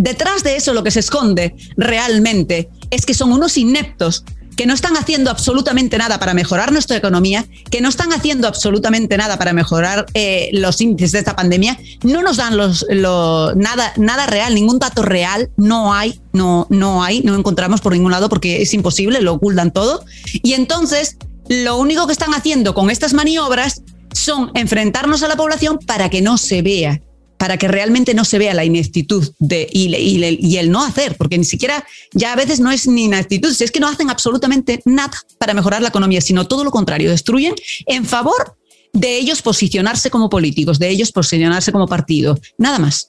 detrás 0.00 0.42
de 0.42 0.56
eso 0.56 0.72
lo 0.72 0.82
que 0.82 0.90
se 0.90 1.00
esconde 1.00 1.54
realmente 1.76 2.70
es 2.90 3.04
que 3.04 3.12
son 3.12 3.32
unos 3.32 3.58
ineptos 3.58 4.24
que 4.56 4.66
no 4.66 4.74
están 4.74 4.96
haciendo 4.96 5.30
absolutamente 5.30 5.98
nada 5.98 6.18
para 6.18 6.34
mejorar 6.34 6.72
nuestra 6.72 6.96
economía, 6.96 7.44
que 7.70 7.80
no 7.80 7.88
están 7.88 8.12
haciendo 8.12 8.48
absolutamente 8.48 9.16
nada 9.16 9.38
para 9.38 9.52
mejorar 9.52 10.06
eh, 10.14 10.48
los 10.52 10.80
índices 10.80 11.12
de 11.12 11.18
esta 11.18 11.36
pandemia, 11.36 11.78
no 12.02 12.22
nos 12.22 12.38
dan 12.38 12.56
nada, 12.56 13.92
nada 13.96 14.26
real, 14.26 14.54
ningún 14.54 14.78
dato 14.78 15.02
real, 15.02 15.50
no 15.56 15.92
hay, 15.92 16.20
no, 16.32 16.66
no 16.70 17.04
hay, 17.04 17.20
no 17.20 17.36
encontramos 17.36 17.80
por 17.80 17.92
ningún 17.92 18.10
lado 18.10 18.28
porque 18.28 18.62
es 18.62 18.72
imposible, 18.72 19.20
lo 19.20 19.34
ocultan 19.34 19.70
todo. 19.70 20.04
Y 20.42 20.54
entonces, 20.54 21.18
lo 21.48 21.76
único 21.76 22.06
que 22.06 22.12
están 22.12 22.32
haciendo 22.32 22.74
con 22.74 22.90
estas 22.90 23.12
maniobras 23.12 23.82
son 24.12 24.50
enfrentarnos 24.54 25.22
a 25.22 25.28
la 25.28 25.36
población 25.36 25.78
para 25.78 26.08
que 26.08 26.22
no 26.22 26.38
se 26.38 26.62
vea 26.62 27.00
para 27.38 27.56
que 27.56 27.68
realmente 27.68 28.14
no 28.14 28.24
se 28.24 28.38
vea 28.38 28.54
la 28.54 28.64
ineptitud 28.64 29.32
de, 29.38 29.68
y, 29.70 30.56
el 30.56 30.70
no 30.70 30.84
hacer, 30.84 31.16
porque 31.16 31.38
ni 31.38 31.44
siquiera 31.44 31.84
ya 32.12 32.32
a 32.32 32.36
veces 32.36 32.60
no 32.60 32.70
es 32.70 32.86
ni 32.86 33.04
ineptitud, 33.04 33.54
es 33.58 33.70
que 33.70 33.80
no 33.80 33.88
hacen 33.88 34.10
absolutamente 34.10 34.80
nada 34.84 35.12
para 35.38 35.54
mejorar 35.54 35.82
la 35.82 35.88
economía, 35.88 36.20
sino 36.20 36.46
todo 36.46 36.64
lo 36.64 36.70
contrario, 36.70 37.10
destruyen 37.10 37.54
en 37.86 38.04
favor 38.04 38.56
de 38.92 39.16
ellos 39.16 39.42
posicionarse 39.42 40.10
como 40.10 40.30
políticos, 40.30 40.78
de 40.78 40.88
ellos 40.88 41.12
posicionarse 41.12 41.72
como 41.72 41.86
partido, 41.86 42.38
nada 42.58 42.78
más. 42.78 43.08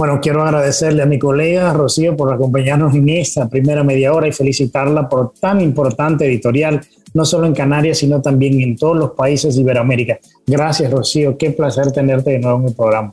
Bueno, 0.00 0.20
quiero 0.22 0.44
agradecerle 0.44 1.02
a 1.02 1.06
mi 1.06 1.18
colega 1.18 1.72
Rocío 1.72 2.16
por 2.16 2.32
acompañarnos 2.32 2.94
en 2.94 3.08
esta 3.08 3.48
primera 3.48 3.82
media 3.82 4.12
hora 4.14 4.28
y 4.28 4.32
felicitarla 4.32 5.08
por 5.08 5.32
tan 5.32 5.60
importante 5.60 6.24
editorial, 6.24 6.80
no 7.14 7.24
solo 7.24 7.46
en 7.46 7.54
Canarias, 7.54 7.98
sino 7.98 8.20
también 8.20 8.60
en 8.60 8.76
todos 8.76 8.96
los 8.96 9.10
países 9.12 9.54
de 9.54 9.62
Iberoamérica. 9.62 10.18
Gracias, 10.46 10.90
Rocío. 10.90 11.36
Qué 11.36 11.50
placer 11.50 11.92
tenerte 11.92 12.30
de 12.30 12.38
nuevo 12.38 12.60
en 12.60 12.68
el 12.68 12.74
programa. 12.74 13.12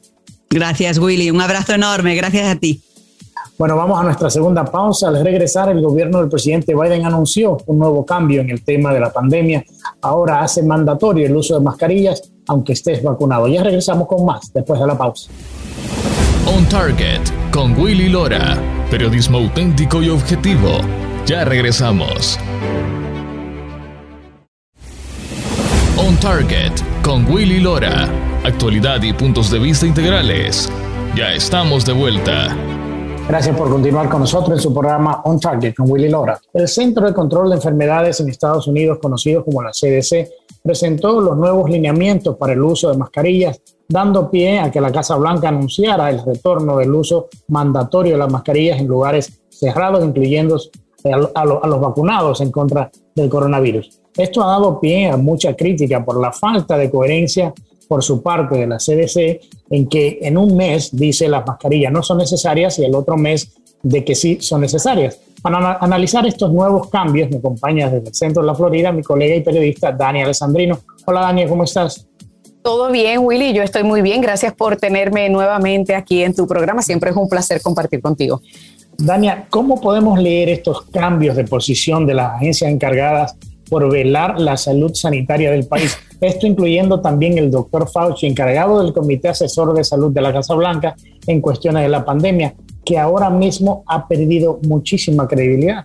Gracias, 0.49 0.99
Willy. 0.99 1.31
Un 1.31 1.41
abrazo 1.41 1.73
enorme. 1.73 2.15
Gracias 2.15 2.47
a 2.47 2.55
ti. 2.55 2.81
Bueno, 3.57 3.77
vamos 3.77 3.99
a 3.99 4.03
nuestra 4.03 4.29
segunda 4.29 4.65
pausa. 4.65 5.07
Al 5.07 5.23
regresar, 5.23 5.69
el 5.69 5.81
gobierno 5.81 6.19
del 6.19 6.29
presidente 6.29 6.75
Biden 6.75 7.05
anunció 7.05 7.57
un 7.67 7.79
nuevo 7.79 8.05
cambio 8.05 8.41
en 8.41 8.49
el 8.49 8.63
tema 8.63 8.93
de 8.93 8.99
la 8.99 9.13
pandemia. 9.13 9.63
Ahora 10.01 10.41
hace 10.41 10.61
mandatorio 10.61 11.25
el 11.25 11.35
uso 11.35 11.57
de 11.57 11.63
mascarillas, 11.63 12.21
aunque 12.47 12.73
estés 12.73 13.01
vacunado. 13.01 13.47
Ya 13.47 13.63
regresamos 13.63 14.07
con 14.07 14.25
más 14.25 14.51
después 14.53 14.79
de 14.79 14.87
la 14.87 14.97
pausa. 14.97 15.31
On 16.45 16.67
Target 16.67 17.21
con 17.51 17.79
Willy 17.79 18.09
Lora. 18.09 18.57
Periodismo 18.91 19.37
auténtico 19.37 20.01
y 20.03 20.09
objetivo. 20.09 20.69
Ya 21.25 21.45
regresamos. 21.45 22.37
On 26.07 26.15
Target 26.17 26.71
con 27.03 27.25
Willy 27.31 27.59
Lora. 27.59 28.07
Actualidad 28.43 29.01
y 29.01 29.11
puntos 29.11 29.49
de 29.49 29.57
vista 29.57 29.87
integrales. 29.87 30.69
Ya 31.15 31.33
estamos 31.33 31.83
de 31.83 31.93
vuelta. 31.93 32.55
Gracias 33.27 33.57
por 33.57 33.71
continuar 33.71 34.07
con 34.07 34.19
nosotros 34.19 34.59
en 34.59 34.61
su 34.61 34.71
programa 34.71 35.21
On 35.23 35.39
Target 35.39 35.73
con 35.73 35.89
Willy 35.89 36.09
Lora. 36.09 36.39
El 36.53 36.67
Centro 36.67 37.07
de 37.07 37.13
Control 37.13 37.49
de 37.49 37.55
Enfermedades 37.55 38.19
en 38.19 38.29
Estados 38.29 38.67
Unidos, 38.67 38.99
conocido 39.01 39.43
como 39.43 39.63
la 39.63 39.71
CDC, 39.71 40.29
presentó 40.61 41.19
los 41.19 41.35
nuevos 41.37 41.67
lineamientos 41.71 42.35
para 42.37 42.53
el 42.53 42.61
uso 42.61 42.91
de 42.91 42.97
mascarillas 42.97 43.59
dando 43.89 44.29
pie 44.29 44.59
a 44.59 44.69
que 44.69 44.81
la 44.81 44.91
Casa 44.91 45.15
Blanca 45.15 45.49
anunciara 45.49 46.11
el 46.11 46.23
retorno 46.23 46.77
del 46.77 46.93
uso 46.93 47.29
mandatorio 47.47 48.11
de 48.11 48.19
las 48.19 48.31
mascarillas 48.31 48.79
en 48.79 48.87
lugares 48.87 49.41
cerrados, 49.49 50.05
incluyendo 50.05 50.59
a, 51.33 51.45
los 51.45 51.81
vacunados 51.81 52.41
en 52.41 52.51
contra 52.51 52.91
del 53.15 53.27
coronavirus. 53.27 54.04
Esto 54.17 54.43
ha 54.43 54.47
dado 54.47 54.79
pie 54.79 55.07
a 55.07 55.17
mucha 55.17 55.55
crítica 55.55 56.03
por 56.03 56.19
la 56.21 56.31
falta 56.31 56.77
de 56.77 56.89
coherencia 56.89 57.53
por 57.87 58.03
su 58.03 58.21
parte 58.21 58.57
de 58.57 58.67
la 58.67 58.77
CDC 58.77 59.41
en 59.69 59.87
que 59.87 60.19
en 60.21 60.37
un 60.37 60.55
mes 60.55 60.89
dice 60.95 61.27
las 61.27 61.45
mascarillas 61.45 61.91
no 61.91 62.01
son 62.01 62.19
necesarias 62.19 62.79
y 62.79 62.85
el 62.85 62.95
otro 62.95 63.17
mes 63.17 63.53
de 63.83 64.03
que 64.03 64.15
sí 64.15 64.37
son 64.41 64.61
necesarias. 64.61 65.19
Para 65.41 65.77
analizar 65.77 66.25
estos 66.25 66.51
nuevos 66.51 66.89
cambios 66.89 67.29
me 67.29 67.37
acompaña 67.37 67.89
desde 67.89 68.09
el 68.09 68.15
centro 68.15 68.41
de 68.41 68.47
la 68.47 68.55
Florida 68.55 68.91
mi 68.91 69.03
colega 69.03 69.35
y 69.35 69.41
periodista 69.41 69.91
Dani 69.91 70.23
Alessandrino. 70.23 70.79
Hola 71.05 71.21
Dani, 71.21 71.45
¿cómo 71.47 71.65
estás? 71.65 72.07
Todo 72.63 72.91
bien, 72.91 73.19
Willy, 73.19 73.53
yo 73.53 73.61
estoy 73.61 73.83
muy 73.83 74.01
bien. 74.01 74.21
Gracias 74.21 74.53
por 74.53 74.77
tenerme 74.77 75.29
nuevamente 75.29 75.93
aquí 75.93 76.23
en 76.23 76.33
tu 76.33 76.47
programa. 76.47 76.81
Siempre 76.81 77.11
es 77.11 77.15
un 77.15 77.29
placer 77.29 77.61
compartir 77.61 78.01
contigo. 78.01 78.41
Dania, 78.97 79.45
¿cómo 79.51 79.79
podemos 79.79 80.17
leer 80.17 80.49
estos 80.49 80.81
cambios 80.83 81.35
de 81.35 81.43
posición 81.43 82.07
de 82.07 82.15
las 82.15 82.33
agencias 82.37 82.71
encargadas 82.71 83.35
por 83.69 83.91
velar 83.91 84.39
la 84.39 84.57
salud 84.57 84.93
sanitaria 84.93 85.51
del 85.51 85.67
país. 85.67 85.97
Esto 86.21 86.47
incluyendo 86.47 87.01
también 87.01 87.37
el 87.37 87.51
doctor 87.51 87.89
Fauci, 87.89 88.25
encargado 88.25 88.81
del 88.81 88.93
Comité 88.93 89.29
Asesor 89.29 89.73
de 89.73 89.83
Salud 89.83 90.11
de 90.11 90.21
la 90.21 90.33
Casa 90.33 90.55
Blanca 90.55 90.95
en 91.27 91.41
cuestiones 91.41 91.83
de 91.83 91.89
la 91.89 92.05
pandemia, 92.05 92.55
que 92.83 92.97
ahora 92.97 93.29
mismo 93.29 93.83
ha 93.87 94.07
perdido 94.07 94.59
muchísima 94.63 95.27
credibilidad. 95.27 95.83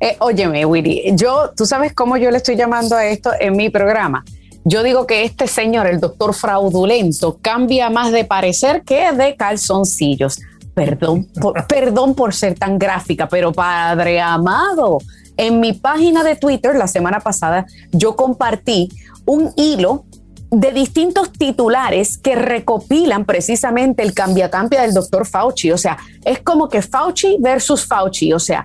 Eh, 0.00 0.16
óyeme, 0.20 0.64
Willy, 0.64 1.14
yo, 1.14 1.50
tú 1.56 1.66
sabes 1.66 1.92
cómo 1.92 2.16
yo 2.16 2.30
le 2.30 2.38
estoy 2.38 2.56
llamando 2.56 2.96
a 2.96 3.06
esto 3.06 3.30
en 3.38 3.56
mi 3.56 3.70
programa. 3.70 4.24
Yo 4.64 4.82
digo 4.82 5.06
que 5.06 5.24
este 5.24 5.46
señor, 5.46 5.86
el 5.86 6.00
doctor 6.00 6.34
fraudulento, 6.34 7.38
cambia 7.40 7.90
más 7.90 8.12
de 8.12 8.24
parecer 8.24 8.82
que 8.82 9.12
de 9.12 9.36
calzoncillos. 9.36 10.40
Perdón, 10.74 11.28
perdón 11.68 12.14
por 12.14 12.34
ser 12.34 12.58
tan 12.58 12.78
gráfica, 12.78 13.28
pero 13.28 13.52
padre 13.52 14.20
amado, 14.20 14.98
en 15.36 15.60
mi 15.60 15.72
página 15.72 16.22
de 16.22 16.36
Twitter 16.36 16.76
la 16.76 16.86
semana 16.86 17.20
pasada 17.20 17.66
yo 17.92 18.16
compartí 18.16 18.88
un 19.26 19.52
hilo 19.56 20.04
de 20.50 20.72
distintos 20.72 21.32
titulares 21.32 22.18
que 22.18 22.34
recopilan 22.36 23.24
precisamente 23.24 24.02
el 24.02 24.14
cambia 24.14 24.50
cambia 24.50 24.82
del 24.82 24.94
doctor 24.94 25.26
Fauci. 25.26 25.72
O 25.72 25.78
sea, 25.78 25.98
es 26.24 26.40
como 26.40 26.68
que 26.68 26.82
Fauci 26.82 27.36
versus 27.40 27.86
Fauci. 27.86 28.32
O 28.32 28.38
sea, 28.38 28.64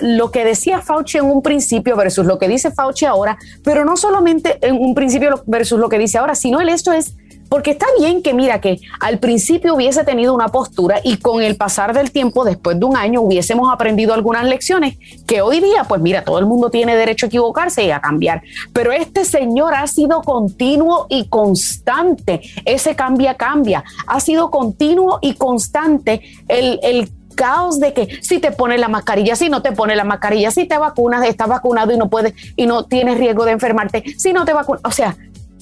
lo 0.00 0.30
que 0.30 0.44
decía 0.44 0.80
Fauci 0.80 1.18
en 1.18 1.26
un 1.26 1.42
principio 1.42 1.96
versus 1.96 2.26
lo 2.26 2.38
que 2.38 2.48
dice 2.48 2.70
Fauci 2.70 3.04
ahora, 3.04 3.38
pero 3.62 3.84
no 3.84 3.96
solamente 3.96 4.58
en 4.66 4.76
un 4.76 4.94
principio 4.94 5.42
versus 5.46 5.78
lo 5.78 5.88
que 5.88 5.98
dice 5.98 6.18
ahora, 6.18 6.34
sino 6.34 6.60
el 6.60 6.68
esto 6.68 6.92
es 6.92 7.14
porque 7.48 7.72
está 7.72 7.86
bien 7.98 8.22
que 8.22 8.34
mira 8.34 8.60
que 8.60 8.80
al 9.00 9.18
principio 9.18 9.74
hubiese 9.74 10.04
tenido 10.04 10.34
una 10.34 10.48
postura 10.48 11.00
y 11.02 11.18
con 11.18 11.42
el 11.42 11.56
pasar 11.56 11.94
del 11.94 12.10
tiempo, 12.10 12.44
después 12.44 12.78
de 12.78 12.86
un 12.86 12.96
año, 12.96 13.20
hubiésemos 13.20 13.72
aprendido 13.72 14.14
algunas 14.14 14.44
lecciones 14.44 14.96
que 15.26 15.40
hoy 15.40 15.60
día, 15.60 15.84
pues 15.84 16.00
mira, 16.00 16.24
todo 16.24 16.38
el 16.38 16.46
mundo 16.46 16.70
tiene 16.70 16.96
derecho 16.96 17.26
a 17.26 17.28
equivocarse 17.28 17.84
y 17.84 17.90
a 17.90 18.00
cambiar. 18.00 18.42
Pero 18.72 18.92
este 18.92 19.24
señor 19.24 19.74
ha 19.74 19.86
sido 19.86 20.22
continuo 20.22 21.06
y 21.08 21.28
constante. 21.28 22.40
Ese 22.64 22.94
cambia, 22.96 23.34
cambia. 23.34 23.84
Ha 24.06 24.20
sido 24.20 24.50
continuo 24.50 25.18
y 25.22 25.34
constante 25.34 26.22
el, 26.48 26.80
el 26.82 27.10
caos 27.36 27.78
de 27.78 27.92
que 27.92 28.18
si 28.22 28.40
te 28.40 28.50
pones 28.50 28.80
la 28.80 28.88
mascarilla, 28.88 29.36
si 29.36 29.48
no 29.48 29.62
te 29.62 29.70
pones 29.70 29.96
la 29.96 30.04
mascarilla, 30.04 30.50
si 30.50 30.66
te 30.66 30.76
vacunas, 30.78 31.24
estás 31.24 31.48
vacunado 31.48 31.92
y 31.92 31.98
no 31.98 32.08
puedes 32.08 32.34
y 32.56 32.66
no 32.66 32.84
tienes 32.84 33.18
riesgo 33.18 33.44
de 33.44 33.52
enfermarte, 33.52 34.02
si 34.16 34.32
no 34.32 34.44
te 34.44 34.52
vacunas, 34.52 34.82
o 34.84 34.90
sea, 34.90 35.16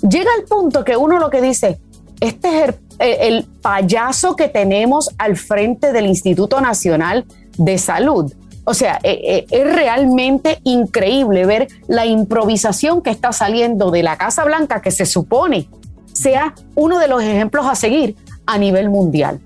llega 0.08 0.30
el 0.38 0.44
punto 0.44 0.84
que 0.84 0.96
uno 0.96 1.18
lo 1.18 1.30
que 1.30 1.40
dice, 1.40 1.78
este 2.20 2.64
es 2.64 2.74
el, 2.98 3.44
payaso 3.60 4.36
que 4.36 4.48
tenemos 4.48 5.10
al 5.18 5.36
frente 5.36 5.92
del 5.92 6.06
Instituto 6.06 6.60
Nacional 6.60 7.24
de 7.56 7.78
Salud. 7.78 8.32
O 8.64 8.72
sea, 8.72 8.98
eh, 9.02 9.20
eh, 9.24 9.46
es 9.50 9.74
realmente 9.74 10.58
increíble 10.64 11.44
ver 11.44 11.68
la 11.88 12.06
improvisación 12.06 13.02
que 13.02 13.10
está 13.10 13.32
saliendo 13.32 13.90
de 13.90 14.02
la 14.02 14.16
Casa 14.16 14.44
Blanca, 14.44 14.80
que 14.80 14.90
se 14.90 15.06
supone 15.06 15.68
sea 16.12 16.54
uno 16.74 16.98
de 16.98 17.08
los 17.08 17.22
ejemplos 17.22 17.66
a 17.66 17.74
seguir 17.74 18.14
a 18.46 18.56
nivel 18.56 18.88
mundial. 18.88 19.40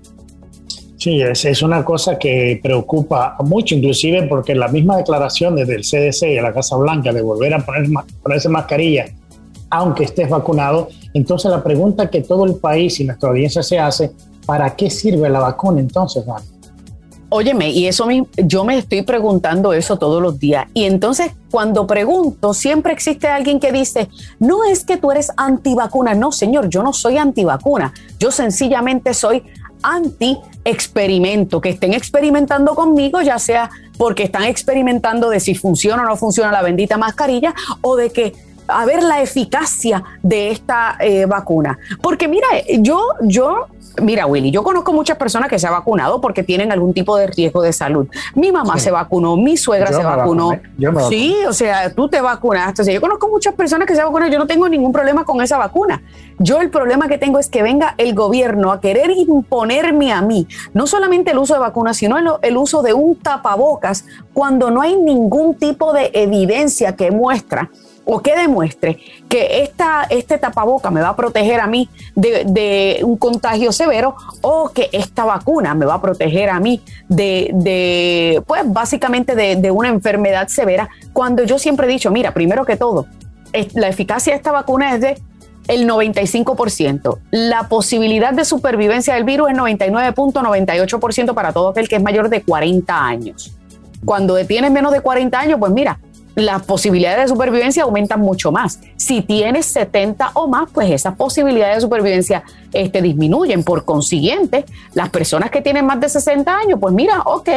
Sí, 0.97 1.21
es, 1.21 1.61
una 1.61 1.83
cosa 1.83 2.19
que 2.19 2.59
preocupa 2.61 3.37
mucho, 3.39 3.73
inclusive 3.73 4.23
porque 4.23 4.53
la 4.53 4.67
misma 4.67 4.97
declaración 4.97 5.55
desde 5.55 5.75
el 5.75 5.81
CDC 5.81 6.23
y 6.23 6.41
la 6.41 6.53
Casa 6.53 6.75
Blanca 6.75 7.13
de 7.13 7.21
volver 7.21 7.53
a 7.53 7.65
poner, 7.65 7.89
ponerse 8.21 8.49
mascarilla 8.49 9.05
aunque 9.69 10.05
estés 10.05 10.29
vacunado. 10.29 10.89
Entonces 11.13 11.51
la 11.51 11.63
pregunta 11.63 12.09
que 12.09 12.21
todo 12.21 12.45
el 12.45 12.55
país 12.55 12.99
y 12.99 13.05
nuestra 13.05 13.29
audiencia 13.29 13.63
se 13.63 13.79
hace, 13.79 14.11
¿para 14.45 14.75
qué 14.75 14.89
sirve 14.89 15.29
la 15.29 15.39
vacuna 15.39 15.79
entonces, 15.79 16.23
Juan? 16.25 16.43
Óyeme, 17.31 17.69
y 17.69 17.85
eso 17.85 18.07
yo 18.37 18.63
me 18.65 18.79
estoy 18.79 19.03
preguntando 19.03 19.71
eso 19.73 19.97
todos 19.97 20.19
los 20.19 20.39
días. 20.39 20.65
Y 20.73 20.85
entonces 20.85 21.31
cuando 21.51 21.85
pregunto, 21.85 22.55
siempre 22.55 22.91
existe 22.91 23.27
alguien 23.27 23.59
que 23.59 23.71
dice, 23.71 24.09
no 24.39 24.63
es 24.63 24.83
que 24.83 24.97
tú 24.97 25.11
eres 25.11 25.31
antivacuna. 25.37 26.15
No, 26.15 26.31
señor, 26.31 26.69
yo 26.69 26.81
no 26.81 26.91
soy 26.91 27.17
antivacuna. 27.17 27.93
Yo 28.19 28.31
sencillamente 28.31 29.13
soy 29.13 29.43
anti-experimento, 29.83 31.61
que 31.61 31.69
estén 31.69 31.93
experimentando 31.93 32.73
conmigo, 32.73 33.21
ya 33.21 33.37
sea 33.37 33.69
porque 33.97 34.23
están 34.23 34.45
experimentando 34.45 35.29
de 35.29 35.39
si 35.39 35.53
funciona 35.53 36.03
o 36.03 36.05
no 36.05 36.15
funciona 36.15 36.51
la 36.51 36.61
bendita 36.61 36.97
mascarilla 36.97 37.53
o 37.81 37.95
de 37.95 38.09
que 38.09 38.33
a 38.69 38.85
ver 38.85 39.03
la 39.03 39.21
eficacia 39.21 40.03
de 40.21 40.51
esta 40.51 40.97
eh, 40.99 41.25
vacuna. 41.25 41.77
Porque 42.01 42.27
mira, 42.27 42.47
yo, 42.79 43.01
yo 43.21 43.67
Mira, 44.01 44.25
Willy, 44.25 44.51
yo 44.51 44.63
conozco 44.63 44.93
muchas 44.93 45.17
personas 45.17 45.49
que 45.49 45.59
se 45.59 45.67
han 45.67 45.73
vacunado 45.73 46.21
porque 46.21 46.43
tienen 46.43 46.71
algún 46.71 46.93
tipo 46.93 47.17
de 47.17 47.27
riesgo 47.27 47.61
de 47.61 47.73
salud. 47.73 48.07
Mi 48.35 48.51
mamá 48.51 48.77
se 48.79 48.91
vacunó, 48.91 49.35
mi 49.35 49.57
suegra 49.57 49.91
se 49.91 50.03
vacunó. 50.03 50.59
sí, 51.09 51.35
o 51.47 51.53
sea, 51.53 51.93
tú 51.93 52.07
te 52.07 52.21
vacunaste. 52.21 52.81
O 52.81 52.85
sea, 52.85 52.93
yo 52.93 53.01
conozco 53.01 53.29
muchas 53.29 53.53
personas 53.55 53.87
que 53.87 53.95
se 53.95 54.03
vacunan. 54.03 54.31
Yo 54.31 54.39
no 54.39 54.47
tengo 54.47 54.69
ningún 54.69 54.91
problema 54.91 55.25
con 55.25 55.41
esa 55.41 55.57
vacuna. 55.57 56.01
Yo 56.37 56.61
el 56.61 56.69
problema 56.69 57.07
que 57.07 57.17
tengo 57.17 57.39
es 57.39 57.49
que 57.49 57.61
venga 57.61 57.95
el 57.97 58.15
gobierno 58.15 58.71
a 58.71 58.79
querer 58.79 59.11
imponerme 59.11 60.13
a 60.13 60.21
mí, 60.21 60.47
no 60.73 60.87
solamente 60.87 61.31
el 61.31 61.37
uso 61.37 61.53
de 61.53 61.59
vacunas, 61.59 61.97
sino 61.97 62.17
el, 62.17 62.27
el 62.41 62.57
uso 62.57 62.81
de 62.81 62.93
un 62.93 63.15
tapabocas 63.17 64.05
cuando 64.33 64.71
no 64.71 64.81
hay 64.81 64.95
ningún 64.95 65.55
tipo 65.55 65.91
de 65.91 66.11
evidencia 66.13 66.95
que 66.95 67.11
muestra 67.11 67.69
o 68.11 68.21
que 68.21 68.35
demuestre 68.35 68.97
que 69.29 69.61
esta, 69.61 70.07
este 70.09 70.39
tapaboca 70.39 70.89
me 70.89 70.99
va 70.99 71.09
a 71.09 71.15
proteger 71.15 71.59
a 71.59 71.67
mí 71.67 71.87
de, 72.15 73.01
un 73.03 73.17
contagio 73.17 73.71
severo 73.71 74.15
o 74.41 74.69
que 74.69 74.89
esta 74.91 75.25
vacuna 75.25 75.75
me 75.75 75.85
va 75.85 75.95
a 75.95 76.01
proteger 76.01 76.49
a 76.49 76.59
mí 76.59 76.81
de, 77.07 78.41
pues 78.47 78.63
básicamente 78.65 79.35
de, 79.35 79.71
una 79.71 79.89
enfermedad 79.89 80.47
severa, 80.47 80.89
cuando 81.13 81.43
yo 81.43 81.59
siempre 81.59 81.85
he 81.85 81.89
dicho, 81.89 82.09
mira, 82.09 82.33
primero 82.33 82.65
que 82.65 82.75
todo, 82.75 83.05
la 83.73 83.87
eficacia 83.87 84.33
de 84.33 84.37
esta 84.37 84.51
vacuna 84.51 84.95
es 84.95 85.01
de 85.01 85.21
el 85.67 85.87
95%. 85.87 87.19
La 87.29 87.69
posibilidad 87.69 88.33
de 88.33 88.43
supervivencia 88.43 89.13
del 89.13 89.23
virus 89.23 89.51
es 89.51 89.55
99.98% 89.55 91.35
para 91.35 91.53
todo 91.53 91.69
aquel 91.69 91.87
que 91.87 91.97
es 91.97 92.01
mayor 92.01 92.29
de 92.29 92.41
40 92.41 93.05
años. 93.05 93.55
Cuando 94.03 94.33
detienes 94.33 94.71
menos 94.71 94.91
de 94.91 95.01
40 95.01 95.39
años, 95.39 95.59
pues 95.59 95.71
mira, 95.71 95.99
las 96.39 96.63
posibilidades 96.63 97.21
de 97.23 97.27
supervivencia 97.27 97.83
aumentan 97.83 98.21
mucho 98.21 98.51
más. 98.51 98.79
Si 98.95 99.21
tienes 99.21 99.65
70 99.67 100.31
o 100.33 100.47
más, 100.47 100.69
pues 100.71 100.91
esas 100.91 101.15
posibilidades 101.15 101.77
de 101.77 101.81
supervivencia 101.81 102.43
este, 102.73 103.01
disminuyen. 103.01 103.63
Por 103.63 103.85
consiguiente, 103.85 104.65
las 104.93 105.09
personas 105.09 105.51
que 105.51 105.61
tienen 105.61 105.85
más 105.85 105.99
de 105.99 106.09
60 106.09 106.55
años, 106.55 106.79
pues 106.79 106.93
mira, 106.93 107.21
ok, 107.21 107.49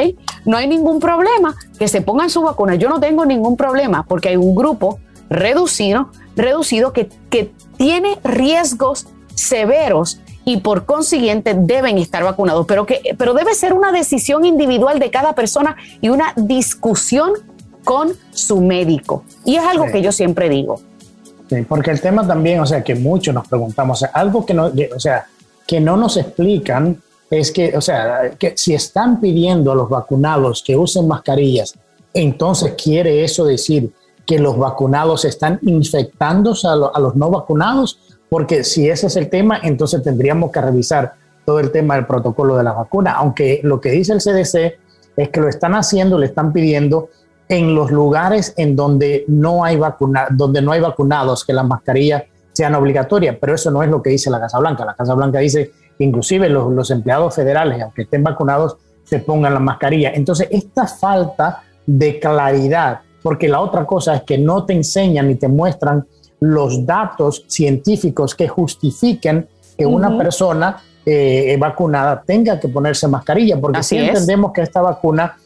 no 0.44 0.56
hay 0.56 0.66
ningún 0.66 1.00
problema 1.00 1.54
que 1.78 1.88
se 1.88 2.00
pongan 2.00 2.30
su 2.30 2.42
vacuna. 2.42 2.74
Yo 2.74 2.88
no 2.88 3.00
tengo 3.00 3.24
ningún 3.24 3.56
problema 3.56 4.04
porque 4.04 4.30
hay 4.30 4.36
un 4.36 4.54
grupo 4.54 4.98
reducido, 5.30 6.10
reducido 6.36 6.92
que, 6.92 7.08
que 7.30 7.52
tiene 7.76 8.18
riesgos 8.22 9.06
severos 9.34 10.20
y 10.44 10.58
por 10.58 10.86
consiguiente 10.86 11.54
deben 11.56 11.98
estar 11.98 12.24
vacunados, 12.24 12.66
pero 12.66 12.86
que 12.86 13.00
pero 13.16 13.34
debe 13.34 13.54
ser 13.54 13.72
una 13.72 13.92
decisión 13.92 14.44
individual 14.44 14.98
de 14.98 15.10
cada 15.10 15.34
persona 15.34 15.76
y 16.00 16.08
una 16.08 16.32
discusión 16.36 17.32
con 17.84 18.12
su 18.32 18.60
médico. 18.60 19.24
Y 19.44 19.56
es 19.56 19.64
algo 19.64 19.86
que 19.86 20.02
yo 20.02 20.12
siempre 20.12 20.48
digo. 20.48 20.80
Sí, 21.48 21.62
porque 21.68 21.90
el 21.90 22.00
tema 22.00 22.26
también, 22.26 22.60
o 22.60 22.66
sea, 22.66 22.82
que 22.82 22.94
muchos 22.94 23.34
nos 23.34 23.46
preguntamos, 23.46 24.04
algo 24.12 24.46
que 24.46 24.54
no, 24.54 24.72
o 24.94 25.00
sea, 25.00 25.26
que 25.66 25.80
no 25.80 25.96
nos 25.96 26.16
explican 26.16 27.00
es 27.30 27.50
que, 27.50 27.76
o 27.76 27.80
sea, 27.80 28.30
que 28.38 28.54
si 28.56 28.74
están 28.74 29.20
pidiendo 29.20 29.72
a 29.72 29.74
los 29.74 29.88
vacunados 29.88 30.62
que 30.62 30.76
usen 30.76 31.08
mascarillas, 31.08 31.74
entonces 32.14 32.74
quiere 32.82 33.24
eso 33.24 33.44
decir 33.44 33.92
que 34.26 34.38
los 34.38 34.56
vacunados 34.58 35.24
están 35.24 35.58
infectándose 35.62 36.66
a, 36.68 36.72
a 36.72 37.00
los 37.00 37.16
no 37.16 37.30
vacunados, 37.30 37.98
porque 38.28 38.64
si 38.64 38.88
ese 38.88 39.08
es 39.08 39.16
el 39.16 39.28
tema, 39.28 39.60
entonces 39.62 40.02
tendríamos 40.02 40.50
que 40.52 40.60
revisar 40.60 41.14
todo 41.44 41.58
el 41.58 41.70
tema 41.70 41.96
del 41.96 42.06
protocolo 42.06 42.56
de 42.56 42.64
la 42.64 42.72
vacuna, 42.72 43.12
aunque 43.12 43.60
lo 43.62 43.80
que 43.80 43.90
dice 43.90 44.12
el 44.12 44.20
CDC 44.20 44.78
es 45.16 45.28
que 45.28 45.40
lo 45.40 45.48
están 45.48 45.74
haciendo, 45.74 46.18
le 46.18 46.26
están 46.26 46.52
pidiendo 46.52 47.10
en 47.48 47.74
los 47.74 47.90
lugares 47.90 48.54
en 48.56 48.74
donde 48.76 49.24
no 49.28 49.64
hay, 49.64 49.76
vacuna, 49.76 50.26
donde 50.30 50.62
no 50.62 50.72
hay 50.72 50.80
vacunados, 50.80 51.44
que 51.44 51.52
las 51.52 51.66
mascarillas 51.66 52.24
sean 52.52 52.74
obligatorias, 52.74 53.36
pero 53.40 53.54
eso 53.54 53.70
no 53.70 53.82
es 53.82 53.90
lo 53.90 54.02
que 54.02 54.10
dice 54.10 54.30
la 54.30 54.40
Casa 54.40 54.58
Blanca. 54.58 54.84
La 54.84 54.94
Casa 54.94 55.14
Blanca 55.14 55.38
dice 55.38 55.72
que 55.96 56.04
inclusive 56.04 56.48
los, 56.48 56.72
los 56.72 56.90
empleados 56.90 57.34
federales, 57.34 57.82
aunque 57.82 58.02
estén 58.02 58.22
vacunados, 58.22 58.76
se 59.04 59.18
pongan 59.18 59.54
la 59.54 59.60
mascarilla. 59.60 60.12
Entonces, 60.14 60.48
esta 60.50 60.86
falta 60.86 61.62
de 61.86 62.18
claridad, 62.18 63.00
porque 63.22 63.48
la 63.48 63.60
otra 63.60 63.84
cosa 63.84 64.16
es 64.16 64.22
que 64.22 64.38
no 64.38 64.64
te 64.64 64.72
enseñan 64.72 65.28
ni 65.28 65.34
te 65.34 65.48
muestran 65.48 66.06
los 66.40 66.84
datos 66.84 67.44
científicos 67.46 68.34
que 68.34 68.48
justifiquen 68.48 69.48
que 69.76 69.86
una 69.86 70.16
persona 70.18 70.82
eh, 71.04 71.56
vacunada 71.58 72.22
tenga 72.24 72.58
que 72.58 72.68
ponerse 72.68 73.08
mascarilla, 73.08 73.60
porque 73.60 73.82
si 73.82 73.96
entendemos 73.98 74.52
que 74.52 74.62
esta 74.62 74.80
vacuna 74.80 75.36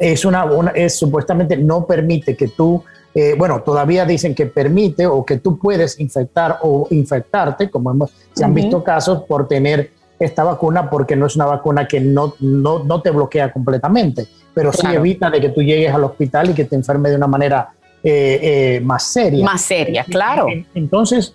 es 0.00 0.24
una, 0.24 0.46
es 0.74 0.98
supuestamente 0.98 1.56
no 1.56 1.86
permite 1.86 2.36
que 2.36 2.48
tú, 2.48 2.82
eh, 3.14 3.34
bueno, 3.36 3.62
todavía 3.62 4.04
dicen 4.04 4.34
que 4.34 4.46
permite 4.46 5.06
o 5.06 5.24
que 5.24 5.38
tú 5.38 5.58
puedes 5.58 5.98
infectar 6.00 6.58
o 6.62 6.86
infectarte, 6.90 7.70
como 7.70 7.90
hemos, 7.90 8.10
se 8.32 8.44
han 8.44 8.54
visto 8.54 8.82
casos 8.82 9.22
por 9.24 9.48
tener 9.48 9.90
esta 10.18 10.44
vacuna 10.44 10.90
porque 10.90 11.16
no 11.16 11.26
es 11.26 11.36
una 11.36 11.46
vacuna 11.46 11.88
que 11.88 12.00
no, 12.00 12.34
no, 12.40 12.84
no 12.84 13.00
te 13.00 13.10
bloquea 13.10 13.52
completamente. 13.52 14.26
pero 14.52 14.72
sí 14.72 14.86
evita 14.86 15.30
de 15.30 15.40
que 15.40 15.48
tú 15.50 15.62
llegues 15.62 15.92
al 15.92 16.04
hospital 16.04 16.50
y 16.50 16.54
que 16.54 16.64
te 16.64 16.76
enferme 16.76 17.08
de 17.08 17.16
una 17.16 17.26
manera 17.26 17.70
eh, 18.02 18.40
eh, 18.42 18.80
más 18.80 19.04
seria. 19.04 19.44
Más 19.44 19.62
seria, 19.62 20.04
claro. 20.04 20.46
Entonces, 20.74 21.34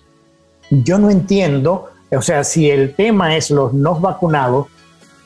yo 0.70 0.98
no 0.98 1.10
entiendo, 1.10 1.86
o 2.10 2.22
sea, 2.22 2.44
si 2.44 2.70
el 2.70 2.94
tema 2.94 3.36
es 3.36 3.50
los 3.50 3.72
no 3.72 3.98
vacunados, 3.98 4.66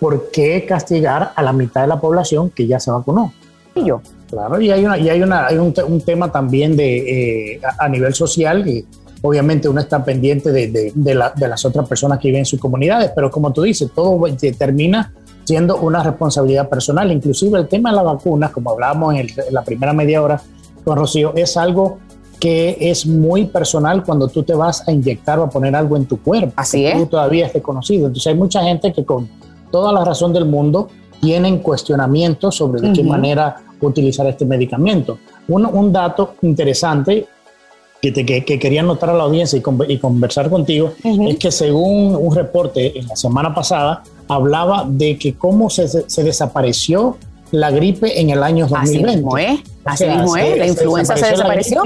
¿por 0.00 0.30
qué 0.30 0.64
castigar 0.66 1.32
a 1.36 1.42
la 1.42 1.52
mitad 1.52 1.82
de 1.82 1.86
la 1.86 2.00
población 2.00 2.50
que 2.50 2.66
ya 2.66 2.80
se 2.80 2.90
vacunó? 2.90 3.32
Y 3.74 3.84
yo. 3.84 4.00
Claro, 4.28 4.60
y 4.60 4.70
hay, 4.70 4.84
una, 4.84 4.96
y 4.96 5.08
hay, 5.08 5.22
una, 5.22 5.46
hay 5.46 5.58
un, 5.58 6.00
tema 6.02 6.30
también 6.30 6.76
de, 6.76 7.54
eh, 7.54 7.60
a, 7.78 7.88
nivel 7.88 8.14
social 8.14 8.66
y 8.68 8.86
obviamente 9.22 9.68
uno 9.68 9.80
está 9.80 10.04
pendiente 10.04 10.52
de, 10.52 10.92
de, 10.94 11.14
las 11.14 11.64
otras 11.64 11.88
personas 11.88 12.20
que 12.20 12.28
viven 12.28 12.40
en 12.40 12.46
sus 12.46 12.60
comunidades, 12.60 13.10
pero 13.12 13.28
como 13.28 13.52
tú 13.52 13.62
dices, 13.62 13.90
todo 13.92 14.20
termina 14.56 15.12
siendo 15.44 15.78
una 15.78 16.04
responsabilidad 16.04 16.68
personal. 16.68 17.10
Inclusive 17.10 17.58
el 17.58 17.66
tema 17.66 17.90
de 17.90 17.96
las 17.96 18.04
vacunas, 18.04 18.52
como 18.52 18.70
hablábamos 18.70 19.16
en, 19.16 19.26
la 19.50 19.62
primera 19.62 19.92
media 19.92 20.22
hora 20.22 20.40
con 20.84 20.96
Rocío, 20.96 21.32
es 21.34 21.56
algo 21.56 21.98
que 22.38 22.76
es 22.80 23.06
muy 23.06 23.46
personal 23.46 24.04
cuando 24.04 24.28
tú 24.28 24.44
te 24.44 24.54
vas 24.54 24.86
a 24.88 24.92
inyectar 24.92 25.40
o 25.40 25.42
a 25.42 25.50
poner 25.50 25.74
algo 25.74 25.96
en 25.96 26.06
tu 26.06 26.22
cuerpo. 26.22 26.52
Así 26.54 26.86
es. 26.86 26.96
Tú 26.96 27.06
todavía 27.06 27.46
estés 27.46 27.62
conocido. 27.62 28.06
Entonces 28.06 28.28
hay 28.28 28.38
mucha 28.38 28.62
gente 28.62 28.92
que 28.92 29.04
con 29.04 29.28
toda 29.70 29.92
la 29.92 30.04
razón 30.04 30.32
del 30.32 30.44
mundo 30.44 30.88
tienen 31.20 31.58
cuestionamientos 31.58 32.56
sobre 32.56 32.80
de 32.80 32.92
qué 32.92 33.04
manera 33.04 33.56
utilizar 33.80 34.26
este 34.26 34.44
medicamento. 34.44 35.18
Un, 35.48 35.66
un 35.66 35.92
dato 35.92 36.34
interesante 36.42 37.26
que, 38.00 38.12
te, 38.12 38.24
que, 38.24 38.58
quería 38.58 38.80
anotar 38.80 39.10
a 39.10 39.14
la 39.14 39.24
audiencia 39.24 39.58
y, 39.58 39.98
conversar 39.98 40.48
contigo 40.48 40.92
es 41.04 41.36
que 41.36 41.50
según 41.50 42.16
un 42.16 42.34
reporte 42.34 42.98
en 42.98 43.06
la 43.06 43.16
semana 43.16 43.54
pasada, 43.54 44.02
hablaba 44.28 44.86
de 44.88 45.18
que 45.18 45.34
cómo 45.34 45.68
se, 45.68 45.86
se 45.86 46.24
desapareció 46.24 47.18
la 47.50 47.70
gripe 47.70 48.20
en 48.20 48.30
el 48.30 48.42
año 48.42 48.66
2020. 48.66 49.00
Así 49.00 49.16
mismo 49.16 49.38
es, 49.38 49.60
así 49.84 50.06
mismo 50.06 50.36
es, 50.36 50.58
la 50.58 50.66
influenza 50.66 51.16
se 51.16 51.30
desapareció. 51.30 51.82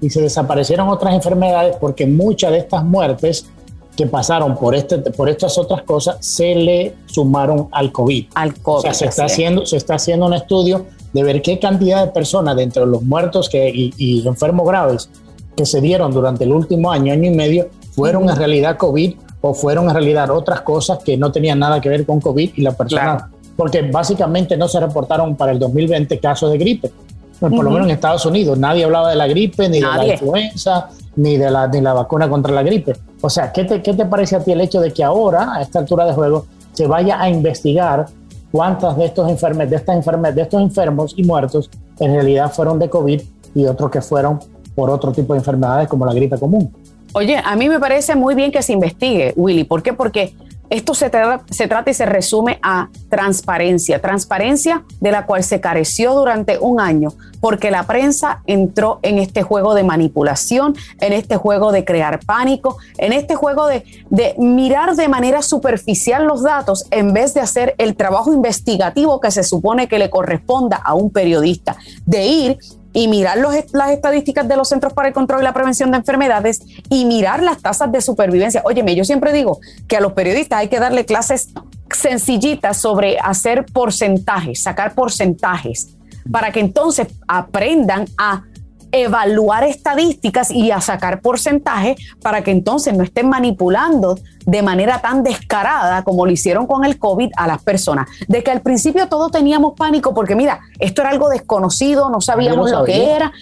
Y 0.00 0.10
se 0.10 0.22
desaparecieron 0.22 0.88
otras 0.88 1.12
enfermedades 1.12 1.76
porque 1.80 2.06
muchas 2.06 2.52
de 2.52 2.58
estas 2.58 2.84
muertes 2.84 3.50
que 3.98 4.06
pasaron 4.06 4.54
por, 4.56 4.76
este, 4.76 4.98
por 4.98 5.28
estas 5.28 5.58
otras 5.58 5.82
cosas 5.82 6.18
se 6.20 6.54
le 6.54 6.94
sumaron 7.06 7.66
al 7.72 7.90
COVID. 7.90 8.26
Al 8.36 8.54
COVID. 8.54 8.78
O 8.78 8.80
sea, 8.80 8.94
se 8.94 9.06
está, 9.06 9.24
haciendo, 9.24 9.66
se 9.66 9.76
está 9.76 9.96
haciendo 9.96 10.26
un 10.26 10.34
estudio 10.34 10.86
de 11.12 11.24
ver 11.24 11.42
qué 11.42 11.58
cantidad 11.58 12.06
de 12.06 12.12
personas 12.12 12.54
dentro 12.54 12.84
de 12.84 12.92
los 12.92 13.02
muertos 13.02 13.48
que, 13.48 13.68
y, 13.68 13.92
y 13.96 14.24
enfermos 14.28 14.68
graves 14.68 15.10
que 15.56 15.66
se 15.66 15.80
dieron 15.80 16.12
durante 16.12 16.44
el 16.44 16.52
último 16.52 16.92
año, 16.92 17.12
año 17.12 17.28
y 17.28 17.34
medio, 17.34 17.70
fueron 17.90 18.30
en 18.30 18.36
realidad 18.36 18.76
COVID 18.76 19.16
o 19.40 19.52
fueron 19.52 19.88
en 19.88 19.94
realidad 19.94 20.30
otras 20.30 20.60
cosas 20.60 21.00
que 21.02 21.16
no 21.16 21.32
tenían 21.32 21.58
nada 21.58 21.80
que 21.80 21.88
ver 21.88 22.06
con 22.06 22.20
COVID 22.20 22.52
y 22.54 22.62
la 22.62 22.76
persona, 22.76 23.28
porque 23.56 23.82
básicamente 23.82 24.56
no 24.56 24.68
se 24.68 24.78
reportaron 24.78 25.34
para 25.34 25.50
el 25.50 25.58
2020 25.58 26.20
casos 26.20 26.52
de 26.52 26.58
gripe, 26.58 26.92
por 27.40 27.64
lo 27.64 27.70
menos 27.70 27.88
en 27.88 27.94
Estados 27.94 28.24
Unidos, 28.26 28.56
nadie 28.58 28.84
hablaba 28.84 29.10
de 29.10 29.16
la 29.16 29.26
gripe, 29.26 29.68
ni 29.68 29.80
de 29.80 29.86
la 29.86 30.06
influenza, 30.06 30.88
ni 31.18 31.36
de 31.36 31.50
la, 31.50 31.66
ni 31.66 31.80
la 31.80 31.92
vacuna 31.92 32.28
contra 32.28 32.54
la 32.54 32.62
gripe. 32.62 32.94
O 33.20 33.28
sea, 33.28 33.52
¿qué 33.52 33.64
te, 33.64 33.82
¿qué 33.82 33.92
te 33.92 34.06
parece 34.06 34.36
a 34.36 34.40
ti 34.40 34.52
el 34.52 34.60
hecho 34.60 34.80
de 34.80 34.92
que 34.92 35.02
ahora, 35.02 35.54
a 35.54 35.62
esta 35.62 35.80
altura 35.80 36.06
de 36.06 36.12
juego, 36.12 36.46
se 36.72 36.86
vaya 36.86 37.20
a 37.20 37.28
investigar 37.28 38.06
cuántas 38.52 38.96
de 38.96 39.06
estos 39.06 39.28
enfermos, 39.28 39.68
de 39.68 39.76
estas 39.76 40.04
de 40.34 40.42
estos 40.42 40.62
enfermos 40.62 41.14
y 41.16 41.24
muertos 41.24 41.70
en 41.98 42.14
realidad 42.14 42.52
fueron 42.52 42.78
de 42.78 42.88
COVID 42.88 43.20
y 43.56 43.66
otros 43.66 43.90
que 43.90 44.00
fueron 44.00 44.38
por 44.76 44.90
otro 44.90 45.10
tipo 45.10 45.32
de 45.32 45.40
enfermedades 45.40 45.88
como 45.88 46.06
la 46.06 46.14
gripe 46.14 46.38
común. 46.38 46.72
Oye, 47.14 47.36
a 47.44 47.56
mí 47.56 47.68
me 47.68 47.80
parece 47.80 48.14
muy 48.14 48.36
bien 48.36 48.52
que 48.52 48.62
se 48.62 48.72
investigue, 48.72 49.32
Willy. 49.36 49.64
¿Por 49.64 49.82
qué? 49.82 49.92
Porque 49.92 50.34
esto 50.70 50.94
se, 50.94 51.08
trata 51.10 51.90
y 51.90 51.94
se 51.94 52.06
resume 52.06 52.58
a 52.62 52.88
transparencia, 53.08 54.00
transparencia 54.00 54.84
de 55.00 55.10
la 55.10 55.26
cual 55.26 55.42
se 55.42 55.60
careció 55.60 56.14
durante 56.14 56.58
un 56.58 56.80
año, 56.80 57.12
porque 57.40 57.70
la 57.70 57.84
prensa 57.84 58.42
entró 58.46 58.98
en 59.02 59.18
este 59.18 59.42
juego 59.42 59.74
de 59.74 59.84
manipulación, 59.84 60.74
en 61.00 61.12
este 61.12 61.36
juego 61.36 61.72
de 61.72 61.84
crear 61.84 62.20
pánico, 62.20 62.76
en 62.98 63.12
este 63.12 63.34
juego 63.34 63.66
de, 63.66 63.84
de 64.10 64.34
mirar 64.38 64.94
de 64.94 65.08
manera 65.08 65.42
superficial 65.42 66.26
los 66.26 66.42
datos 66.42 66.84
en 66.90 67.12
vez 67.12 67.34
de 67.34 67.40
hacer 67.40 67.74
el 67.78 67.96
trabajo 67.96 68.32
investigativo 68.32 69.20
que 69.20 69.30
se 69.30 69.44
supone 69.44 69.88
que 69.88 69.98
le 69.98 70.10
corresponda 70.10 70.76
a 70.76 70.94
un 70.94 71.10
periodista, 71.10 71.76
de 72.04 72.26
ir 72.26 72.58
y 72.98 73.06
mirar 73.06 73.38
las 73.38 73.90
estadísticas 73.92 74.48
de 74.48 74.56
los 74.56 74.68
Centros 74.68 74.92
para 74.92 75.06
el 75.06 75.14
Control 75.14 75.40
y 75.40 75.44
la 75.44 75.54
Prevención 75.54 75.92
de 75.92 75.98
Enfermedades 75.98 76.60
y 76.90 77.04
mirar 77.04 77.44
las 77.44 77.62
tasas 77.62 77.92
de 77.92 78.00
supervivencia. 78.00 78.60
Óyeme, 78.64 78.96
yo 78.96 79.04
siempre 79.04 79.32
digo 79.32 79.60
que 79.86 79.96
a 79.96 80.00
los 80.00 80.14
periodistas 80.14 80.58
hay 80.58 80.68
que 80.68 80.80
darle 80.80 81.06
clases 81.06 81.50
sencillitas 81.94 82.76
sobre 82.76 83.16
hacer 83.20 83.66
porcentajes, 83.66 84.64
sacar 84.64 84.96
porcentajes, 84.96 85.94
para 86.28 86.50
que 86.50 86.58
entonces 86.58 87.06
aprendan 87.28 88.06
a 88.18 88.42
evaluar 88.92 89.64
estadísticas 89.64 90.50
y 90.50 90.70
a 90.70 90.80
sacar 90.80 91.20
porcentaje 91.20 91.96
para 92.22 92.42
que 92.42 92.50
entonces 92.50 92.94
no 92.96 93.04
estén 93.04 93.28
manipulando 93.28 94.18
de 94.46 94.62
manera 94.62 95.00
tan 95.00 95.22
descarada 95.22 96.02
como 96.04 96.24
lo 96.24 96.32
hicieron 96.32 96.66
con 96.66 96.84
el 96.84 96.98
COVID 96.98 97.30
a 97.36 97.46
las 97.46 97.62
personas. 97.62 98.08
De 98.28 98.42
que 98.42 98.50
al 98.50 98.62
principio 98.62 99.08
todos 99.08 99.30
teníamos 99.30 99.74
pánico 99.76 100.14
porque 100.14 100.34
mira, 100.34 100.60
esto 100.78 101.02
era 101.02 101.10
algo 101.10 101.28
desconocido, 101.28 102.10
no 102.10 102.20
sabíamos 102.20 102.70
lo 102.70 102.84
que 102.84 103.10
era, 103.12 103.32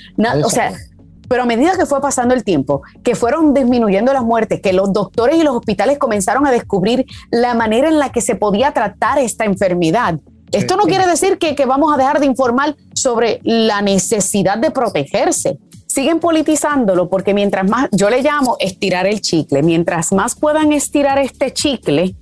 o 0.44 0.50
sea, 0.50 0.72
pero 1.28 1.42
a 1.42 1.46
medida 1.46 1.76
que 1.76 1.86
fue 1.86 2.00
pasando 2.00 2.34
el 2.34 2.44
tiempo, 2.44 2.82
que 3.02 3.14
fueron 3.14 3.54
disminuyendo 3.54 4.12
las 4.12 4.22
muertes, 4.22 4.60
que 4.60 4.72
los 4.72 4.92
doctores 4.92 5.36
y 5.36 5.42
los 5.42 5.56
hospitales 5.56 5.98
comenzaron 5.98 6.46
a 6.46 6.52
descubrir 6.52 7.06
la 7.30 7.54
manera 7.54 7.88
en 7.88 7.98
la 7.98 8.10
que 8.10 8.20
se 8.20 8.36
podía 8.36 8.72
tratar 8.72 9.18
esta 9.18 9.44
enfermedad, 9.44 10.20
esto 10.52 10.76
no 10.76 10.84
quiere 10.84 11.06
decir 11.06 11.38
que, 11.38 11.54
vamos 11.66 11.92
a 11.92 11.96
dejar 11.96 12.20
de 12.20 12.26
informar 12.26 12.76
sobre 12.94 13.40
la 13.42 13.82
necesidad 13.82 14.58
de 14.58 14.70
protegerse. 14.70 15.58
Siguen 15.86 16.20
politizándolo 16.20 17.08
porque 17.08 17.34
mientras 17.34 17.68
más, 17.68 17.88
yo 17.92 18.10
le 18.10 18.22
llamo 18.22 18.56
estirar 18.60 19.06
el 19.06 19.20
chicle, 19.20 19.62
mientras 19.62 20.12
más 20.12 20.34
puedan 20.34 20.72
estirar 20.72 21.18
este 21.18 21.52
chicle, 21.52 22.14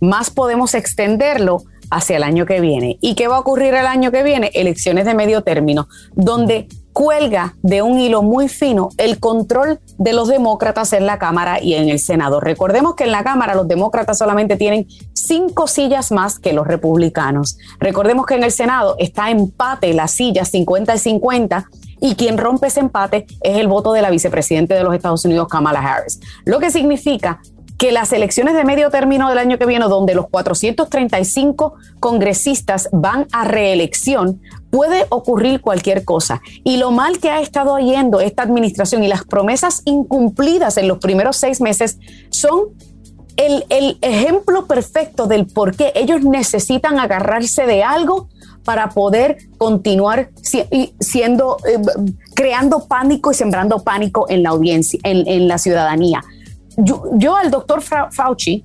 más 0.00 0.30
podemos 0.30 0.74
extenderlo 0.74 1.62
hacia 1.90 2.16
el 2.16 2.22
año 2.22 2.46
que 2.46 2.60
viene. 2.60 2.98
¿Y 3.00 3.14
qué 3.14 3.28
va 3.28 3.36
a 3.36 3.40
ocurrir 3.40 3.74
el 3.74 3.86
año 3.86 4.10
que 4.10 4.22
viene? 4.22 4.50
Elecciones 4.54 5.04
de 5.04 5.14
medio 5.14 5.42
término, 5.42 5.88
donde 6.14 6.68
cuelga 6.92 7.54
de 7.62 7.82
un 7.82 7.98
hilo 7.98 8.22
muy 8.22 8.48
fino 8.48 8.88
el 8.98 9.20
control 9.20 9.80
de 9.98 10.12
los 10.12 10.28
demócratas 10.28 10.92
en 10.92 11.06
la 11.06 11.18
Cámara 11.18 11.62
y 11.62 11.74
en 11.74 11.88
el 11.88 11.98
Senado. 11.98 12.40
Recordemos 12.40 12.94
que 12.94 13.04
en 13.04 13.12
la 13.12 13.24
Cámara 13.24 13.54
los 13.54 13.68
demócratas 13.68 14.18
solamente 14.18 14.56
tienen 14.56 14.86
cinco 15.12 15.66
sillas 15.66 16.12
más 16.12 16.38
que 16.38 16.52
los 16.52 16.66
republicanos. 16.66 17.58
Recordemos 17.80 18.24
que 18.26 18.36
en 18.36 18.44
el 18.44 18.52
Senado 18.52 18.96
está 18.98 19.30
empate 19.30 19.92
las 19.92 20.12
sillas 20.12 20.48
50 20.50 20.94
y 20.94 20.98
50 20.98 21.70
y 22.00 22.14
quien 22.14 22.38
rompe 22.38 22.68
ese 22.68 22.80
empate 22.80 23.26
es 23.42 23.58
el 23.58 23.66
voto 23.66 23.92
de 23.92 24.02
la 24.02 24.10
vicepresidenta 24.10 24.74
de 24.74 24.84
los 24.84 24.94
Estados 24.94 25.24
Unidos, 25.24 25.48
Kamala 25.48 25.80
Harris. 25.80 26.20
Lo 26.44 26.60
que 26.60 26.70
significa 26.70 27.40
que 27.78 27.92
las 27.92 28.12
elecciones 28.12 28.54
de 28.54 28.64
medio 28.64 28.90
término 28.90 29.28
del 29.28 29.38
año 29.38 29.56
que 29.56 29.64
viene, 29.64 29.86
donde 29.86 30.14
los 30.14 30.28
435 30.28 31.74
congresistas 32.00 32.88
van 32.92 33.28
a 33.30 33.44
reelección, 33.44 34.40
puede 34.70 35.06
ocurrir 35.10 35.60
cualquier 35.60 36.04
cosa. 36.04 36.42
Y 36.64 36.78
lo 36.78 36.90
mal 36.90 37.18
que 37.20 37.30
ha 37.30 37.40
estado 37.40 37.78
yendo 37.78 38.20
esta 38.20 38.42
administración 38.42 39.04
y 39.04 39.08
las 39.08 39.24
promesas 39.24 39.82
incumplidas 39.84 40.76
en 40.76 40.88
los 40.88 40.98
primeros 40.98 41.36
seis 41.36 41.60
meses 41.60 41.98
son 42.30 42.70
el, 43.36 43.98
ejemplo 44.00 44.66
perfecto 44.66 45.28
del 45.28 45.46
por 45.46 45.76
qué 45.76 45.92
ellos 45.94 46.22
necesitan 46.24 46.98
agarrarse 46.98 47.64
de 47.64 47.84
algo 47.84 48.28
para 48.64 48.90
poder 48.90 49.38
continuar 49.56 50.30
siendo, 50.42 51.58
eh, 51.64 51.78
creando 52.34 52.88
pánico 52.88 53.30
y 53.30 53.34
sembrando 53.34 53.84
pánico 53.84 54.26
en 54.28 54.42
la 54.42 54.50
audiencia, 54.50 54.98
en 55.04 55.46
la 55.46 55.58
ciudadanía 55.58 56.24
yo, 56.78 57.36
al 57.36 57.50
doctor 57.50 57.82
Fauci 57.82 58.62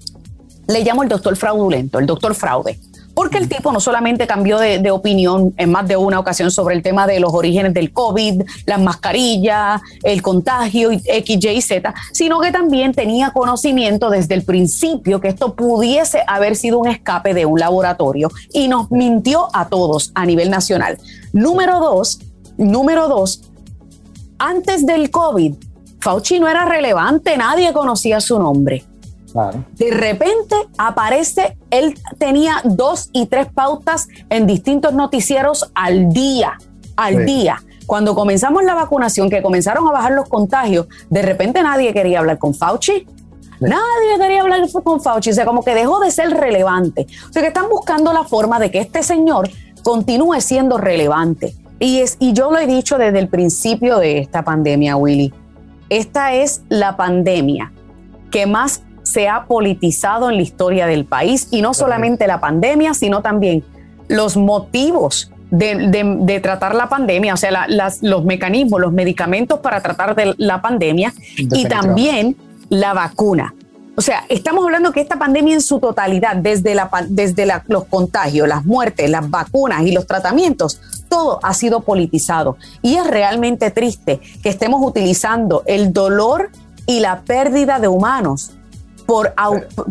le 0.68 0.84
llamo 0.84 1.04
el 1.04 1.10
doctor 1.10 1.36
fraudulento, 1.36 2.00
el 2.00 2.06
doctor 2.06 2.36
fraude. 2.36 2.80
Porque 3.14 3.38
el 3.38 3.48
tipo 3.48 3.72
no 3.72 3.80
solamente 3.80 4.26
cambió 4.26 4.58
de, 4.58 4.90
opinión 4.90 5.54
en 5.58 5.72
más 5.72 5.88
de 5.88 5.98
una 5.98 6.20
ocasión 6.20 6.50
sobre 6.50 6.74
el 6.74 6.82
tema 6.82 7.06
de 7.06 7.20
los 7.20 7.32
orígenes 7.32 7.74
del 7.74 7.94
COVID, 7.94 8.42
las 8.66 8.82
mascarillas, 8.82 9.82
el 10.02 10.24
contagio, 10.24 10.90
X, 10.92 11.46
Y, 11.46 11.62
Z, 11.62 11.94
sino 12.12 12.40
que 12.40 12.52
también 12.52 12.92
tenía 12.92 13.30
conocimiento 13.30 14.10
desde 14.10 14.34
el 14.34 14.44
principio 14.44 15.22
que 15.22 15.28
esto 15.28 15.54
pudiese 15.54 16.24
haber 16.26 16.56
sido 16.56 16.80
un 16.80 16.88
escape 16.88 17.36
de 17.36 17.46
un 17.46 17.60
laboratorio 17.60 18.32
y 18.52 18.68
nos 18.68 18.90
mintió 18.90 19.48
a 19.54 19.68
todos 19.68 20.12
a 20.16 20.26
nivel 20.26 20.50
nacional. 20.50 20.98
Número 21.34 21.80
dos, 21.80 22.20
número 22.58 23.08
dos, 23.08 23.44
antes 24.40 24.88
del 24.88 25.12
COVID, 25.12 25.54
Fauci 26.04 26.38
no 26.38 26.50
era 26.50 26.66
relevante, 26.66 27.38
nadie 27.38 27.72
conocía 27.72 28.20
su 28.20 28.38
nombre. 28.38 28.84
De 29.78 29.90
repente 29.90 30.56
aparece, 30.78 31.58
él 31.72 31.98
tenía 32.18 32.62
dos 32.66 33.10
y 33.14 33.26
tres 33.28 33.48
pautas 33.52 34.08
en 34.30 34.46
distintos 34.46 34.94
noticieros 34.94 35.72
al 35.74 36.10
día, 36.10 36.58
al 36.98 37.26
día. 37.26 37.64
Cuando 37.88 38.16
comenzamos 38.16 38.64
la 38.64 38.76
vacunación, 38.76 39.30
que 39.30 39.42
comenzaron 39.42 39.88
a 39.88 39.92
bajar 39.92 40.12
los 40.12 40.28
contagios, 40.28 40.88
de 41.10 41.22
repente 41.22 41.64
nadie 41.64 41.94
quería 41.94 42.20
hablar 42.20 42.38
con 42.38 42.54
Fauci. 42.54 43.08
Nadie 43.62 44.18
quería 44.20 44.42
hablar 44.42 44.60
con 44.84 45.02
Fauci, 45.02 45.30
o 45.30 45.34
sea, 45.34 45.46
como 45.46 45.64
que 45.64 45.74
dejó 45.74 46.02
de 46.02 46.12
ser 46.12 46.32
relevante. 46.32 47.08
O 47.30 47.32
sea, 47.32 47.42
que 47.42 47.48
están 47.48 47.70
buscando 47.70 48.12
la 48.12 48.26
forma 48.26 48.60
de 48.60 48.70
que 48.70 48.80
este 48.80 49.04
señor 49.04 49.50
continúe 49.84 50.42
siendo 50.42 50.78
relevante. 50.78 51.56
Y, 51.80 52.00
es, 52.00 52.18
y 52.20 52.34
yo 52.34 52.52
lo 52.52 52.60
he 52.60 52.68
dicho 52.68 52.98
desde 52.98 53.20
el 53.20 53.30
principio 53.30 54.00
de 54.00 54.20
esta 54.20 54.44
pandemia, 54.44 54.98
Willy. 54.98 55.34
Esta 55.94 56.34
es 56.34 56.64
la 56.70 56.98
pandemia 56.98 57.72
que 58.32 58.48
más 58.48 58.82
se 59.04 59.30
ha 59.30 59.46
politizado 59.46 60.32
en 60.32 60.38
la 60.38 60.42
historia 60.42 60.88
del 60.88 61.06
país 61.06 61.50
y 61.52 61.62
no 61.62 61.76
solamente 61.76 62.26
la 62.26 62.40
pandemia, 62.40 62.96
sino 62.96 63.22
también 63.22 63.64
los 64.08 64.36
motivos 64.36 65.32
de, 65.52 66.40
tratar 66.42 66.74
la 66.74 66.90
pandemia, 66.90 67.36
o 67.36 67.38
sea, 67.38 67.68
los 68.02 68.26
mecanismos, 68.26 68.82
los 68.82 68.92
medicamentos 68.92 69.60
para 69.60 69.82
tratar 69.82 70.16
de 70.16 70.34
la 70.38 70.64
pandemia 70.64 71.14
y 71.38 71.66
también 71.66 72.38
la 72.70 72.94
vacuna. 72.94 73.54
O 73.96 74.02
sea, 74.02 74.26
estamos 74.28 74.66
hablando 74.66 74.92
que 74.92 75.02
esta 75.02 75.20
pandemia 75.20 75.54
en 75.54 75.62
su 75.62 75.80
totalidad, 75.80 76.36
desde, 76.36 76.74
la, 76.74 76.90
desde 77.10 77.48
los 77.68 77.86
contagios, 77.86 78.48
las 78.48 78.66
muertes, 78.66 79.10
las 79.10 79.30
vacunas 79.30 79.84
y 79.84 79.92
los 79.92 80.08
tratamientos, 80.08 80.82
todo 81.10 81.40
ha 81.44 81.54
sido 81.54 81.82
politizado. 81.82 82.58
Y 82.82 82.96
es 82.96 83.06
realmente 83.06 83.70
triste 83.70 84.20
que 84.42 84.50
estemos 84.50 84.82
utilizando 84.84 85.62
el 85.68 85.94
dolor 85.94 86.50
y 86.88 87.02
la 87.02 87.22
pérdida 87.22 87.80
de 87.80 87.88
humanos 87.88 88.52
por, 89.06 89.34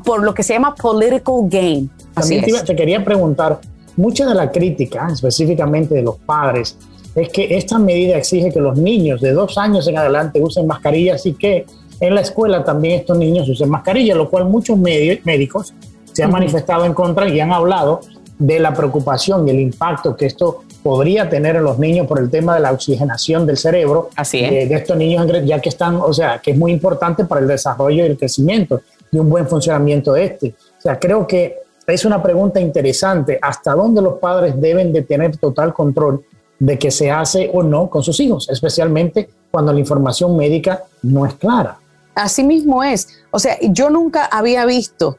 por 0.05 0.24
lo 0.24 0.34
que 0.34 0.42
se 0.42 0.55
llama 0.55 0.74
political 0.74 1.34
gain. 1.44 1.88
También 2.12 2.44
te, 2.66 2.74
quería 2.74 3.05
preguntar, 3.05 3.61
mucha 3.96 4.26
de 4.26 4.34
la 4.34 4.50
crítica, 4.50 5.09
específicamente 5.12 5.94
de 5.94 6.03
los 6.03 6.16
padres, 6.16 6.76
es 7.14 7.28
que 7.28 7.57
esta 7.57 7.78
medida 7.78 8.16
exige 8.16 8.50
que 8.50 8.61
los 8.61 8.76
niños 8.76 9.20
de 9.20 9.32
dos 9.32 9.59
años 9.59 9.86
en 9.86 9.98
adelante 9.98 10.40
usen 10.42 10.66
mascarillas 10.66 11.24
y 11.26 11.34
que 11.34 11.66
en 12.01 12.14
la 12.14 12.20
escuela 12.20 12.64
también 12.64 13.01
estos 13.01 13.16
niños 13.16 13.49
usen 13.49 13.68
mascarillas, 13.68 14.16
lo 14.16 14.28
cual 14.28 14.47
muchos 14.47 14.78
médicos 14.78 15.74
se 16.12 16.22
han 16.22 16.30
manifestado 16.30 16.84
en 16.84 16.95
contra 16.95 17.28
y 17.28 17.40
han 17.40 17.53
hablado 17.53 18.01
de 18.38 18.59
la 18.59 18.74
preocupación 18.74 19.47
y 19.47 19.51
el 19.51 19.61
impacto 19.61 20.16
que 20.16 20.26
esto 20.26 20.64
podría 20.82 21.28
tener 21.28 21.57
en 21.57 21.64
los 21.64 21.78
niños 21.78 22.07
por 22.07 22.18
el 22.18 22.28
tema 22.28 22.55
de 22.55 22.61
la 22.61 22.72
oxigenación 22.72 23.47
del 23.47 23.57
cerebro 23.57 24.11
Así 24.16 24.40
de, 24.40 24.66
de, 24.66 24.74
estos 24.74 24.97
niños 24.97 25.26
ya 25.45 25.61
que 25.61 25.68
están, 25.68 25.97
o 25.97 26.12
sea, 26.12 26.40
que 26.40 26.51
es 26.51 26.59
muy 26.59 26.72
importante 26.72 27.24
para 27.24 27.40
el 27.40 27.47
desarrollo 27.47 28.03
y 28.03 28.07
el 28.09 28.18
crecimiento 28.18 28.80
y 29.12 29.18
un 29.18 29.30
buen 29.30 29.47
funcionamiento 29.47 30.12
de 30.14 30.24
este. 30.24 30.55
O 30.78 30.80
sea, 30.80 30.99
creo 30.99 31.26
que 31.26 31.57
es 31.86 32.05
una 32.05 32.22
pregunta 32.22 32.61
interesante, 32.61 33.38
¿hasta 33.40 33.74
dónde 33.74 34.03
los 34.03 34.14
padres 34.14 34.61
deben 34.61 34.93
de 34.93 35.03
tener 35.03 35.36
total 35.36 35.72
control 35.72 36.24
de 36.59 36.78
que 36.78 36.90
se 36.90 37.11
hace 37.11 37.51
o 37.53 37.62
no 37.62 37.90
con 37.90 38.03
sus 38.03 38.18
hijos, 38.20 38.49
especialmente 38.49 39.28
cuando 39.51 39.72
la 39.72 39.80
información 39.80 40.36
médica 40.36 40.82
no 41.03 41.26
es 41.26 41.34
clara? 41.34 41.78
Así 42.14 42.44
mismo 42.44 42.84
es. 42.84 43.08
O 43.30 43.38
sea, 43.38 43.58
yo 43.60 43.90
nunca 43.90 44.24
había 44.24 44.64
visto 44.66 45.18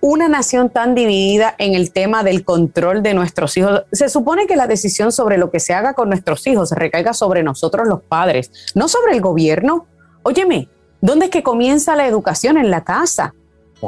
una 0.00 0.28
nación 0.28 0.68
tan 0.68 0.94
dividida 0.94 1.54
en 1.58 1.74
el 1.74 1.90
tema 1.90 2.22
del 2.22 2.44
control 2.44 3.02
de 3.02 3.14
nuestros 3.14 3.56
hijos. 3.56 3.84
Se 3.90 4.08
supone 4.08 4.46
que 4.46 4.54
la 4.54 4.66
decisión 4.66 5.12
sobre 5.12 5.38
lo 5.38 5.50
que 5.50 5.60
se 5.60 5.72
haga 5.72 5.94
con 5.94 6.10
nuestros 6.10 6.46
hijos 6.46 6.72
recaiga 6.72 7.14
sobre 7.14 7.42
nosotros 7.42 7.88
los 7.88 8.02
padres, 8.02 8.50
no 8.74 8.86
sobre 8.88 9.14
el 9.14 9.22
gobierno. 9.22 9.86
Óyeme, 10.22 10.68
¿dónde 11.00 11.26
es 11.26 11.30
que 11.30 11.42
comienza 11.42 11.96
la 11.96 12.06
educación 12.06 12.58
en 12.58 12.70
la 12.70 12.84
casa? 12.84 13.34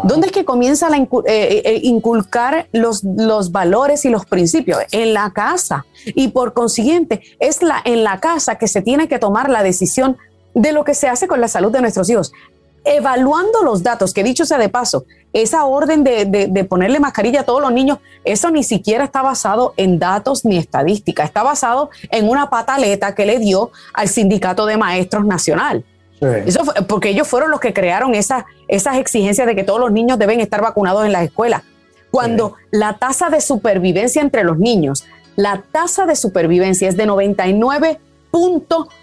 ¿Dónde 0.05 0.27
es 0.27 0.33
que 0.33 0.45
comienza 0.45 0.89
a 0.89 0.97
eh, 0.97 1.09
eh, 1.27 1.63
eh, 1.65 1.81
inculcar 1.83 2.69
los, 2.73 3.03
los 3.05 3.53
valores 3.53 4.05
y 4.05 4.11
los 4.11 4.27
principios? 4.27 4.79
En 4.93 5.15
la 5.15 5.33
casa. 5.33 5.87
Y 6.05 6.29
por 6.29 6.53
consiguiente, 6.53 7.23
es 7.39 7.63
la, 7.63 7.81
en 7.85 8.05
la 8.05 8.21
casa 8.21 8.57
que 8.57 8.69
se 8.69 8.83
tiene 8.83 9.09
que 9.09 9.19
tomar 9.19 9.49
la 9.49 9.63
decisión 9.63 10.17
de 10.57 10.73
lo 10.73 10.85
que 10.85 10.95
se 10.95 11.07
hace 11.07 11.29
con 11.29 11.41
la 11.41 11.49
salud 11.49 11.71
de 11.71 11.83
nuestros 11.83 12.09
hijos. 12.09 12.33
Evaluando 12.83 13.63
los 13.63 13.83
datos, 13.83 14.15
que 14.15 14.25
dicho 14.25 14.47
sea 14.47 14.59
de 14.59 14.71
paso, 14.71 15.05
esa 15.33 15.67
orden 15.67 16.03
de, 16.03 16.25
de, 16.25 16.65
ponerle 16.65 16.99
mascarilla 16.99 17.41
a 17.41 17.45
todos 17.45 17.61
los 17.61 17.73
niños, 17.73 17.99
eso 18.25 18.51
ni 18.51 18.65
siquiera 18.65 19.05
está 19.05 19.21
basado 19.21 19.75
en 19.77 19.99
datos 19.99 20.47
ni 20.47 20.57
estadística, 20.57 21.25
está 21.25 21.43
basado 21.43 21.91
en 22.11 22.29
una 22.29 22.49
pataleta 22.49 23.15
que 23.15 23.27
le 23.27 23.39
dio 23.39 23.71
al 23.93 24.09
Sindicato 24.09 24.65
de 24.65 24.79
Maestros 24.79 25.27
Nacional. 25.27 25.85
Eso 26.21 26.63
porque 26.89 27.11
ellos 27.11 27.29
fueron 27.29 27.51
los 27.51 27.61
que 27.61 27.75
crearon 27.75 28.15
esas, 28.15 28.45
esas 28.69 28.97
exigencias 28.97 29.47
de 29.47 29.55
que 29.55 29.65
todos 29.65 29.79
los 29.79 29.93
niños 29.93 30.19
deben 30.19 30.41
estar 30.41 30.63
vacunados 30.63 31.05
en 31.05 31.13
las 31.13 31.25
escuelas. 31.25 31.63
Cuando 32.11 32.55
la 32.71 32.97
tasa 32.97 33.29
de 33.29 33.43
supervivencia 33.43 34.23
entre 34.23 34.43
los 34.43 34.59
niños, 34.59 35.05
la 35.35 35.63
tasa 35.71 36.07
de 36.07 36.17
supervivencia 36.17 36.89
es 36.89 36.97
de 36.97 37.05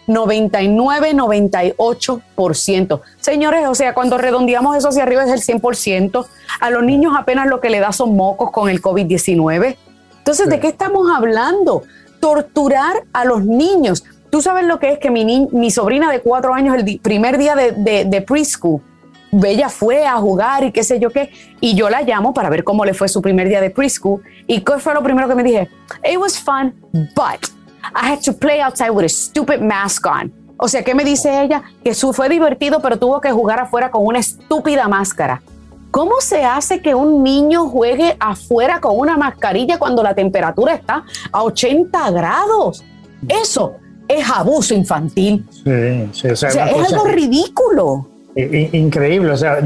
99.9998%. 0.07 3.01
Señores, 3.19 3.67
o 3.67 3.75
sea, 3.75 3.93
cuando 3.93 4.17
redondeamos 4.17 4.77
eso 4.77 4.88
hacia 4.89 5.03
arriba 5.03 5.23
es 5.23 5.31
el 5.31 5.41
100%. 5.61 6.25
A 6.59 6.69
los 6.69 6.84
niños 6.84 7.13
apenas 7.17 7.47
lo 7.47 7.61
que 7.61 7.69
le 7.69 7.79
da 7.79 7.91
son 7.91 8.15
mocos 8.15 8.51
con 8.51 8.69
el 8.69 8.81
COVID-19. 8.81 9.75
Entonces, 10.17 10.49
¿de 10.49 10.59
qué 10.59 10.67
estamos 10.67 11.07
hablando? 11.13 11.84
Torturar 12.19 13.03
a 13.11 13.25
los 13.25 13.43
niños. 13.43 14.03
Tú 14.29 14.41
sabes 14.41 14.65
lo 14.65 14.79
que 14.79 14.93
es 14.93 14.99
que 14.99 15.11
mi, 15.11 15.47
mi 15.51 15.69
sobrina 15.69 16.09
de 16.11 16.21
cuatro 16.21 16.53
años, 16.53 16.77
el 16.77 16.99
primer 16.99 17.38
día 17.38 17.55
de, 17.55 18.05
de, 18.05 18.21
preschool, 18.21 18.79
ella 19.43 19.67
fue 19.69 20.07
a 20.07 20.15
jugar 20.15 20.63
y 20.63 20.71
qué 20.71 20.84
sé 20.84 20.99
yo 20.99 21.09
qué, 21.09 21.31
y 21.59 21.75
yo 21.75 21.89
la 21.89 22.01
llamo 22.01 22.34
para 22.34 22.49
ver 22.49 22.63
cómo 22.63 22.86
le 22.86 22.93
fue 22.93 23.09
su 23.09 23.21
primer 23.21 23.49
día 23.49 23.61
de 23.61 23.69
preschool. 23.69 24.21
¿Y 24.47 24.61
qué 24.61 24.79
fue 24.79 24.93
lo 24.93 25.03
primero 25.03 25.27
que 25.27 25.36
me 25.36 25.43
dije? 25.43 25.69
It 26.09 26.17
was 26.17 26.39
fun, 26.39 26.73
but 27.15 27.62
I 27.93 28.11
had 28.11 28.21
to 28.21 28.34
play 28.34 28.61
outside 28.61 28.91
with 28.91 29.05
a 29.05 29.09
stupid 29.09 29.61
mask 29.61 30.05
on. 30.05 30.31
O 30.57 30.67
sea, 30.67 30.84
¿qué 30.84 30.95
me 30.95 31.03
dice 31.03 31.43
ella? 31.43 31.63
Que 31.84 31.93
su 31.93 32.13
fue 32.13 32.29
divertido, 32.29 32.79
pero 32.79 32.97
tuvo 32.97 33.19
que 33.19 33.31
jugar 33.31 33.59
afuera 33.59 33.91
con 33.91 34.05
una 34.05 34.19
estúpida 34.19 34.88
máscara. 34.88 35.41
¿Cómo 35.91 36.21
se 36.21 36.43
hace 36.43 36.81
que 36.81 36.95
un 36.95 37.21
niño 37.21 37.67
juegue 37.67 38.15
afuera 38.19 38.79
con 38.79 38.97
una 38.97 39.17
mascarilla 39.17 39.77
cuando 39.77 40.01
la 40.01 40.15
temperatura 40.15 40.73
está 40.73 41.03
a 41.31 41.43
80 41.43 42.11
grados? 42.11 42.84
Eso 43.27 43.73
es 44.07 44.27
abuso 44.29 44.73
infantil. 44.73 45.45
Sí, 45.51 46.09
sí, 46.13 46.27
o 46.29 46.36
sea, 46.36 46.49
es 46.49 46.93
algo 46.93 47.05
ridículo. 47.05 48.07
Increíble, 48.36 49.31
o 49.31 49.38
sea, 49.38 49.59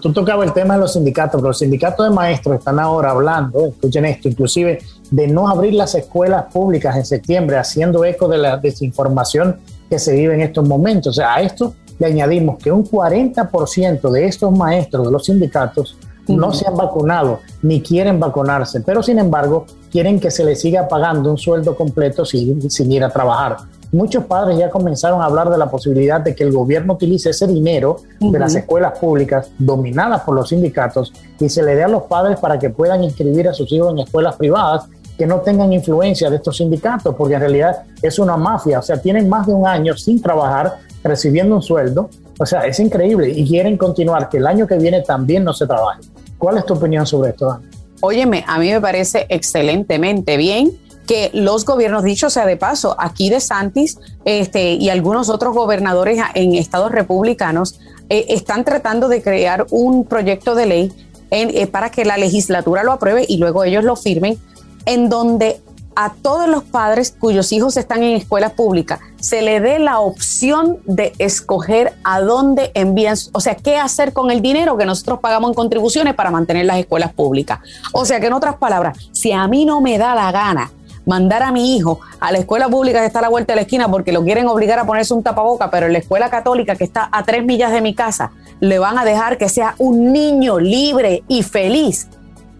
tú 0.00 0.12
tocabas 0.12 0.46
el 0.46 0.52
tema 0.52 0.74
de 0.74 0.80
los 0.80 0.92
sindicatos, 0.92 1.40
pero 1.40 1.48
los 1.48 1.58
sindicatos 1.58 2.08
de 2.08 2.14
maestros 2.14 2.60
están 2.60 2.78
ahora 2.78 3.10
hablando, 3.10 3.66
escuchen 3.66 4.04
esto, 4.04 4.28
inclusive 4.28 4.78
de 5.10 5.28
no 5.28 5.48
abrir 5.48 5.74
las 5.74 5.94
escuelas 5.94 6.44
públicas 6.52 6.96
en 6.96 7.04
septiembre, 7.04 7.56
haciendo 7.56 8.04
eco 8.04 8.28
de 8.28 8.38
la 8.38 8.56
desinformación 8.56 9.56
que 9.88 9.98
se 9.98 10.14
vive 10.14 10.34
en 10.34 10.40
estos 10.40 10.66
momentos. 10.66 11.10
O 11.10 11.20
sea, 11.20 11.34
a 11.34 11.40
esto 11.40 11.74
le 11.98 12.06
añadimos 12.06 12.58
que 12.58 12.72
un 12.72 12.84
40% 12.84 14.10
de 14.10 14.26
estos 14.26 14.56
maestros 14.56 15.06
de 15.06 15.12
los 15.12 15.24
sindicatos 15.24 15.96
no 16.28 16.52
se 16.52 16.66
han 16.66 16.76
vacunado 16.76 17.40
ni 17.62 17.80
quieren 17.80 18.18
vacunarse, 18.18 18.80
pero 18.80 19.02
sin 19.02 19.18
embargo 19.18 19.66
quieren 19.90 20.18
que 20.18 20.30
se 20.30 20.44
les 20.44 20.60
siga 20.60 20.88
pagando 20.88 21.30
un 21.30 21.38
sueldo 21.38 21.76
completo 21.76 22.24
sin, 22.24 22.68
sin 22.70 22.90
ir 22.90 23.04
a 23.04 23.10
trabajar. 23.10 23.58
Muchos 23.96 24.24
padres 24.24 24.58
ya 24.58 24.68
comenzaron 24.68 25.22
a 25.22 25.24
hablar 25.24 25.48
de 25.48 25.56
la 25.56 25.70
posibilidad 25.70 26.20
de 26.20 26.34
que 26.34 26.44
el 26.44 26.52
gobierno 26.52 26.92
utilice 26.92 27.30
ese 27.30 27.46
dinero 27.46 27.96
de 28.20 28.38
las 28.38 28.54
escuelas 28.54 28.98
públicas 28.98 29.50
dominadas 29.58 30.20
por 30.20 30.34
los 30.34 30.50
sindicatos 30.50 31.14
y 31.40 31.48
se 31.48 31.62
le 31.62 31.74
dé 31.74 31.84
a 31.84 31.88
los 31.88 32.02
padres 32.02 32.38
para 32.38 32.58
que 32.58 32.68
puedan 32.68 33.02
inscribir 33.02 33.48
a 33.48 33.54
sus 33.54 33.72
hijos 33.72 33.92
en 33.92 34.00
escuelas 34.00 34.36
privadas 34.36 34.84
que 35.16 35.26
no 35.26 35.40
tengan 35.40 35.72
influencia 35.72 36.28
de 36.28 36.36
estos 36.36 36.58
sindicatos, 36.58 37.14
porque 37.14 37.36
en 37.36 37.40
realidad 37.40 37.84
es 38.02 38.18
una 38.18 38.36
mafia, 38.36 38.80
o 38.80 38.82
sea, 38.82 39.00
tienen 39.00 39.30
más 39.30 39.46
de 39.46 39.54
un 39.54 39.66
año 39.66 39.96
sin 39.96 40.20
trabajar, 40.20 40.74
recibiendo 41.02 41.56
un 41.56 41.62
sueldo, 41.62 42.10
o 42.38 42.44
sea, 42.44 42.66
es 42.66 42.78
increíble 42.78 43.30
y 43.30 43.48
quieren 43.48 43.78
continuar 43.78 44.28
que 44.28 44.36
el 44.36 44.46
año 44.46 44.66
que 44.66 44.76
viene 44.76 45.00
también 45.00 45.42
no 45.42 45.54
se 45.54 45.66
trabaje. 45.66 46.02
¿Cuál 46.36 46.58
es 46.58 46.66
tu 46.66 46.74
opinión 46.74 47.06
sobre 47.06 47.30
esto, 47.30 47.60
Óyeme, 48.02 48.44
a 48.46 48.58
mí 48.58 48.70
me 48.70 48.78
parece 48.78 49.24
excelentemente 49.30 50.36
bien 50.36 50.70
que 51.06 51.30
los 51.32 51.64
gobiernos, 51.64 52.04
dicho 52.04 52.30
sea 52.30 52.46
de 52.46 52.56
paso, 52.56 52.96
aquí 52.98 53.30
de 53.30 53.40
Santis 53.40 53.98
este, 54.24 54.74
y 54.74 54.90
algunos 54.90 55.28
otros 55.28 55.54
gobernadores 55.54 56.20
en 56.34 56.54
estados 56.54 56.92
republicanos 56.92 57.78
eh, 58.08 58.26
están 58.30 58.64
tratando 58.64 59.08
de 59.08 59.22
crear 59.22 59.66
un 59.70 60.04
proyecto 60.04 60.54
de 60.54 60.66
ley 60.66 60.92
eh, 61.30 61.66
para 61.66 61.90
que 61.90 62.04
la 62.04 62.16
legislatura 62.16 62.84
lo 62.84 62.92
apruebe 62.92 63.24
y 63.28 63.38
luego 63.38 63.64
ellos 63.64 63.84
lo 63.84 63.96
firmen, 63.96 64.38
en 64.84 65.08
donde 65.08 65.60
a 65.96 66.12
todos 66.12 66.48
los 66.48 66.62
padres 66.62 67.14
cuyos 67.18 67.50
hijos 67.52 67.76
están 67.76 68.02
en 68.02 68.16
escuelas 68.16 68.52
públicas 68.52 69.00
se 69.26 69.42
le 69.42 69.58
dé 69.58 69.80
la 69.80 69.98
opción 69.98 70.78
de 70.84 71.12
escoger 71.18 71.94
a 72.04 72.20
dónde 72.20 72.70
envían, 72.74 73.16
o 73.32 73.40
sea, 73.40 73.56
qué 73.56 73.76
hacer 73.76 74.12
con 74.12 74.30
el 74.30 74.40
dinero 74.40 74.76
que 74.76 74.86
nosotros 74.86 75.18
pagamos 75.18 75.50
en 75.50 75.54
contribuciones 75.54 76.14
para 76.14 76.30
mantener 76.30 76.64
las 76.64 76.78
escuelas 76.78 77.12
públicas. 77.12 77.58
O 77.92 78.04
sea, 78.04 78.20
que 78.20 78.26
en 78.26 78.34
otras 78.34 78.54
palabras, 78.56 78.96
si 79.10 79.32
a 79.32 79.48
mí 79.48 79.64
no 79.64 79.80
me 79.80 79.98
da 79.98 80.14
la 80.14 80.30
gana 80.30 80.70
mandar 81.06 81.42
a 81.42 81.52
mi 81.52 81.76
hijo 81.76 82.00
a 82.20 82.32
la 82.32 82.38
escuela 82.38 82.68
pública 82.68 83.00
que 83.00 83.06
está 83.06 83.20
a 83.20 83.22
la 83.22 83.28
vuelta 83.28 83.52
de 83.52 83.56
la 83.56 83.62
esquina 83.62 83.88
porque 83.90 84.12
lo 84.12 84.22
quieren 84.22 84.46
obligar 84.48 84.78
a 84.78 84.84
ponerse 84.84 85.14
un 85.14 85.22
tapaboca, 85.22 85.70
pero 85.70 85.86
en 85.86 85.92
la 85.92 85.98
escuela 85.98 86.28
católica 86.28 86.76
que 86.76 86.84
está 86.84 87.08
a 87.10 87.22
tres 87.22 87.44
millas 87.44 87.72
de 87.72 87.80
mi 87.80 87.94
casa, 87.94 88.32
le 88.60 88.78
van 88.78 88.98
a 88.98 89.04
dejar 89.04 89.38
que 89.38 89.48
sea 89.48 89.74
un 89.78 90.12
niño 90.12 90.58
libre 90.58 91.24
y 91.28 91.42
feliz 91.42 92.08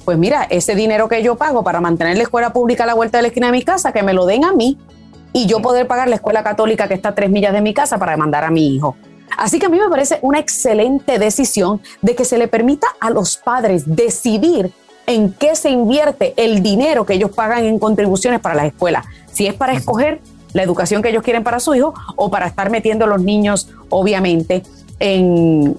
pues 0.07 0.19
mira, 0.19 0.45
ese 0.45 0.77
dinero 0.77 1.09
que 1.09 1.21
yo 1.25 1.35
pago 1.35 1.65
para 1.65 1.81
mantener 1.81 2.17
la 2.17 2.23
escuela 2.23 2.53
pública 2.53 2.85
a 2.85 2.87
la 2.87 2.95
vuelta 2.95 3.19
de 3.19 3.23
la 3.23 3.29
esquina 3.29 3.49
de 3.49 3.53
mi 3.53 3.63
casa, 3.63 3.93
que 3.93 4.05
me 4.05 4.15
lo 4.15 4.25
den 4.25 4.45
a 4.45 4.53
mí 4.53 4.79
y 5.33 5.47
yo 5.47 5.61
poder 5.61 5.89
pagar 5.89 6.09
la 6.09 6.15
escuela 6.15 6.45
católica 6.45 6.87
que 6.87 6.95
está 6.95 7.09
a 7.09 7.15
tres 7.17 7.29
millas 7.29 7.53
de 7.53 7.61
mi 7.61 7.75
casa 7.75 7.99
para 7.99 8.17
mandar 8.17 8.45
a 8.45 8.51
mi 8.53 8.69
hijo. 8.69 8.97
Así 9.37 9.59
que 9.59 9.67
a 9.67 9.69
mí 9.69 9.81
me 9.81 9.89
parece 9.89 10.21
una 10.23 10.39
excelente 10.39 11.19
decisión 11.19 11.83
de 12.03 12.15
que 12.15 12.25
se 12.25 12.39
le 12.39 12.47
permita 12.47 12.87
a 13.01 13.11
los 13.11 13.37
padres 13.37 13.83
decidir 13.97 14.73
en 15.07 15.33
qué 15.33 15.55
se 15.55 15.71
invierte 15.71 16.35
el 16.37 16.63
dinero 16.63 17.07
que 17.07 17.15
ellos 17.15 17.31
pagan 17.31 17.65
en 17.65 17.79
contribuciones 17.79 18.41
para 18.41 18.55
las 18.55 18.67
escuelas. 18.67 19.05
Si 19.33 19.47
es 19.47 19.55
para 19.55 19.73
escoger 19.73 20.21
la 20.53 20.63
educación 20.63 21.03
que 21.03 21.11
ellos 21.11 21.23
quieren 21.23 21.45
para 21.45 21.61
su 21.61 21.75
hijo 21.75 21.95
o 22.17 22.31
para 22.31 22.47
estar 22.47 22.71
metiendo 22.71 23.05
a 23.05 23.09
los 23.09 23.23
niños, 23.23 23.69
obviamente, 23.91 24.63
en, 24.99 25.77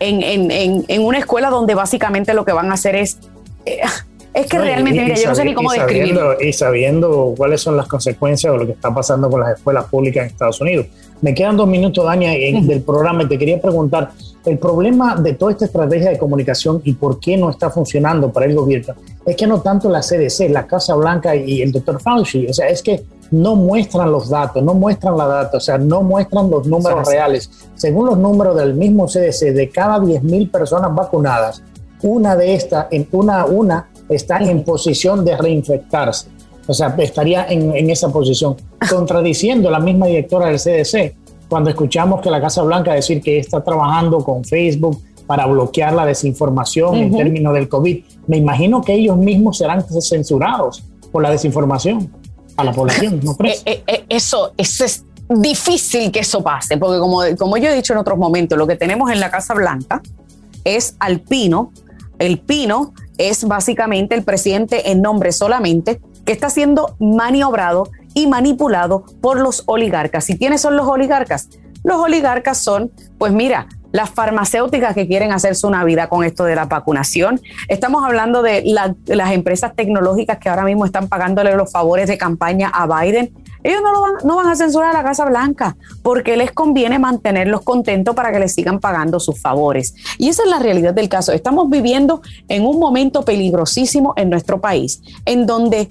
en, 0.00 1.02
una 1.02 1.18
escuela 1.18 1.50
donde 1.50 1.74
básicamente 1.74 2.34
lo 2.34 2.44
que 2.44 2.52
van 2.52 2.70
a 2.70 2.74
hacer 2.74 2.96
es... 2.96 3.18
Eh, 3.64 3.80
es 4.34 4.46
que 4.46 4.58
realmente, 4.58 5.02
mira, 5.02 5.14
yo 5.16 5.28
no 5.28 5.34
sé 5.34 5.44
ni 5.44 5.54
cómo 5.54 5.72
describirlo. 5.72 6.40
Y 6.40 6.52
sabiendo 6.52 7.34
cuáles 7.36 7.62
son 7.62 7.76
las 7.76 7.86
consecuencias 7.86 8.52
de 8.52 8.58
lo 8.58 8.66
que 8.66 8.72
está 8.72 8.92
pasando 8.92 9.30
con 9.30 9.40
las 9.40 9.56
escuelas 9.56 9.86
públicas 9.86 10.24
en 10.24 10.30
Estados 10.30 10.60
Unidos. 10.60 10.86
Me 11.22 11.34
quedan 11.34 11.56
dos 11.56 11.68
minutos, 11.68 12.04
Dania, 12.04 12.34
en, 12.34 12.66
del 12.66 12.82
programa. 12.82 13.22
Y 13.22 13.28
te 13.28 13.38
quería 13.38 13.60
preguntar, 13.60 14.10
el 14.44 14.58
problema 14.58 15.16
de 15.16 15.34
toda 15.34 15.52
esta 15.52 15.64
estrategia 15.64 16.10
de 16.10 16.18
comunicación 16.18 16.80
y 16.84 16.92
por 16.92 17.18
qué 17.18 17.36
no 17.36 17.50
está 17.50 17.70
funcionando 17.70 18.30
para 18.30 18.46
el 18.46 18.54
gobierno 18.54 18.94
es 19.24 19.34
que 19.34 19.46
no 19.46 19.60
tanto 19.60 19.88
la 19.88 20.00
CDC, 20.00 20.50
la 20.50 20.66
Casa 20.66 20.94
Blanca 20.94 21.34
y 21.34 21.60
el 21.60 21.72
doctor 21.72 22.00
Fauci, 22.00 22.46
o 22.46 22.52
sea, 22.52 22.68
es 22.68 22.80
que 22.80 23.04
no 23.32 23.56
muestran 23.56 24.12
los 24.12 24.28
datos, 24.28 24.62
no 24.62 24.72
muestran 24.72 25.16
la 25.16 25.26
data, 25.26 25.56
o 25.56 25.60
sea, 25.60 25.78
no 25.78 26.02
muestran 26.02 26.48
los 26.48 26.66
números 26.66 27.08
reales. 27.08 27.50
Según 27.74 28.06
los 28.06 28.18
números 28.18 28.56
del 28.56 28.74
mismo 28.74 29.06
CDC, 29.06 29.52
de 29.52 29.68
cada 29.68 29.98
10.000 29.98 30.50
personas 30.50 30.94
vacunadas, 30.94 31.60
una 32.02 32.36
de 32.36 32.54
estas, 32.54 32.86
una, 33.10 33.46
una 33.46 33.88
está 34.08 34.38
en 34.38 34.62
posición 34.62 35.24
de 35.24 35.36
reinfectarse. 35.36 36.28
O 36.66 36.74
sea, 36.74 36.94
estaría 36.98 37.46
en, 37.48 37.74
en 37.74 37.90
esa 37.90 38.12
posición, 38.12 38.56
contradiciendo 38.90 39.70
la 39.70 39.80
misma 39.80 40.06
directora 40.06 40.46
del 40.46 40.58
CDC 40.58 41.14
cuando 41.48 41.70
escuchamos 41.70 42.20
que 42.20 42.30
la 42.30 42.40
Casa 42.40 42.62
Blanca 42.62 42.92
decir 42.92 43.22
que 43.22 43.38
está 43.38 43.62
trabajando 43.62 44.18
con 44.18 44.44
Facebook 44.44 45.00
para 45.26 45.46
bloquear 45.46 45.92
la 45.92 46.06
desinformación 46.06 46.94
en 46.96 47.16
términos 47.16 47.54
del 47.54 47.68
COVID. 47.68 48.04
Me 48.26 48.36
imagino 48.36 48.82
que 48.82 48.94
ellos 48.94 49.16
mismos 49.16 49.58
serán 49.58 49.84
censurados 50.00 50.84
por 51.10 51.22
la 51.22 51.30
desinformación 51.30 52.12
a 52.56 52.64
la 52.64 52.72
población, 52.72 53.20
¿no 53.22 53.34
crees? 53.36 53.62
Eh, 53.66 53.82
eh, 53.86 53.94
eh, 53.94 54.04
eso, 54.08 54.52
eso 54.56 54.84
es 54.84 55.04
difícil 55.28 56.10
que 56.12 56.20
eso 56.20 56.42
pase, 56.42 56.78
porque 56.78 56.98
como, 56.98 57.20
como 57.38 57.56
yo 57.56 57.68
he 57.68 57.74
dicho 57.74 57.92
en 57.92 57.98
otros 57.98 58.18
momentos, 58.18 58.56
lo 58.56 58.66
que 58.66 58.76
tenemos 58.76 59.10
en 59.10 59.20
la 59.20 59.30
Casa 59.30 59.54
Blanca 59.54 60.00
es 60.64 60.96
al 61.00 61.20
Pino. 61.20 61.72
El 62.18 62.38
Pino 62.38 62.94
es 63.18 63.44
básicamente 63.44 64.14
el 64.14 64.22
presidente 64.22 64.90
en 64.90 65.02
nombre 65.02 65.32
solamente 65.32 66.00
que 66.26 66.32
está 66.32 66.50
siendo 66.50 66.96
maniobrado 66.98 67.88
y 68.12 68.26
manipulado 68.26 69.04
por 69.22 69.40
los 69.40 69.62
oligarcas. 69.66 70.28
¿Y 70.28 70.36
quiénes 70.36 70.60
son 70.60 70.76
los 70.76 70.86
oligarcas? 70.86 71.48
Los 71.84 71.98
oligarcas 71.98 72.58
son, 72.58 72.90
pues 73.16 73.32
mira, 73.32 73.68
las 73.92 74.10
farmacéuticas 74.10 74.94
que 74.94 75.06
quieren 75.06 75.32
hacerse 75.32 75.66
una 75.66 75.84
vida 75.84 76.08
con 76.08 76.24
esto 76.24 76.44
de 76.44 76.54
la 76.54 76.66
vacunación. 76.66 77.40
Estamos 77.68 78.04
hablando 78.04 78.42
de 78.42 78.62
las 78.64 79.32
empresas 79.32 79.74
tecnológicas 79.74 80.38
que 80.38 80.48
ahora 80.48 80.64
mismo 80.64 80.84
están 80.84 81.08
pagándole 81.08 81.54
los 81.56 81.72
favores 81.72 82.08
de 82.08 82.18
campaña 82.18 82.68
a 82.68 82.86
Biden. 82.86 83.32
Ellos 83.62 83.80
no, 83.82 84.00
van, 84.00 84.12
no 84.24 84.36
van 84.36 84.48
a 84.48 84.54
censurar 84.54 84.90
a 84.90 84.92
la 84.92 85.02
Casa 85.02 85.24
Blanca 85.24 85.76
porque 86.02 86.36
les 86.36 86.52
conviene 86.52 86.98
mantenerlos 86.98 87.62
contentos 87.62 88.14
para 88.14 88.30
que 88.32 88.38
les 88.38 88.54
sigan 88.54 88.80
pagando 88.80 89.18
sus 89.18 89.40
favores. 89.40 89.94
Y 90.18 90.28
esa 90.28 90.42
es 90.42 90.50
la 90.50 90.58
realidad 90.58 90.94
del 90.94 91.08
caso. 91.08 91.32
Estamos 91.32 91.70
viviendo 91.70 92.20
en 92.48 92.64
un 92.64 92.78
momento 92.78 93.22
peligrosísimo 93.24 94.12
en 94.16 94.30
nuestro 94.30 94.60
país, 94.60 95.00
en 95.24 95.46
donde 95.46 95.88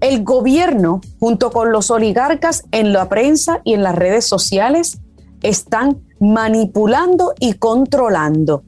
el 0.00 0.22
gobierno, 0.24 1.00
junto 1.18 1.50
con 1.50 1.72
los 1.72 1.90
oligarcas 1.90 2.64
en 2.70 2.92
la 2.92 3.08
prensa 3.08 3.60
y 3.64 3.74
en 3.74 3.82
las 3.82 3.94
redes 3.94 4.26
sociales, 4.26 5.00
están 5.42 5.98
manipulando 6.20 7.34
y 7.38 7.54
controlando 7.54 8.62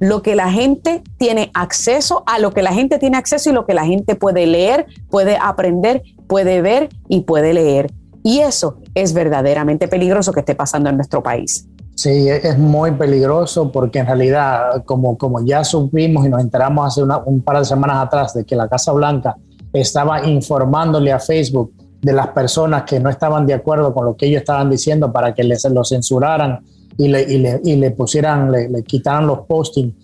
lo 0.00 0.22
que 0.22 0.34
la 0.34 0.50
gente 0.50 1.02
tiene 1.18 1.50
acceso, 1.54 2.24
a 2.26 2.38
lo 2.38 2.52
que 2.52 2.62
la 2.62 2.72
gente 2.72 2.98
tiene 2.98 3.16
acceso 3.16 3.50
y 3.50 3.52
lo 3.52 3.64
que 3.64 3.74
la 3.74 3.84
gente 3.84 4.16
puede 4.16 4.46
leer, 4.46 4.86
puede 5.08 5.38
aprender, 5.40 6.02
puede 6.26 6.60
ver 6.60 6.88
y 7.08 7.20
puede 7.20 7.54
leer. 7.54 7.92
Y 8.22 8.40
eso 8.40 8.78
es 8.94 9.12
verdaderamente 9.12 9.88
peligroso 9.88 10.32
que 10.32 10.40
esté 10.40 10.54
pasando 10.54 10.90
en 10.90 10.96
nuestro 10.96 11.22
país. 11.22 11.68
Sí, 11.94 12.28
es 12.28 12.58
muy 12.58 12.90
peligroso 12.92 13.70
porque 13.70 14.00
en 14.00 14.06
realidad, 14.06 14.84
como, 14.84 15.16
como 15.16 15.44
ya 15.44 15.62
supimos 15.62 16.26
y 16.26 16.28
nos 16.28 16.40
enteramos 16.40 16.88
hace 16.88 17.02
un 17.02 17.40
par 17.42 17.58
de 17.58 17.64
semanas 17.64 18.04
atrás 18.04 18.34
de 18.34 18.44
que 18.44 18.56
la 18.56 18.68
Casa 18.68 18.92
Blanca 18.92 19.36
estaba 19.74 20.26
informándole 20.26 21.12
a 21.12 21.18
Facebook 21.18 21.72
de 22.00 22.12
las 22.12 22.28
personas 22.28 22.84
que 22.84 23.00
no 23.00 23.10
estaban 23.10 23.46
de 23.46 23.54
acuerdo 23.54 23.92
con 23.92 24.04
lo 24.04 24.16
que 24.16 24.26
ellos 24.26 24.40
estaban 24.40 24.70
diciendo 24.70 25.12
para 25.12 25.34
que 25.34 25.42
les 25.42 25.64
lo 25.64 25.84
censuraran 25.84 26.60
y 26.96 27.08
le, 27.08 27.22
y 27.22 27.38
le, 27.38 27.60
y 27.64 27.76
le 27.76 27.90
pusieran, 27.90 28.52
le, 28.52 28.68
le, 28.68 28.82
quitaran 28.84 29.26
los 29.26 29.40
postings, 29.40 29.94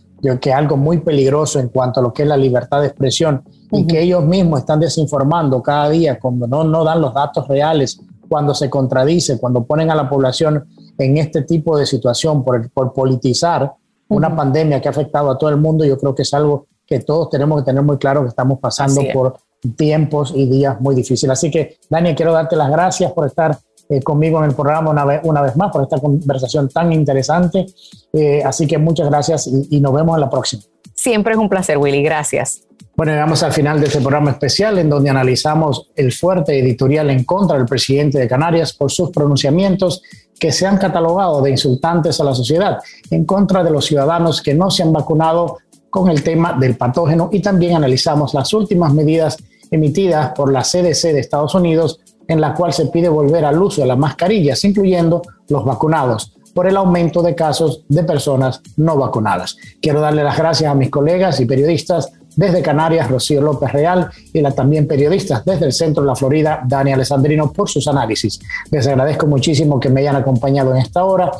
que 0.41 0.51
es 0.51 0.57
algo 0.57 0.77
muy 0.77 0.99
peligroso 0.99 1.61
en 1.61 1.69
cuanto 1.69 2.01
a 2.01 2.03
lo 2.03 2.13
que 2.13 2.23
es 2.23 2.29
la 2.29 2.37
libertad 2.37 2.81
de 2.81 2.89
expresión 2.89 3.43
y 3.71 3.87
que 3.87 4.03
ellos 4.03 4.25
mismos 4.25 4.61
están 4.61 4.81
desinformando 4.81 5.63
cada 5.63 5.89
día 5.89 6.19
cuando 6.19 6.47
no, 6.47 6.65
no 6.65 6.83
dan 6.83 7.01
los 7.01 7.15
datos 7.15 7.47
reales, 7.47 8.01
cuando 8.29 8.55
se 8.55 8.69
contradice, 8.69 9.39
cuando 9.39 9.65
ponen 9.65 9.91
a 9.91 9.95
la 9.95 10.09
población 10.09 10.65
en 10.99 11.19
este 11.19 11.43
tipo 11.43 11.79
de 11.79 11.87
situación 11.87 12.43
por, 12.43 12.71
por 12.71 12.93
politizar 12.93 13.73
una 14.09 14.35
pandemia 14.35 14.81
que 14.81 14.89
ha 14.89 14.91
afectado 14.91 15.31
a 15.31 15.39
todo 15.39 15.51
el 15.51 15.57
mundo, 15.57 15.85
yo 15.85 15.97
creo 15.97 16.15
que 16.15 16.23
es 16.23 16.35
algo 16.35 16.67
que 16.87 16.99
todos 17.01 17.31
tenemos 17.31 17.61
que 17.61 17.67
tener 17.67 17.83
muy 17.83 17.99
claro 17.99 18.23
que 18.23 18.29
estamos 18.29 18.59
pasando 18.59 19.01
por 19.13 19.37
tiempos 19.77 20.33
y 20.35 20.47
días 20.47 20.81
muy 20.81 20.95
difíciles. 20.95 21.33
Así 21.33 21.51
que, 21.51 21.79
Dani, 21.89 22.15
quiero 22.15 22.33
darte 22.33 22.57
las 22.57 22.71
gracias 22.71 23.13
por 23.13 23.27
estar 23.27 23.59
eh, 23.89 24.01
conmigo 24.03 24.39
en 24.39 24.51
el 24.51 24.55
programa 24.55 24.91
una 24.91 25.05
vez, 25.05 25.21
una 25.25 25.43
vez 25.43 25.57
más, 25.57 25.73
por 25.73 25.83
esta 25.83 25.99
conversación 25.99 26.69
tan 26.69 26.93
interesante. 26.93 27.67
Eh, 28.13 28.43
así 28.45 28.67
que 28.67 28.79
muchas 28.79 29.09
gracias 29.09 29.49
y, 29.49 29.81
nos 29.81 29.93
vemos 29.93 30.15
en 30.17 30.21
la 30.21 30.31
próxima. 30.31 30.63
Siempre 30.95 31.33
es 31.33 31.39
un 31.39 31.49
placer, 31.49 31.77
Willy. 31.77 32.03
Gracias. 32.03 32.63
Bueno, 32.97 33.13
llegamos 33.13 33.43
al 33.43 33.53
final 33.53 33.81
de 33.81 33.87
este 33.87 34.01
programa 34.01 34.31
especial 34.31 34.79
en 34.79 34.91
donde 34.91 35.11
analizamos 35.11 35.91
el 35.97 36.13
fuerte 36.13 36.59
editorial 36.59 37.11
en 37.11 37.25
contra 37.25 37.57
del 37.57 37.67
presidente 37.67 38.19
de 38.19 38.29
Canarias 38.29 38.75
por 38.75 38.91
sus 38.91 39.11
pronunciamientos 39.11 40.03
que 40.39 40.53
se 40.53 40.67
han 40.67 40.79
catalogado 40.79 41.43
de 41.43 41.51
insultantes 41.51 42.21
a 42.21 42.25
la 42.25 42.35
sociedad, 42.35 42.79
en 43.11 43.25
contra 43.25 43.65
de 43.65 43.71
los 43.71 43.87
ciudadanos 43.87 44.43
que 44.43 44.55
no 44.55 44.71
se 44.71 44.83
han 44.83 44.93
vacunado 44.93 45.59
con 45.91 46.09
el 46.09 46.23
tema 46.23 46.57
del 46.59 46.77
patógeno 46.77 47.29
y 47.33 47.41
también 47.41 47.77
analizamos 47.77 48.33
las 48.35 48.53
últimas 48.55 48.95
medidas 48.95 49.37
emitidas 49.71 50.33
por 50.33 50.53
la 50.53 50.63
CDC 50.63 51.13
de 51.13 51.21
Estados 51.21 51.55
Unidos 51.55 52.01
en 52.29 52.41
la 52.41 52.55
cual 52.55 52.73
se 52.73 52.87
pide 52.87 53.09
volver 53.09 53.45
al 53.45 53.61
uso 53.61 53.81
de 53.81 53.89
las 53.89 53.99
mascarillas, 53.99 54.65
incluyendo 54.65 55.23
los 55.49 55.65
vacunados, 55.65 56.33
por 56.55 56.67
el 56.67 56.77
aumento 56.77 57.23
de 57.23 57.35
casos 57.35 57.85
de 57.89 58.05
personas 58.05 58.61
no 58.77 58.97
vacunadas. 58.97 59.57
Quiero 59.81 60.01
darle 60.01 60.23
las 60.23 60.37
gracias 60.37 60.71
a 60.71 60.75
mis 60.75 60.91
colegas 60.91 61.41
y 61.41 61.47
periodistas 61.47 62.13
desde 62.37 62.63
Canarias, 62.63 63.11
Rocío 63.11 63.41
López 63.41 63.73
Real, 63.73 64.09
y 64.33 64.41
la 64.41 64.53
también 64.53 64.87
periodistas 64.87 65.45
desde 65.45 65.67
el 65.67 65.73
centro 65.73 66.03
de 66.03 66.09
la 66.09 66.15
Florida, 66.15 66.63
Dani 66.65 66.93
Alessandrino, 66.93 67.53
por 67.53 67.69
sus 67.69 67.89
análisis. 67.89 68.39
Les 68.71 68.87
agradezco 68.87 69.27
muchísimo 69.27 69.81
que 69.81 69.91
me 69.91 70.01
hayan 70.01 70.17
acompañado 70.17 70.71
en 70.73 70.79
esta 70.79 71.05
hora 71.05 71.33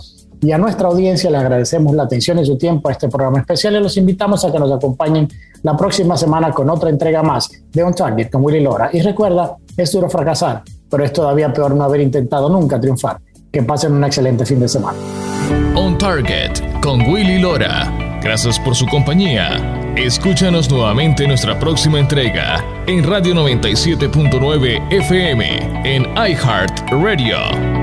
y 0.43 0.53
a 0.53 0.59
nuestra 0.59 0.89
audiencia 0.89 1.31
le 1.31 1.37
agradecemos 1.37 1.95
la 1.95 2.05
atención 2.05 2.39
y 2.39 2.47
su 2.47 2.57
tiempo 2.57 2.89
a 2.89 2.93
este 2.93 3.09
programa 3.09 3.41
especial 3.41 3.77
y 3.77 3.81
los 3.81 3.97
invitamos 3.97 4.45
a 4.45 4.51
que 4.51 4.59
nos 4.59 4.73
acompañen 4.73 5.29
la 5.63 5.77
próxima 5.77 6.17
semana 6.17 6.51
con 6.53 6.69
otra 6.71 6.91
entrega 6.91 7.23
más 7.23 7.51
de 7.73 7.83
On 7.83 7.95
Target 7.95 8.31
con 8.31 8.45
Willy 8.45 8.61
Lora. 8.61 8.91
Y 8.93 9.01
recuerda, 9.01 9.57
es 9.77 9.93
duro 9.93 10.09
fracasar, 10.09 10.63
pero 10.89 11.05
es 11.05 11.13
todavía 11.13 11.53
peor 11.53 11.75
no 11.75 11.85
haber 11.85 12.01
intentado 12.01 12.49
nunca 12.49 12.81
triunfar. 12.81 13.19
Que 13.51 13.63
pasen 13.63 13.93
un 13.93 14.05
excelente 14.05 14.47
fin 14.47 14.61
de 14.61 14.69
semana. 14.69 14.97
On 15.75 15.99
Target 15.99 16.81
con 16.81 17.01
Willy 17.03 17.39
Lora. 17.41 18.21
Gracias 18.23 18.61
por 18.61 18.77
su 18.77 18.87
compañía. 18.87 19.57
Escúchanos 19.97 20.71
nuevamente 20.71 21.25
en 21.25 21.31
nuestra 21.31 21.59
próxima 21.59 21.99
entrega 21.99 22.65
en 22.87 23.03
Radio 23.03 23.35
97.9 23.35 24.93
FM 24.93 25.97
en 25.97 26.03
iHeart 26.17 26.91
Radio. 26.91 27.80